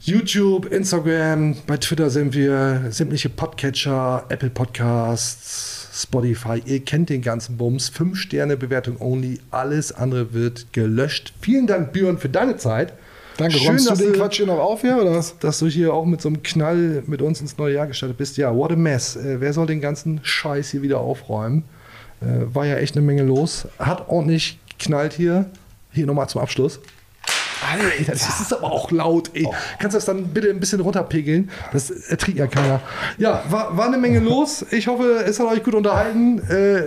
YouTube, 0.00 0.66
Instagram, 0.66 1.56
bei 1.66 1.78
Twitter 1.78 2.10
sind 2.10 2.34
wir, 2.34 2.84
sämtliche 2.90 3.28
Podcatcher, 3.30 4.26
Apple 4.28 4.50
Podcasts, 4.50 5.88
Spotify. 6.02 6.62
Ihr 6.64 6.84
kennt 6.84 7.08
den 7.08 7.22
ganzen 7.22 7.56
Bums. 7.56 7.88
Fünf 7.88 8.18
Sterne 8.18 8.56
Bewertung 8.56 9.00
only. 9.00 9.40
Alles 9.50 9.92
andere 9.92 10.34
wird 10.34 10.72
gelöscht. 10.72 11.32
Vielen 11.40 11.66
Dank, 11.66 11.92
Björn, 11.92 12.18
für 12.18 12.28
deine 12.28 12.56
Zeit. 12.56 12.92
Danke, 13.36 13.58
Schön, 13.58 13.68
räumst 13.68 13.86
du 13.86 13.90
dass 13.90 13.98
den 13.98 14.12
Quatsch 14.14 14.36
hier 14.36 14.46
noch 14.46 14.58
auf 14.58 14.80
hier, 14.80 14.96
oder 14.96 15.14
was? 15.14 15.38
Dass 15.38 15.58
du 15.58 15.66
hier 15.66 15.92
auch 15.92 16.06
mit 16.06 16.22
so 16.22 16.28
einem 16.28 16.42
Knall 16.42 17.02
mit 17.06 17.20
uns 17.20 17.40
ins 17.40 17.58
neue 17.58 17.74
Jahr 17.74 17.86
gestartet 17.86 18.16
bist. 18.16 18.36
Ja, 18.38 18.54
what 18.54 18.72
a 18.72 18.76
mess. 18.76 19.16
Äh, 19.16 19.40
wer 19.40 19.52
soll 19.52 19.66
den 19.66 19.80
ganzen 19.80 20.20
Scheiß 20.22 20.70
hier 20.70 20.82
wieder 20.82 21.00
aufräumen? 21.00 21.64
Äh, 22.22 22.54
war 22.54 22.64
ja 22.64 22.76
echt 22.76 22.96
eine 22.96 23.04
Menge 23.04 23.22
los. 23.24 23.68
Hat 23.78 24.08
ordentlich 24.08 24.58
geknallt 24.78 25.12
hier. 25.12 25.50
Hier 25.92 26.06
nochmal 26.06 26.28
zum 26.28 26.40
Abschluss. 26.40 26.80
Alter, 27.70 28.12
das 28.12 28.40
ist 28.40 28.52
aber 28.52 28.70
auch 28.70 28.90
laut, 28.90 29.30
ey. 29.34 29.48
Kannst 29.78 29.94
du 29.94 29.98
das 29.98 30.04
dann 30.04 30.28
bitte 30.28 30.50
ein 30.50 30.60
bisschen 30.60 30.80
runterpegeln? 30.80 31.50
Das 31.72 31.90
erträgt 31.90 32.38
ja 32.38 32.46
keiner. 32.46 32.80
Ja, 33.18 33.42
war, 33.48 33.76
war 33.76 33.86
eine 33.86 33.98
Menge 33.98 34.20
los. 34.20 34.64
Ich 34.70 34.86
hoffe, 34.88 35.24
es 35.26 35.40
hat 35.40 35.46
euch 35.46 35.62
gut 35.62 35.74
unterhalten. 35.74 36.38
Äh, 36.48 36.84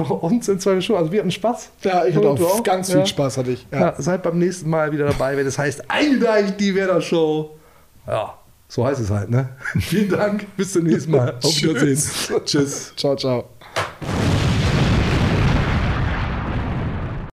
uns 0.20 0.48
in 0.48 0.58
zwei 0.60 0.80
Stunden. 0.80 1.00
Also 1.00 1.12
wir 1.12 1.20
hatten 1.20 1.30
Spaß. 1.30 1.70
Ja, 1.82 2.04
ich 2.04 2.14
hatte 2.14 2.34
du 2.34 2.46
auch 2.46 2.62
ganz 2.62 2.92
viel 2.92 3.06
Spaß, 3.06 3.38
hatte 3.38 3.52
ich. 3.52 3.66
Ja. 3.70 3.80
Ja. 3.80 3.94
seid 3.98 4.22
beim 4.22 4.38
nächsten 4.38 4.68
Mal 4.70 4.92
wieder 4.92 5.06
dabei, 5.06 5.36
wenn 5.36 5.46
es 5.46 5.58
heißt 5.58 5.90
Eingedeicht, 5.90 6.60
die 6.60 6.74
Werder 6.74 7.00
Show. 7.00 7.56
Ja, 8.06 8.34
so 8.68 8.84
heißt 8.84 9.00
es 9.00 9.10
halt, 9.10 9.30
ne? 9.30 9.50
Vielen 9.80 10.10
Dank. 10.10 10.46
Bis 10.56 10.72
zum 10.72 10.84
nächsten 10.84 11.12
Mal. 11.12 11.34
Auf 11.42 11.62
Wiedersehen. 11.62 12.44
Tschüss. 12.44 12.92
Ciao, 12.96 13.16
ciao. 13.16 13.48